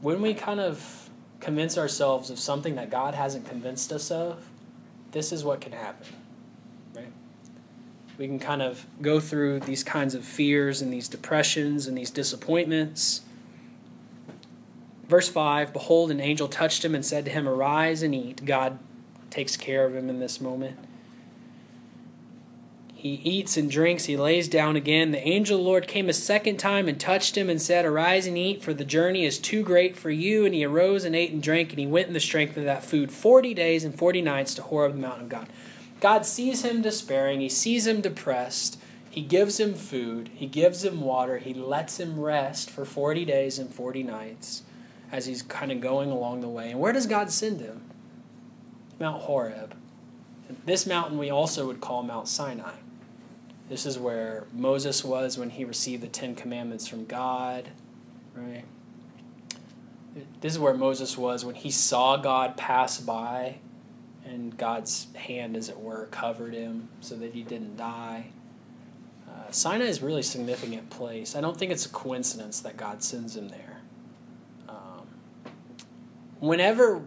When 0.01 0.21
we 0.21 0.33
kind 0.33 0.59
of 0.59 1.09
convince 1.39 1.77
ourselves 1.77 2.29
of 2.29 2.39
something 2.39 2.75
that 2.75 2.89
God 2.89 3.13
hasn't 3.13 3.47
convinced 3.47 3.91
us 3.91 4.11
of, 4.11 4.47
this 5.11 5.31
is 5.31 5.43
what 5.43 5.59
can 5.59 5.73
happen 5.73 6.07
Right? 6.95 7.11
we 8.17 8.27
can 8.27 8.39
kind 8.39 8.61
of 8.61 8.85
go 9.01 9.19
through 9.19 9.61
these 9.61 9.83
kinds 9.83 10.13
of 10.15 10.23
fears 10.23 10.81
and 10.81 10.91
these 10.93 11.07
depressions 11.07 11.87
and 11.87 11.97
these 11.97 12.11
disappointments. 12.11 13.21
Verse 15.07 15.27
5 15.27 15.73
Behold, 15.73 16.11
an 16.11 16.19
angel 16.19 16.47
touched 16.47 16.85
him 16.85 16.95
and 16.95 17.05
said 17.05 17.25
to 17.25 17.31
him, 17.31 17.47
Arise 17.47 18.03
and 18.03 18.13
eat. 18.15 18.45
God 18.45 18.79
takes 19.29 19.57
care 19.57 19.85
of 19.85 19.95
him 19.95 20.09
in 20.09 20.19
this 20.19 20.39
moment. 20.39 20.77
He 23.01 23.19
eats 23.23 23.57
and 23.57 23.71
drinks. 23.71 24.05
He 24.05 24.15
lays 24.15 24.47
down 24.47 24.75
again. 24.75 25.09
The 25.09 25.27
angel 25.27 25.57
of 25.57 25.63
the 25.63 25.67
Lord 25.67 25.87
came 25.87 26.07
a 26.07 26.13
second 26.13 26.57
time 26.57 26.87
and 26.87 26.99
touched 26.99 27.35
him 27.35 27.49
and 27.49 27.59
said, 27.59 27.83
Arise 27.83 28.27
and 28.27 28.37
eat, 28.37 28.61
for 28.61 28.75
the 28.75 28.85
journey 28.85 29.25
is 29.25 29.39
too 29.39 29.63
great 29.63 29.97
for 29.97 30.11
you. 30.11 30.45
And 30.45 30.53
he 30.53 30.63
arose 30.63 31.03
and 31.03 31.15
ate 31.15 31.31
and 31.31 31.41
drank, 31.41 31.71
and 31.71 31.79
he 31.79 31.87
went 31.87 32.09
in 32.09 32.13
the 32.13 32.19
strength 32.19 32.57
of 32.57 32.65
that 32.65 32.85
food 32.85 33.11
forty 33.11 33.55
days 33.55 33.83
and 33.83 33.97
forty 33.97 34.21
nights 34.21 34.53
to 34.53 34.61
Horeb, 34.61 34.93
the 34.93 34.99
mountain 34.99 35.23
of 35.23 35.29
God. 35.29 35.49
God 35.99 36.27
sees 36.27 36.63
him 36.63 36.83
despairing, 36.83 37.41
he 37.41 37.49
sees 37.49 37.87
him 37.87 38.01
depressed, 38.01 38.79
he 39.09 39.21
gives 39.21 39.59
him 39.59 39.73
food, 39.73 40.29
he 40.35 40.45
gives 40.45 40.85
him 40.85 41.01
water, 41.01 41.39
he 41.39 41.55
lets 41.55 41.99
him 41.99 42.19
rest 42.19 42.69
for 42.69 42.85
40 42.85 43.25
days 43.25 43.57
and 43.57 43.73
40 43.73 44.03
nights 44.03 44.61
as 45.11 45.25
he's 45.25 45.41
kind 45.41 45.71
of 45.71 45.81
going 45.81 46.11
along 46.11 46.41
the 46.41 46.47
way. 46.47 46.69
And 46.69 46.79
where 46.79 46.93
does 46.93 47.07
God 47.07 47.31
send 47.31 47.61
him? 47.61 47.81
Mount 48.99 49.23
Horeb. 49.23 49.75
This 50.67 50.85
mountain 50.85 51.17
we 51.17 51.31
also 51.31 51.65
would 51.65 51.81
call 51.81 52.03
Mount 52.03 52.27
Sinai. 52.27 52.75
This 53.71 53.85
is 53.85 53.97
where 53.97 54.47
Moses 54.51 55.01
was 55.01 55.37
when 55.37 55.49
he 55.49 55.63
received 55.63 56.03
the 56.03 56.09
Ten 56.09 56.35
Commandments 56.35 56.89
from 56.89 57.05
God, 57.05 57.69
right? 58.35 58.65
This 60.41 60.51
is 60.51 60.59
where 60.59 60.73
Moses 60.73 61.17
was 61.17 61.45
when 61.45 61.55
he 61.55 61.71
saw 61.71 62.17
God 62.17 62.57
pass 62.57 62.99
by 62.99 63.59
and 64.25 64.57
God's 64.57 65.07
hand, 65.15 65.55
as 65.55 65.69
it 65.69 65.79
were, 65.79 66.07
covered 66.07 66.53
him 66.53 66.89
so 66.99 67.15
that 67.15 67.33
he 67.33 67.43
didn't 67.43 67.77
die. 67.77 68.25
Uh, 69.25 69.49
Sinai 69.51 69.85
is 69.85 70.03
a 70.03 70.05
really 70.05 70.21
significant 70.21 70.89
place. 70.89 71.33
I 71.33 71.39
don't 71.39 71.55
think 71.55 71.71
it's 71.71 71.85
a 71.85 71.91
coincidence 71.91 72.59
that 72.59 72.75
God 72.75 73.01
sends 73.01 73.37
him 73.37 73.47
there. 73.47 73.77
Um, 74.67 75.07
whenever 76.41 77.03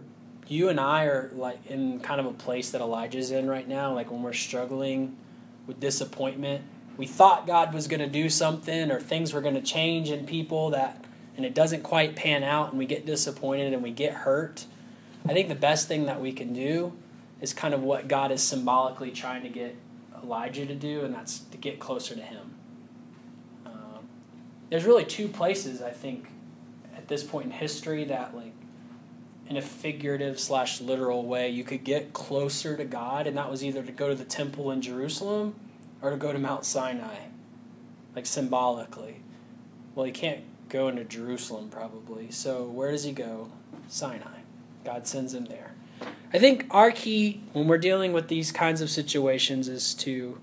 you 0.47 0.69
and 0.69 0.79
I 0.79 1.03
are 1.03 1.29
like 1.35 1.63
in 1.67 1.99
kind 1.99 2.19
of 2.19 2.25
a 2.25 2.33
place 2.33 2.71
that 2.71 2.81
Elijah's 2.81 3.29
in 3.29 3.47
right 3.47 3.67
now, 3.67 3.93
like 3.93 4.09
when 4.09 4.23
we're 4.23 4.33
struggling 4.33 5.15
with 5.67 5.79
disappointment, 5.79 6.63
we 6.97 7.05
thought 7.05 7.47
God 7.47 7.73
was 7.73 7.87
going 7.87 7.99
to 7.99 8.07
do 8.07 8.29
something 8.29 8.91
or 8.91 8.99
things 8.99 9.33
were 9.33 9.41
going 9.41 9.55
to 9.55 9.61
change 9.61 10.09
in 10.09 10.25
people 10.25 10.69
that 10.71 11.03
and 11.37 11.45
it 11.45 11.53
doesn't 11.53 11.83
quite 11.83 12.15
pan 12.15 12.43
out 12.43 12.69
and 12.69 12.77
we 12.77 12.85
get 12.85 13.05
disappointed 13.05 13.73
and 13.73 13.83
we 13.83 13.91
get 13.91 14.13
hurt. 14.13 14.65
I 15.27 15.33
think 15.33 15.49
the 15.49 15.55
best 15.55 15.87
thing 15.87 16.05
that 16.05 16.21
we 16.21 16.31
can 16.31 16.53
do 16.53 16.93
is 17.41 17.53
kind 17.53 17.73
of 17.73 17.81
what 17.81 18.07
God 18.07 18.31
is 18.31 18.41
symbolically 18.41 19.11
trying 19.11 19.43
to 19.43 19.49
get 19.49 19.75
Elijah 20.23 20.65
to 20.65 20.75
do, 20.75 21.03
and 21.03 21.13
that's 21.13 21.39
to 21.39 21.57
get 21.57 21.79
closer 21.79 22.15
to 22.15 22.21
Him. 22.21 22.53
Um, 23.65 24.07
there's 24.69 24.85
really 24.85 25.03
two 25.03 25.27
places 25.27 25.81
I 25.81 25.91
think 25.91 26.27
at 26.95 27.07
this 27.07 27.23
point 27.23 27.45
in 27.45 27.51
history 27.51 28.05
that, 28.05 28.35
like, 28.35 28.53
in 29.47 29.57
a 29.57 29.61
figurative 29.61 30.39
slash 30.39 30.81
literal 30.81 31.25
way, 31.25 31.49
you 31.49 31.63
could 31.63 31.83
get 31.83 32.13
closer 32.13 32.75
to 32.75 32.85
God, 32.85 33.27
and 33.27 33.37
that 33.37 33.49
was 33.49 33.63
either 33.63 33.83
to 33.83 33.91
go 33.91 34.09
to 34.09 34.15
the 34.15 34.25
temple 34.25 34.71
in 34.71 34.81
Jerusalem 34.81 35.55
or 36.01 36.09
to 36.09 36.17
go 36.17 36.33
to 36.33 36.39
Mount 36.39 36.65
Sinai, 36.65 37.17
like 38.15 38.25
symbolically. 38.25 39.17
Well, 39.93 40.05
he 40.05 40.11
can't 40.11 40.41
go 40.69 40.87
into 40.87 41.03
Jerusalem 41.03 41.69
probably, 41.69 42.31
so 42.31 42.65
where 42.65 42.91
does 42.91 43.03
he 43.03 43.11
go? 43.11 43.51
Sinai. 43.87 44.39
God 44.83 45.07
sends 45.07 45.33
him 45.33 45.45
there. 45.45 45.73
I 46.33 46.39
think 46.39 46.67
our 46.71 46.91
key 46.91 47.41
when 47.53 47.67
we're 47.67 47.77
dealing 47.77 48.13
with 48.13 48.27
these 48.27 48.51
kinds 48.51 48.81
of 48.81 48.89
situations 48.89 49.67
is 49.67 49.93
to 49.95 50.39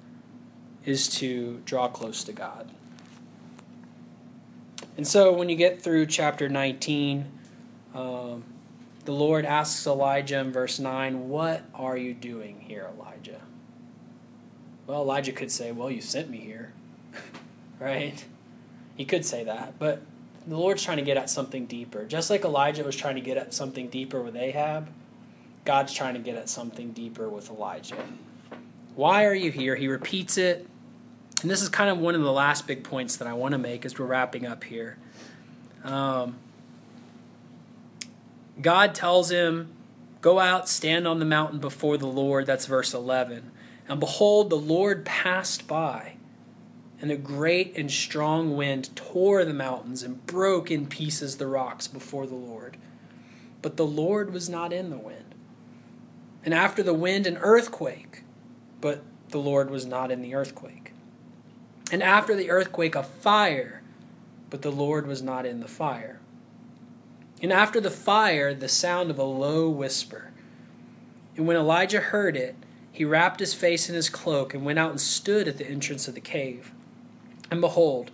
is 0.85 1.09
to 1.17 1.61
draw 1.65 1.89
close 1.89 2.25
to 2.25 2.33
God. 2.33 2.71
And 4.97 5.07
so 5.07 5.33
when 5.33 5.49
you 5.49 5.57
get 5.57 5.81
through 5.81 6.07
chapter 6.07 6.49
19, 6.49 7.25
um, 7.95 8.45
the 9.05 9.13
Lord 9.13 9.45
asks 9.45 9.87
Elijah 9.87 10.39
in 10.39 10.53
verse 10.53 10.79
9, 10.79 11.29
What 11.29 11.65
are 11.75 11.97
you 11.97 12.15
doing 12.15 12.61
here, 12.61 12.89
Elijah? 12.97 13.41
Well, 14.87 15.03
Elijah 15.03 15.33
could 15.33 15.51
say, 15.51 15.73
Well, 15.73 15.91
you 15.91 16.01
sent 16.01 16.31
me 16.31 16.39
here. 16.39 16.73
right? 17.81 18.25
He 18.97 19.05
could 19.05 19.25
say 19.25 19.45
that. 19.45 19.79
But 19.79 20.03
the 20.47 20.57
Lord's 20.57 20.83
trying 20.83 20.99
to 20.99 21.05
get 21.05 21.17
at 21.17 21.31
something 21.31 21.67
deeper. 21.67 22.05
Just 22.05 22.31
like 22.31 22.45
Elijah 22.45 22.85
was 22.85 22.97
trying 22.97 23.15
to 23.17 23.21
get 23.21 23.37
at 23.37 23.55
something 23.55 23.89
deeper 23.89 24.21
with 24.21 24.37
Ahab, 24.37 24.89
God's 25.65 25.93
trying 25.93 26.15
to 26.15 26.21
get 26.21 26.37
at 26.37 26.49
something 26.49 26.93
deeper 26.93 27.29
with 27.29 27.51
Elijah. 27.51 28.05
Why 28.95 29.25
are 29.25 29.35
you 29.35 29.51
here? 29.51 29.77
He 29.77 29.89
repeats 29.89 30.37
it. 30.37 30.69
And 31.41 31.51
this 31.51 31.63
is 31.63 31.69
kind 31.69 31.91
of 31.91 31.99
one 31.99 32.15
of 32.15 32.23
the 32.23 32.33
last 32.33 32.67
big 32.67 32.85
points 32.85 33.17
that 33.17 33.27
I 33.27 33.33
want 33.33 33.53
to 33.53 33.59
make 33.59 33.85
as 33.85 33.99
we're 33.99 34.07
wrapping 34.07 34.47
up 34.47 34.63
here. 34.65 34.97
Um, 35.85 36.37
God 38.61 38.95
tells 38.95 39.31
him, 39.31 39.73
Go 40.21 40.39
out, 40.39 40.69
stand 40.69 41.09
on 41.09 41.19
the 41.19 41.25
mountain 41.25 41.59
before 41.59 41.99
the 41.99 42.07
Lord. 42.07 42.47
That's 42.47 42.67
verse 42.67 42.95
11. 42.95 43.51
And 43.89 43.99
behold, 43.99 44.51
the 44.51 44.57
Lord 44.57 45.05
passed 45.05 45.67
by, 45.67 46.15
and 47.01 47.11
a 47.11 47.17
great 47.17 47.77
and 47.77 47.91
strong 47.91 48.57
wind 48.57 48.95
tore 48.95 49.45
the 49.45 49.53
mountains 49.53 50.05
and 50.05 50.25
broke 50.25 50.71
in 50.71 50.87
pieces 50.87 51.37
the 51.37 51.49
rocks 51.49 51.89
before 51.89 52.29
the 52.29 52.37
Lord. 52.37 52.77
But 53.61 53.77
the 53.77 53.87
Lord 53.87 54.33
was 54.33 54.49
not 54.49 54.73
in 54.73 54.91
the 54.91 54.99
wind. 54.99 55.35
And 56.45 56.55
after 56.55 56.85
the 56.85 56.95
wind, 56.95 57.27
an 57.27 57.39
earthquake, 57.39 58.23
but 58.81 59.03
the 59.31 59.39
Lord 59.39 59.71
was 59.71 59.85
not 59.85 60.13
in 60.13 60.23
the 60.23 60.35
earthquake. 60.35 60.93
And 61.91 62.03
after 62.03 62.37
the 62.37 62.51
earthquake, 62.51 62.95
a 62.95 63.03
fire, 63.03 63.83
but 64.51 64.63
the 64.63 64.73
Lord 64.73 65.07
was 65.07 65.21
not 65.21 65.47
in 65.47 65.61
the 65.61 65.69
fire. 65.69 66.21
And 67.43 67.53
after 67.53 67.81
the 67.81 67.91
fire, 67.91 68.55
the 68.55 68.69
sound 68.69 69.11
of 69.11 69.19
a 69.19 69.25
low 69.25 69.69
whisper. 69.69 70.31
And 71.37 71.47
when 71.47 71.57
Elijah 71.57 72.01
heard 72.01 72.37
it, 72.37 72.55
he 72.93 73.05
wrapped 73.05 73.41
his 73.41 73.53
face 73.53 73.89
in 73.89 73.97
his 73.97 74.09
cloak 74.09 74.55
and 74.55 74.65
went 74.65 74.79
out 74.79 74.91
and 74.91 75.01
stood 75.01 75.49
at 75.49 75.59
the 75.59 75.67
entrance 75.67 76.07
of 76.07 76.15
the 76.15 76.21
cave. 76.21 76.73
And 77.51 77.61
behold, 77.61 78.13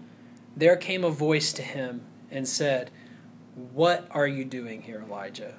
there 0.56 0.76
came 0.76 1.04
a 1.04 1.10
voice 1.10 1.52
to 1.52 1.62
him 1.62 2.00
and 2.30 2.48
said, 2.48 2.90
What 3.54 4.08
are 4.10 4.26
you 4.26 4.44
doing 4.44 4.82
here, 4.82 5.04
Elijah? 5.06 5.54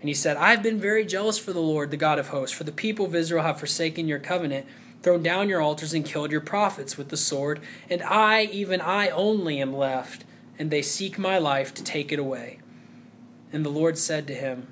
And 0.00 0.08
he 0.08 0.14
said, 0.14 0.36
I 0.36 0.50
have 0.50 0.62
been 0.62 0.80
very 0.80 1.04
jealous 1.04 1.38
for 1.38 1.52
the 1.52 1.60
Lord, 1.60 1.90
the 1.90 1.96
God 1.96 2.18
of 2.18 2.28
hosts, 2.28 2.56
for 2.56 2.64
the 2.64 2.72
people 2.72 3.06
of 3.06 3.14
Israel 3.14 3.42
have 3.42 3.58
forsaken 3.58 4.08
your 4.08 4.18
covenant, 4.18 4.66
thrown 5.02 5.22
down 5.22 5.48
your 5.48 5.60
altars, 5.60 5.92
and 5.92 6.04
killed 6.04 6.30
your 6.30 6.40
prophets 6.40 6.96
with 6.96 7.08
the 7.08 7.16
sword. 7.16 7.60
And 7.90 8.02
I, 8.02 8.44
even 8.44 8.80
I 8.80 9.08
only, 9.08 9.60
am 9.60 9.74
left, 9.74 10.24
and 10.58 10.70
they 10.70 10.82
seek 10.82 11.18
my 11.18 11.38
life 11.38 11.74
to 11.74 11.84
take 11.84 12.12
it 12.12 12.18
away. 12.18 12.60
And 13.52 13.64
the 13.64 13.70
Lord 13.70 13.98
said 13.98 14.26
to 14.26 14.34
him, 14.34 14.68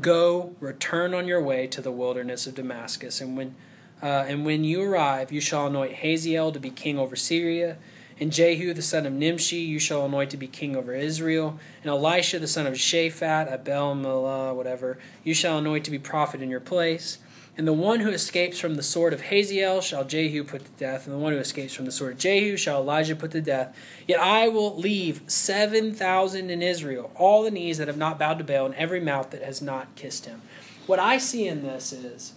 Go, 0.00 0.54
return 0.60 1.14
on 1.14 1.26
your 1.26 1.42
way 1.42 1.66
to 1.68 1.80
the 1.80 1.90
wilderness 1.90 2.46
of 2.46 2.54
Damascus, 2.54 3.20
and 3.20 3.36
when 3.36 3.56
uh, 4.02 4.24
and 4.28 4.46
when 4.46 4.64
you 4.64 4.82
arrive, 4.82 5.30
you 5.30 5.40
shall 5.40 5.66
anoint 5.66 5.96
Hazael 5.96 6.52
to 6.52 6.60
be 6.60 6.70
king 6.70 6.98
over 6.98 7.16
Syria, 7.16 7.76
and 8.18 8.32
Jehu 8.32 8.72
the 8.72 8.82
son 8.82 9.04
of 9.04 9.12
Nimshi 9.12 9.56
you 9.56 9.78
shall 9.78 10.06
anoint 10.06 10.30
to 10.30 10.36
be 10.36 10.46
king 10.46 10.74
over 10.74 10.94
Israel, 10.94 11.58
and 11.82 11.90
Elisha 11.90 12.38
the 12.38 12.46
son 12.46 12.66
of 12.66 12.74
Shaphat, 12.74 13.52
Abel 13.52 13.94
Melah, 13.94 14.54
whatever, 14.54 14.98
you 15.22 15.34
shall 15.34 15.58
anoint 15.58 15.84
to 15.84 15.90
be 15.90 15.98
prophet 15.98 16.40
in 16.40 16.48
your 16.48 16.60
place. 16.60 17.18
And 17.60 17.68
the 17.68 17.74
one 17.74 18.00
who 18.00 18.08
escapes 18.08 18.58
from 18.58 18.76
the 18.76 18.82
sword 18.82 19.12
of 19.12 19.20
Hazael 19.20 19.82
shall 19.82 20.02
Jehu 20.02 20.44
put 20.44 20.64
to 20.64 20.70
death, 20.78 21.04
and 21.04 21.14
the 21.14 21.18
one 21.18 21.34
who 21.34 21.38
escapes 21.38 21.74
from 21.74 21.84
the 21.84 21.92
sword 21.92 22.14
of 22.14 22.18
Jehu 22.18 22.56
shall 22.56 22.80
Elijah 22.80 23.14
put 23.14 23.32
to 23.32 23.42
death. 23.42 23.76
Yet 24.08 24.18
I 24.18 24.48
will 24.48 24.74
leave 24.78 25.20
seven 25.26 25.92
thousand 25.92 26.48
in 26.48 26.62
Israel, 26.62 27.12
all 27.16 27.42
the 27.42 27.50
knees 27.50 27.76
that 27.76 27.86
have 27.86 27.98
not 27.98 28.18
bowed 28.18 28.38
to 28.38 28.44
Baal, 28.44 28.64
and 28.64 28.74
every 28.76 28.98
mouth 28.98 29.28
that 29.32 29.42
has 29.42 29.60
not 29.60 29.94
kissed 29.94 30.24
him. 30.24 30.40
What 30.86 31.00
I 31.00 31.18
see 31.18 31.46
in 31.46 31.62
this 31.62 31.92
is 31.92 32.32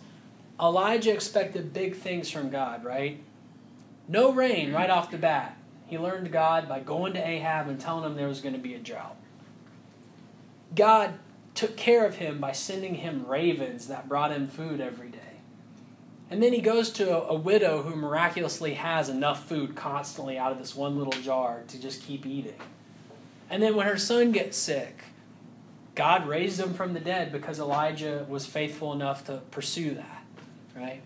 Elijah 0.59 1.13
expected 1.13 1.71
big 1.71 1.95
things 1.95 2.29
from 2.29 2.49
God, 2.49 2.83
right? 2.83 3.17
No 4.09 4.29
rain 4.29 4.73
right 4.73 4.89
off 4.89 5.09
the 5.09 5.17
bat. 5.17 5.55
He 5.87 5.97
learned 5.97 6.33
God 6.33 6.67
by 6.67 6.81
going 6.81 7.13
to 7.13 7.25
Ahab 7.25 7.69
and 7.69 7.79
telling 7.79 8.03
him 8.03 8.17
there 8.17 8.27
was 8.27 8.41
going 8.41 8.55
to 8.55 8.59
be 8.59 8.73
a 8.73 8.79
drought. 8.79 9.15
God 10.75 11.13
took 11.55 11.77
care 11.77 12.05
of 12.05 12.15
him 12.15 12.39
by 12.39 12.51
sending 12.51 12.95
him 12.95 13.25
ravens 13.25 13.87
that 13.87 14.09
brought 14.09 14.31
him 14.31 14.47
food 14.47 14.81
every 14.81 15.09
day. 15.09 15.19
And 16.29 16.41
then 16.41 16.53
he 16.53 16.61
goes 16.61 16.89
to 16.91 17.15
a, 17.15 17.27
a, 17.27 17.35
widow 17.35 17.83
who 17.83 17.95
miraculously 17.95 18.73
has 18.73 19.07
enough 19.07 19.47
food 19.47 19.75
constantly 19.75 20.37
out 20.37 20.51
of 20.51 20.57
this 20.57 20.75
one 20.75 20.97
little 20.97 21.21
jar 21.21 21.63
to 21.67 21.79
just 21.79 22.01
keep 22.01 22.25
eating. 22.25 22.57
And 23.49 23.61
then 23.61 23.75
when 23.75 23.85
her 23.85 23.97
son 23.97 24.31
gets 24.31 24.57
sick, 24.57 25.03
God 25.93 26.27
raised 26.27 26.59
him 26.59 26.73
from 26.73 26.93
the 26.93 26.99
dead 26.99 27.31
because 27.31 27.59
Elijah 27.59 28.25
was 28.27 28.47
faithful 28.47 28.93
enough 28.93 29.25
to 29.25 29.41
pursue 29.51 29.93
that, 29.93 30.23
right? 30.75 31.01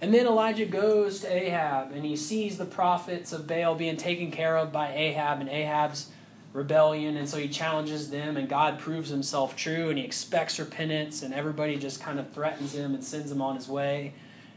And 0.00 0.14
then 0.14 0.26
Elijah 0.26 0.66
goes 0.66 1.20
to 1.20 1.32
Ahab 1.32 1.92
and 1.92 2.04
he 2.04 2.14
sees 2.14 2.56
the 2.56 2.64
prophets 2.64 3.32
of 3.32 3.46
Baal 3.46 3.74
being 3.74 3.96
taken 3.96 4.30
care 4.30 4.56
of 4.56 4.70
by 4.72 4.94
Ahab 4.94 5.40
and 5.40 5.48
Ahab's 5.48 6.10
rebellion, 6.52 7.16
and 7.16 7.28
so 7.28 7.38
he 7.38 7.48
challenges 7.48 8.10
them, 8.10 8.36
and 8.36 8.48
God 8.48 8.78
proves 8.78 9.08
himself 9.08 9.56
true, 9.56 9.88
and 9.88 9.98
he 9.98 10.04
expects 10.04 10.58
repentance, 10.58 11.22
and 11.22 11.32
everybody 11.32 11.76
just 11.76 12.00
kind 12.00 12.18
of 12.18 12.32
threatens 12.32 12.74
him 12.74 12.94
and 12.94 13.04
sends 13.04 13.30
him 13.30 13.40
on 13.40 13.54
his 13.54 13.68
way, 13.68 14.12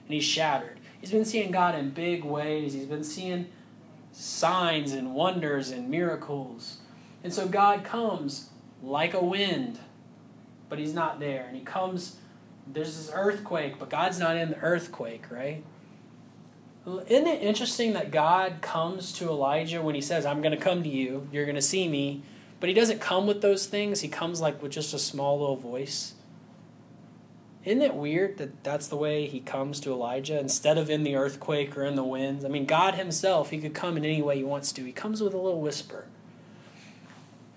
and 0.06 0.14
he's 0.14 0.24
shattered. 0.24 0.80
He's 1.00 1.12
been 1.12 1.26
seeing 1.26 1.52
God 1.52 1.76
in 1.76 1.92
big 1.92 2.24
ways, 2.24 2.74
he's 2.74 2.86
been 2.86 3.04
seeing 3.04 3.48
signs 4.12 4.94
and 4.94 5.14
wonders 5.14 5.70
and 5.70 5.90
miracles. 5.90 6.78
And 7.24 7.34
so 7.34 7.48
God 7.48 7.84
comes 7.84 8.50
like 8.82 9.14
a 9.14 9.24
wind, 9.24 9.80
but 10.70 10.80
he's 10.80 10.94
not 10.94 11.20
there. 11.20 11.46
And 11.48 11.56
he 11.56 11.64
comes, 11.64 12.18
there's 12.68 12.96
this 12.96 13.12
earthquake, 13.14 13.80
but 13.80 13.90
God's 13.90 14.20
not 14.20 14.36
in 14.36 14.52
the 14.52 14.60
earthquake, 14.60 15.26
right? 15.32 15.64
Isn't 16.86 17.28
it 17.28 17.42
interesting 17.42 17.94
that 17.94 18.12
God 18.12 18.62
comes 18.62 19.14
to 19.14 19.30
Elijah 19.30 19.82
when 19.82 19.96
he 19.96 20.02
says, 20.02 20.26
I'm 20.26 20.42
going 20.42 20.52
to 20.52 20.62
come 20.62 20.84
to 20.84 20.90
you, 20.90 21.28
you're 21.32 21.46
going 21.46 21.56
to 21.56 21.62
see 21.62 21.88
me, 21.88 22.24
but 22.60 22.68
he 22.68 22.76
doesn't 22.76 23.00
come 23.00 23.26
with 23.26 23.42
those 23.42 23.68
things. 23.68 24.02
He 24.02 24.10
comes 24.10 24.42
like 24.42 24.62
with 24.62 24.72
just 24.72 24.94
a 24.94 25.00
small 25.00 25.40
little 25.40 25.56
voice. 25.56 26.16
Isn't 27.64 27.82
it 27.82 27.96
weird 27.96 28.38
that 28.40 28.64
that's 28.66 28.88
the 28.88 28.98
way 28.98 29.28
he 29.28 29.40
comes 29.40 29.80
to 29.82 29.92
Elijah 29.92 30.38
instead 30.38 30.78
of 30.78 30.90
in 30.90 31.04
the 31.04 31.16
earthquake 31.16 31.78
or 31.78 31.86
in 31.86 31.96
the 31.96 32.04
winds? 32.04 32.44
I 32.44 32.50
mean, 32.50 32.66
God 32.66 32.96
himself, 32.96 33.52
he 33.52 33.60
could 33.60 33.74
come 33.74 33.96
in 33.96 34.04
any 34.04 34.22
way 34.22 34.38
he 34.38 34.44
wants 34.44 34.74
to. 34.74 34.84
He 34.84 34.92
comes 34.92 35.22
with 35.22 35.34
a 35.34 35.38
little 35.38 35.62
whisper. 35.62 36.06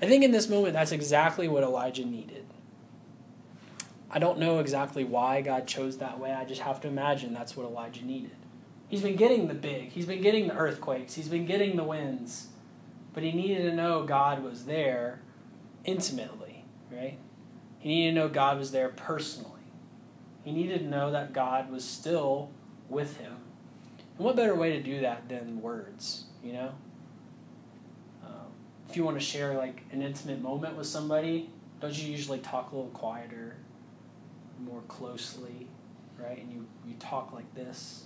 I 0.00 0.06
think 0.06 0.22
in 0.22 0.30
this 0.30 0.48
moment, 0.48 0.74
that's 0.74 0.92
exactly 0.92 1.48
what 1.48 1.64
Elijah 1.64 2.04
needed. 2.04 2.44
I 4.08 4.20
don't 4.20 4.38
know 4.38 4.60
exactly 4.60 5.02
why 5.02 5.40
God 5.40 5.66
chose 5.66 5.98
that 5.98 6.20
way. 6.20 6.32
I 6.32 6.44
just 6.44 6.60
have 6.60 6.80
to 6.82 6.88
imagine 6.88 7.34
that's 7.34 7.56
what 7.56 7.66
Elijah 7.66 8.04
needed. 8.04 8.30
He's 8.88 9.02
been 9.02 9.16
getting 9.16 9.48
the 9.48 9.54
big, 9.54 9.90
he's 9.90 10.06
been 10.06 10.22
getting 10.22 10.48
the 10.48 10.56
earthquakes, 10.56 11.14
he's 11.14 11.28
been 11.28 11.46
getting 11.46 11.76
the 11.76 11.84
winds, 11.84 12.48
but 13.12 13.22
he 13.22 13.32
needed 13.32 13.62
to 13.62 13.74
know 13.74 14.04
God 14.04 14.44
was 14.44 14.64
there 14.64 15.20
intimately, 15.84 16.64
right? 16.90 17.18
He 17.78 17.88
needed 17.88 18.10
to 18.10 18.14
know 18.14 18.28
God 18.28 18.58
was 18.58 18.70
there 18.70 18.88
personally. 18.90 19.50
He 20.44 20.52
needed 20.52 20.80
to 20.80 20.86
know 20.86 21.10
that 21.10 21.32
God 21.32 21.70
was 21.70 21.84
still 21.84 22.50
with 22.88 23.16
him. 23.16 23.36
And 24.16 24.24
what 24.24 24.36
better 24.36 24.54
way 24.54 24.72
to 24.72 24.82
do 24.82 25.00
that 25.00 25.28
than 25.28 25.60
words, 25.60 26.24
you 26.44 26.52
know? 26.52 26.74
Um, 28.24 28.52
if 28.88 28.96
you 28.96 29.04
want 29.04 29.18
to 29.18 29.24
share 29.24 29.54
like 29.54 29.82
an 29.90 30.02
intimate 30.02 30.40
moment 30.40 30.76
with 30.76 30.86
somebody, 30.86 31.50
don't 31.80 31.96
you 31.96 32.10
usually 32.10 32.38
talk 32.38 32.70
a 32.70 32.76
little 32.76 32.90
quieter, 32.90 33.56
more 34.60 34.82
closely, 34.88 35.66
right? 36.18 36.38
And 36.38 36.52
you, 36.52 36.66
you 36.86 36.94
talk 36.98 37.32
like 37.32 37.52
this 37.54 38.04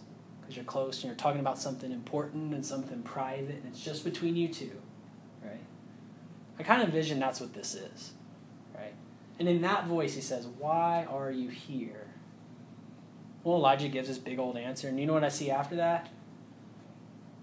because 0.51 0.57
you're 0.57 0.64
close 0.64 0.96
and 0.96 1.05
you're 1.05 1.14
talking 1.14 1.40
about 1.40 1.59
something 1.59 1.92
important 1.92 2.53
and 2.53 2.66
something 2.66 3.03
private 3.03 3.55
and 3.55 3.66
it's 3.66 3.80
just 3.80 4.03
between 4.03 4.34
you 4.34 4.48
two, 4.48 4.72
right? 5.44 5.61
I 6.59 6.64
kind 6.64 6.82
of 6.82 6.88
envision 6.88 7.20
that's 7.20 7.40
what 7.40 7.55
this 7.55 7.76
is, 7.76 8.14
right? 8.74 8.92
And 9.38 9.48
in 9.48 9.62
that 9.62 9.86
voice, 9.86 10.14
he 10.14 10.20
says, 10.20 10.48
Why 10.48 11.07
are 11.09 11.30
you 11.30 11.48
here? 11.51 12.09
Well, 13.44 13.57
Elijah 13.57 13.86
gives 13.86 14.09
this 14.09 14.18
big 14.18 14.40
old 14.40 14.57
answer, 14.57 14.88
and 14.88 14.98
you 14.98 15.07
know 15.07 15.12
what 15.12 15.22
I 15.22 15.28
see 15.28 15.53
after 15.53 15.76
that? 15.76 16.09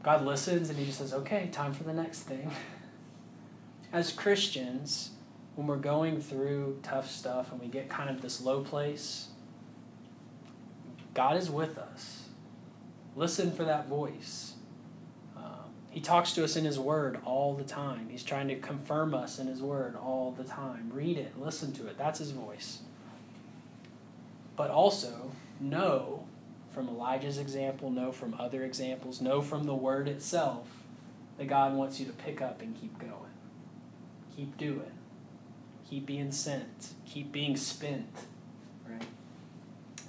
God 0.03 0.25
listens 0.25 0.69
and 0.69 0.77
he 0.77 0.85
just 0.85 0.97
says, 0.97 1.13
Okay, 1.13 1.47
time 1.51 1.73
for 1.73 1.85
the 1.85 1.93
next 1.93 2.23
thing. 2.23 2.51
As 3.93 4.11
Christians, 4.11 5.11
when 5.55 5.65
we're 5.65 5.77
going 5.77 6.19
through 6.19 6.79
tough 6.83 7.09
stuff 7.09 7.53
and 7.53 7.61
we 7.61 7.67
get 7.67 7.89
kind 7.89 8.09
of 8.09 8.21
this 8.21 8.41
low 8.41 8.61
place, 8.61 9.29
God 11.13 11.37
is 11.37 11.49
with 11.49 11.77
us. 11.77 12.26
Listen 13.17 13.51
for 13.51 13.63
that 13.63 13.87
voice. 13.87 14.53
Um, 15.35 15.71
he 15.89 15.99
talks 15.99 16.33
to 16.33 16.43
us 16.43 16.55
in 16.55 16.65
His 16.65 16.77
Word 16.77 17.19
all 17.25 17.55
the 17.55 17.63
time. 17.63 18.09
He's 18.11 18.21
trying 18.21 18.47
to 18.49 18.55
confirm 18.55 19.15
us 19.15 19.39
in 19.39 19.47
His 19.47 19.59
Word 19.59 19.95
all 19.95 20.35
the 20.37 20.43
time. 20.43 20.91
Read 20.93 21.17
it, 21.17 21.33
listen 21.37 21.73
to 21.73 21.87
it. 21.87 21.97
That's 21.97 22.19
His 22.19 22.29
voice. 22.29 22.81
But 24.55 24.69
also, 24.69 25.31
know 25.59 26.27
from 26.71 26.87
Elijah's 26.87 27.39
example, 27.39 27.89
know 27.89 28.11
from 28.11 28.35
other 28.39 28.63
examples, 28.63 29.19
know 29.19 29.41
from 29.41 29.63
the 29.63 29.75
Word 29.75 30.07
itself 30.07 30.67
that 31.39 31.47
God 31.47 31.73
wants 31.73 31.99
you 31.99 32.05
to 32.05 32.13
pick 32.13 32.39
up 32.39 32.61
and 32.61 32.79
keep 32.79 32.99
going. 32.99 33.11
Keep 34.35 34.57
doing. 34.57 34.91
Keep 35.89 36.05
being 36.05 36.31
sent. 36.31 36.93
Keep 37.07 37.31
being 37.31 37.57
spent. 37.57 38.25
Right? 38.87 39.07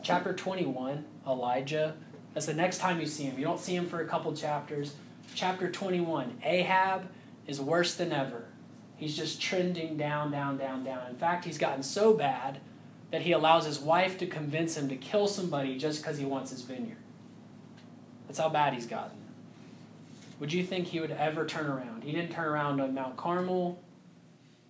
Chapter 0.03 0.35
21, 0.35 1.07
Elijah 1.27 1.95
that's 2.35 2.47
the 2.47 2.55
next 2.55 2.79
time 2.79 3.01
you 3.01 3.07
see 3.07 3.25
him. 3.25 3.39
You 3.39 3.45
don't 3.45 3.61
see 3.61 3.75
him 3.75 3.87
for 3.87 4.01
a 4.01 4.07
couple 4.07 4.33
chapters. 4.35 4.95
Chapter 5.35 5.71
21 5.71 6.41
Ahab 6.43 7.09
is 7.47 7.61
worse 7.61 7.95
than 7.95 8.13
ever. 8.13 8.45
He's 8.97 9.17
just 9.17 9.41
trending 9.41 9.97
down, 9.97 10.31
down, 10.31 10.59
down, 10.59 10.85
down. 10.85 11.09
In 11.09 11.17
fact, 11.17 11.45
he's 11.45 11.59
gotten 11.59 11.83
so 11.83 12.15
bad 12.15 12.59
that 13.11 13.23
he 13.23 13.33
allows 13.33 13.65
his 13.65 13.79
wife 13.79 14.19
to 14.19 14.27
convince 14.27 14.77
him 14.77 14.89
to 14.89 14.97
kill 14.97 15.27
somebody 15.27 15.79
just 15.79 16.03
because 16.03 16.19
he 16.19 16.25
wants 16.25 16.51
his 16.51 16.63
vineyard. 16.63 16.97
That's 18.27 18.39
how 18.39 18.49
bad 18.49 18.75
he's 18.75 18.87
gotten. 18.87 19.17
Would 20.41 20.53
you 20.53 20.63
think 20.63 20.89
he 20.89 21.01
would 21.01 21.11
ever 21.11 21.47
turn 21.47 21.67
around? 21.67 22.05
He 22.05 22.13
didn't 22.13 22.33
turn 22.33 22.47
around 22.47 22.81
on 22.81 22.95
Mount 22.95 23.17
Carmel. 23.17 23.81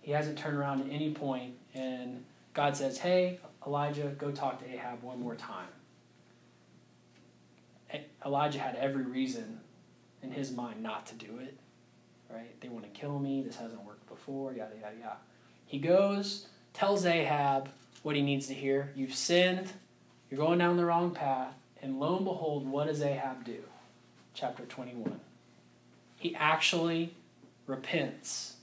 He 0.01 0.11
hasn't 0.11 0.37
turned 0.37 0.57
around 0.57 0.81
at 0.81 0.91
any 0.91 1.11
point. 1.11 1.55
and 1.73 2.23
God 2.53 2.75
says, 2.75 2.97
Hey, 2.97 3.39
Elijah, 3.65 4.15
go 4.17 4.31
talk 4.31 4.59
to 4.59 4.73
Ahab 4.73 5.03
one 5.03 5.21
more 5.21 5.35
time. 5.35 5.67
Elijah 8.25 8.59
had 8.59 8.75
every 8.75 9.03
reason 9.03 9.59
in 10.21 10.31
his 10.31 10.51
mind 10.51 10.83
not 10.83 11.05
to 11.07 11.15
do 11.15 11.39
it. 11.39 11.57
Right? 12.29 12.59
They 12.61 12.69
want 12.69 12.85
to 12.91 12.99
kill 12.99 13.17
me. 13.19 13.41
This 13.41 13.55
hasn't 13.55 13.83
worked 13.83 14.07
before. 14.07 14.53
Yada 14.53 14.75
yada 14.75 14.95
yada. 14.99 15.17
He 15.65 15.79
goes, 15.79 16.47
tells 16.73 17.05
Ahab 17.05 17.69
what 18.03 18.15
he 18.15 18.21
needs 18.21 18.47
to 18.47 18.53
hear. 18.53 18.91
You've 18.95 19.15
sinned. 19.15 19.71
You're 20.29 20.39
going 20.39 20.59
down 20.59 20.77
the 20.77 20.85
wrong 20.85 21.11
path. 21.11 21.53
And 21.81 21.99
lo 21.99 22.17
and 22.17 22.25
behold, 22.25 22.67
what 22.67 22.87
does 22.87 23.01
Ahab 23.01 23.45
do? 23.45 23.63
Chapter 24.33 24.63
21. 24.63 25.19
He 26.17 26.35
actually 26.35 27.13
repents. 27.65 28.57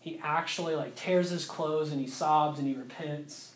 He 0.00 0.20
actually 0.22 0.74
like 0.74 0.94
tears 0.94 1.30
his 1.30 1.44
clothes 1.44 1.92
and 1.92 2.00
he 2.00 2.06
sobs 2.06 2.58
and 2.58 2.66
he 2.66 2.74
repents. 2.74 3.52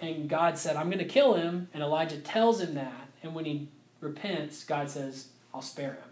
And 0.00 0.28
God 0.28 0.58
said, 0.58 0.76
I'm 0.76 0.86
going 0.86 0.98
to 0.98 1.04
kill 1.04 1.34
him. 1.34 1.68
And 1.74 1.82
Elijah 1.82 2.18
tells 2.18 2.60
him 2.60 2.74
that. 2.74 3.08
And 3.22 3.34
when 3.34 3.44
he 3.44 3.68
repents, 4.00 4.64
God 4.64 4.90
says, 4.90 5.28
I'll 5.52 5.62
spare 5.62 5.92
him. 5.92 6.10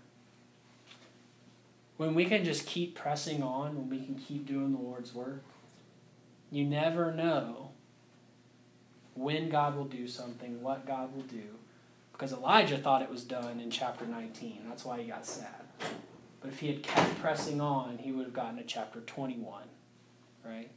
When 1.96 2.14
we 2.14 2.26
can 2.26 2.44
just 2.44 2.66
keep 2.66 2.94
pressing 2.94 3.42
on, 3.42 3.76
when 3.76 3.88
we 3.88 4.04
can 4.04 4.16
keep 4.16 4.46
doing 4.46 4.72
the 4.72 4.78
Lord's 4.78 5.14
work, 5.14 5.42
you 6.50 6.64
never 6.64 7.12
know 7.12 7.70
when 9.14 9.48
God 9.48 9.76
will 9.76 9.86
do 9.86 10.06
something, 10.06 10.62
what 10.62 10.86
God 10.86 11.14
will 11.14 11.22
do. 11.22 11.56
Because 12.12 12.32
Elijah 12.32 12.78
thought 12.78 13.02
it 13.02 13.10
was 13.10 13.24
done 13.24 13.60
in 13.60 13.70
chapter 13.70 14.06
19. 14.06 14.62
That's 14.68 14.84
why 14.84 15.00
he 15.00 15.08
got 15.08 15.26
sad. 15.26 15.64
But 16.40 16.50
if 16.50 16.60
he 16.60 16.68
had 16.68 16.82
kept 16.82 17.18
pressing 17.20 17.60
on, 17.60 17.98
he 17.98 18.12
would 18.12 18.24
have 18.24 18.34
gotten 18.34 18.56
to 18.56 18.64
chapter 18.64 19.00
21. 19.00 19.62
Right? 20.44 20.70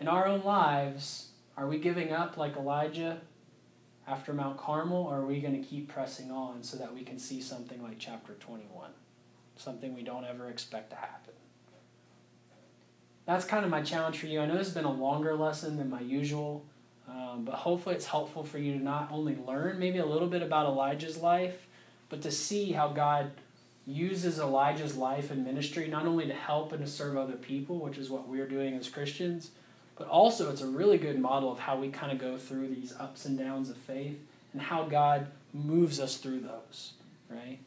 In 0.00 0.08
our 0.08 0.26
own 0.26 0.42
lives, 0.44 1.28
are 1.56 1.66
we 1.66 1.78
giving 1.78 2.12
up 2.12 2.36
like 2.36 2.56
Elijah 2.56 3.20
after 4.06 4.32
Mount 4.32 4.58
Carmel, 4.58 5.04
or 5.04 5.18
are 5.18 5.26
we 5.26 5.40
going 5.40 5.60
to 5.60 5.66
keep 5.66 5.88
pressing 5.88 6.30
on 6.30 6.62
so 6.62 6.76
that 6.76 6.94
we 6.94 7.02
can 7.02 7.18
see 7.18 7.40
something 7.40 7.82
like 7.82 7.98
chapter 7.98 8.34
21? 8.34 8.90
Something 9.56 9.94
we 9.94 10.02
don't 10.02 10.24
ever 10.24 10.48
expect 10.48 10.90
to 10.90 10.96
happen. 10.96 11.32
That's 13.26 13.44
kind 13.44 13.64
of 13.64 13.70
my 13.70 13.80
challenge 13.80 14.18
for 14.18 14.26
you. 14.26 14.40
I 14.40 14.46
know 14.46 14.56
this 14.56 14.66
has 14.66 14.74
been 14.74 14.84
a 14.84 14.92
longer 14.92 15.34
lesson 15.34 15.78
than 15.78 15.88
my 15.88 16.00
usual, 16.00 16.64
um, 17.08 17.44
but 17.44 17.54
hopefully 17.54 17.94
it's 17.94 18.04
helpful 18.04 18.44
for 18.44 18.58
you 18.58 18.72
to 18.72 18.82
not 18.82 19.08
only 19.10 19.36
learn 19.46 19.78
maybe 19.78 19.98
a 19.98 20.06
little 20.06 20.28
bit 20.28 20.42
about 20.42 20.66
Elijah's 20.66 21.16
life, 21.16 21.66
but 22.10 22.20
to 22.22 22.30
see 22.30 22.72
how 22.72 22.88
God 22.88 23.30
uses 23.86 24.38
Elijah's 24.38 24.96
life 24.96 25.30
and 25.30 25.44
ministry 25.44 25.88
not 25.88 26.06
only 26.06 26.26
to 26.26 26.34
help 26.34 26.72
and 26.72 26.84
to 26.84 26.90
serve 26.90 27.16
other 27.16 27.34
people, 27.34 27.78
which 27.78 27.98
is 27.98 28.10
what 28.10 28.28
we're 28.28 28.48
doing 28.48 28.74
as 28.74 28.88
Christians, 28.88 29.50
but 29.96 30.08
also 30.08 30.50
it's 30.50 30.60
a 30.60 30.66
really 30.66 30.98
good 30.98 31.18
model 31.18 31.52
of 31.52 31.58
how 31.58 31.76
we 31.76 31.88
kind 31.88 32.10
of 32.10 32.18
go 32.18 32.36
through 32.36 32.68
these 32.68 32.94
ups 32.98 33.24
and 33.24 33.38
downs 33.38 33.70
of 33.70 33.76
faith 33.76 34.18
and 34.52 34.60
how 34.60 34.84
God 34.84 35.26
moves 35.52 36.00
us 36.00 36.16
through 36.16 36.40
those, 36.40 36.92
right? 37.30 37.58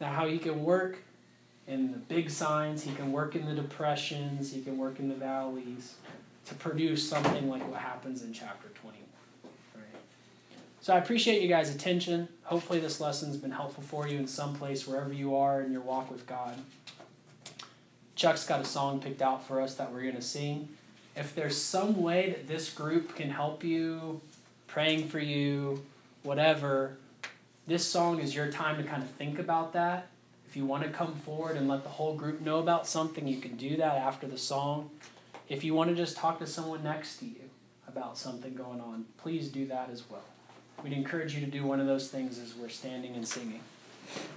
Now, 0.00 0.12
how 0.12 0.26
He 0.26 0.38
can 0.38 0.64
work 0.64 0.98
in 1.66 1.92
the 1.92 1.98
big 1.98 2.30
signs, 2.30 2.82
He 2.82 2.94
can 2.94 3.12
work 3.12 3.34
in 3.34 3.44
the 3.44 3.54
depressions, 3.54 4.52
He 4.52 4.62
can 4.62 4.78
work 4.78 4.98
in 4.98 5.08
the 5.08 5.14
valleys 5.14 5.94
to 6.46 6.54
produce 6.54 7.06
something 7.06 7.50
like 7.50 7.68
what 7.70 7.80
happens 7.80 8.22
in 8.22 8.32
chapter 8.32 8.68
21. 8.68 8.96
Right? 9.74 9.84
So 10.80 10.94
I 10.94 10.98
appreciate 10.98 11.42
you 11.42 11.48
guys' 11.48 11.74
attention. 11.74 12.28
Hopefully, 12.44 12.78
this 12.78 13.00
lesson's 13.00 13.36
been 13.36 13.50
helpful 13.50 13.82
for 13.82 14.08
you 14.08 14.18
in 14.18 14.26
some 14.26 14.54
place, 14.54 14.86
wherever 14.86 15.12
you 15.12 15.36
are 15.36 15.60
in 15.60 15.72
your 15.72 15.82
walk 15.82 16.10
with 16.10 16.26
God. 16.26 16.56
Chuck's 18.14 18.46
got 18.46 18.60
a 18.60 18.64
song 18.64 19.00
picked 19.00 19.20
out 19.20 19.46
for 19.46 19.60
us 19.60 19.74
that 19.74 19.92
we're 19.92 20.02
going 20.02 20.16
to 20.16 20.22
sing 20.22 20.70
if 21.18 21.34
there's 21.34 21.60
some 21.60 22.00
way 22.00 22.30
that 22.30 22.46
this 22.46 22.70
group 22.70 23.16
can 23.16 23.28
help 23.28 23.64
you, 23.64 24.20
praying 24.68 25.08
for 25.08 25.18
you, 25.18 25.84
whatever, 26.22 26.96
this 27.66 27.84
song 27.84 28.20
is 28.20 28.34
your 28.34 28.50
time 28.52 28.76
to 28.76 28.84
kind 28.84 29.02
of 29.02 29.10
think 29.10 29.38
about 29.38 29.72
that. 29.72 30.06
If 30.48 30.56
you 30.56 30.64
want 30.64 30.84
to 30.84 30.90
come 30.90 31.14
forward 31.16 31.56
and 31.56 31.68
let 31.68 31.82
the 31.82 31.90
whole 31.90 32.14
group 32.14 32.40
know 32.40 32.60
about 32.60 32.86
something, 32.86 33.26
you 33.26 33.40
can 33.40 33.56
do 33.56 33.76
that 33.76 33.96
after 33.96 34.26
the 34.26 34.38
song. 34.38 34.90
If 35.48 35.64
you 35.64 35.74
want 35.74 35.90
to 35.90 35.96
just 35.96 36.16
talk 36.16 36.38
to 36.38 36.46
someone 36.46 36.84
next 36.84 37.16
to 37.18 37.26
you 37.26 37.50
about 37.88 38.16
something 38.16 38.54
going 38.54 38.80
on, 38.80 39.04
please 39.18 39.48
do 39.48 39.66
that 39.66 39.90
as 39.90 40.08
well. 40.08 40.24
We'd 40.84 40.92
encourage 40.92 41.34
you 41.34 41.40
to 41.40 41.50
do 41.50 41.64
one 41.64 41.80
of 41.80 41.86
those 41.86 42.08
things 42.08 42.38
as 42.38 42.54
we're 42.54 42.68
standing 42.68 43.16
and 43.16 43.26
singing. 43.26 43.60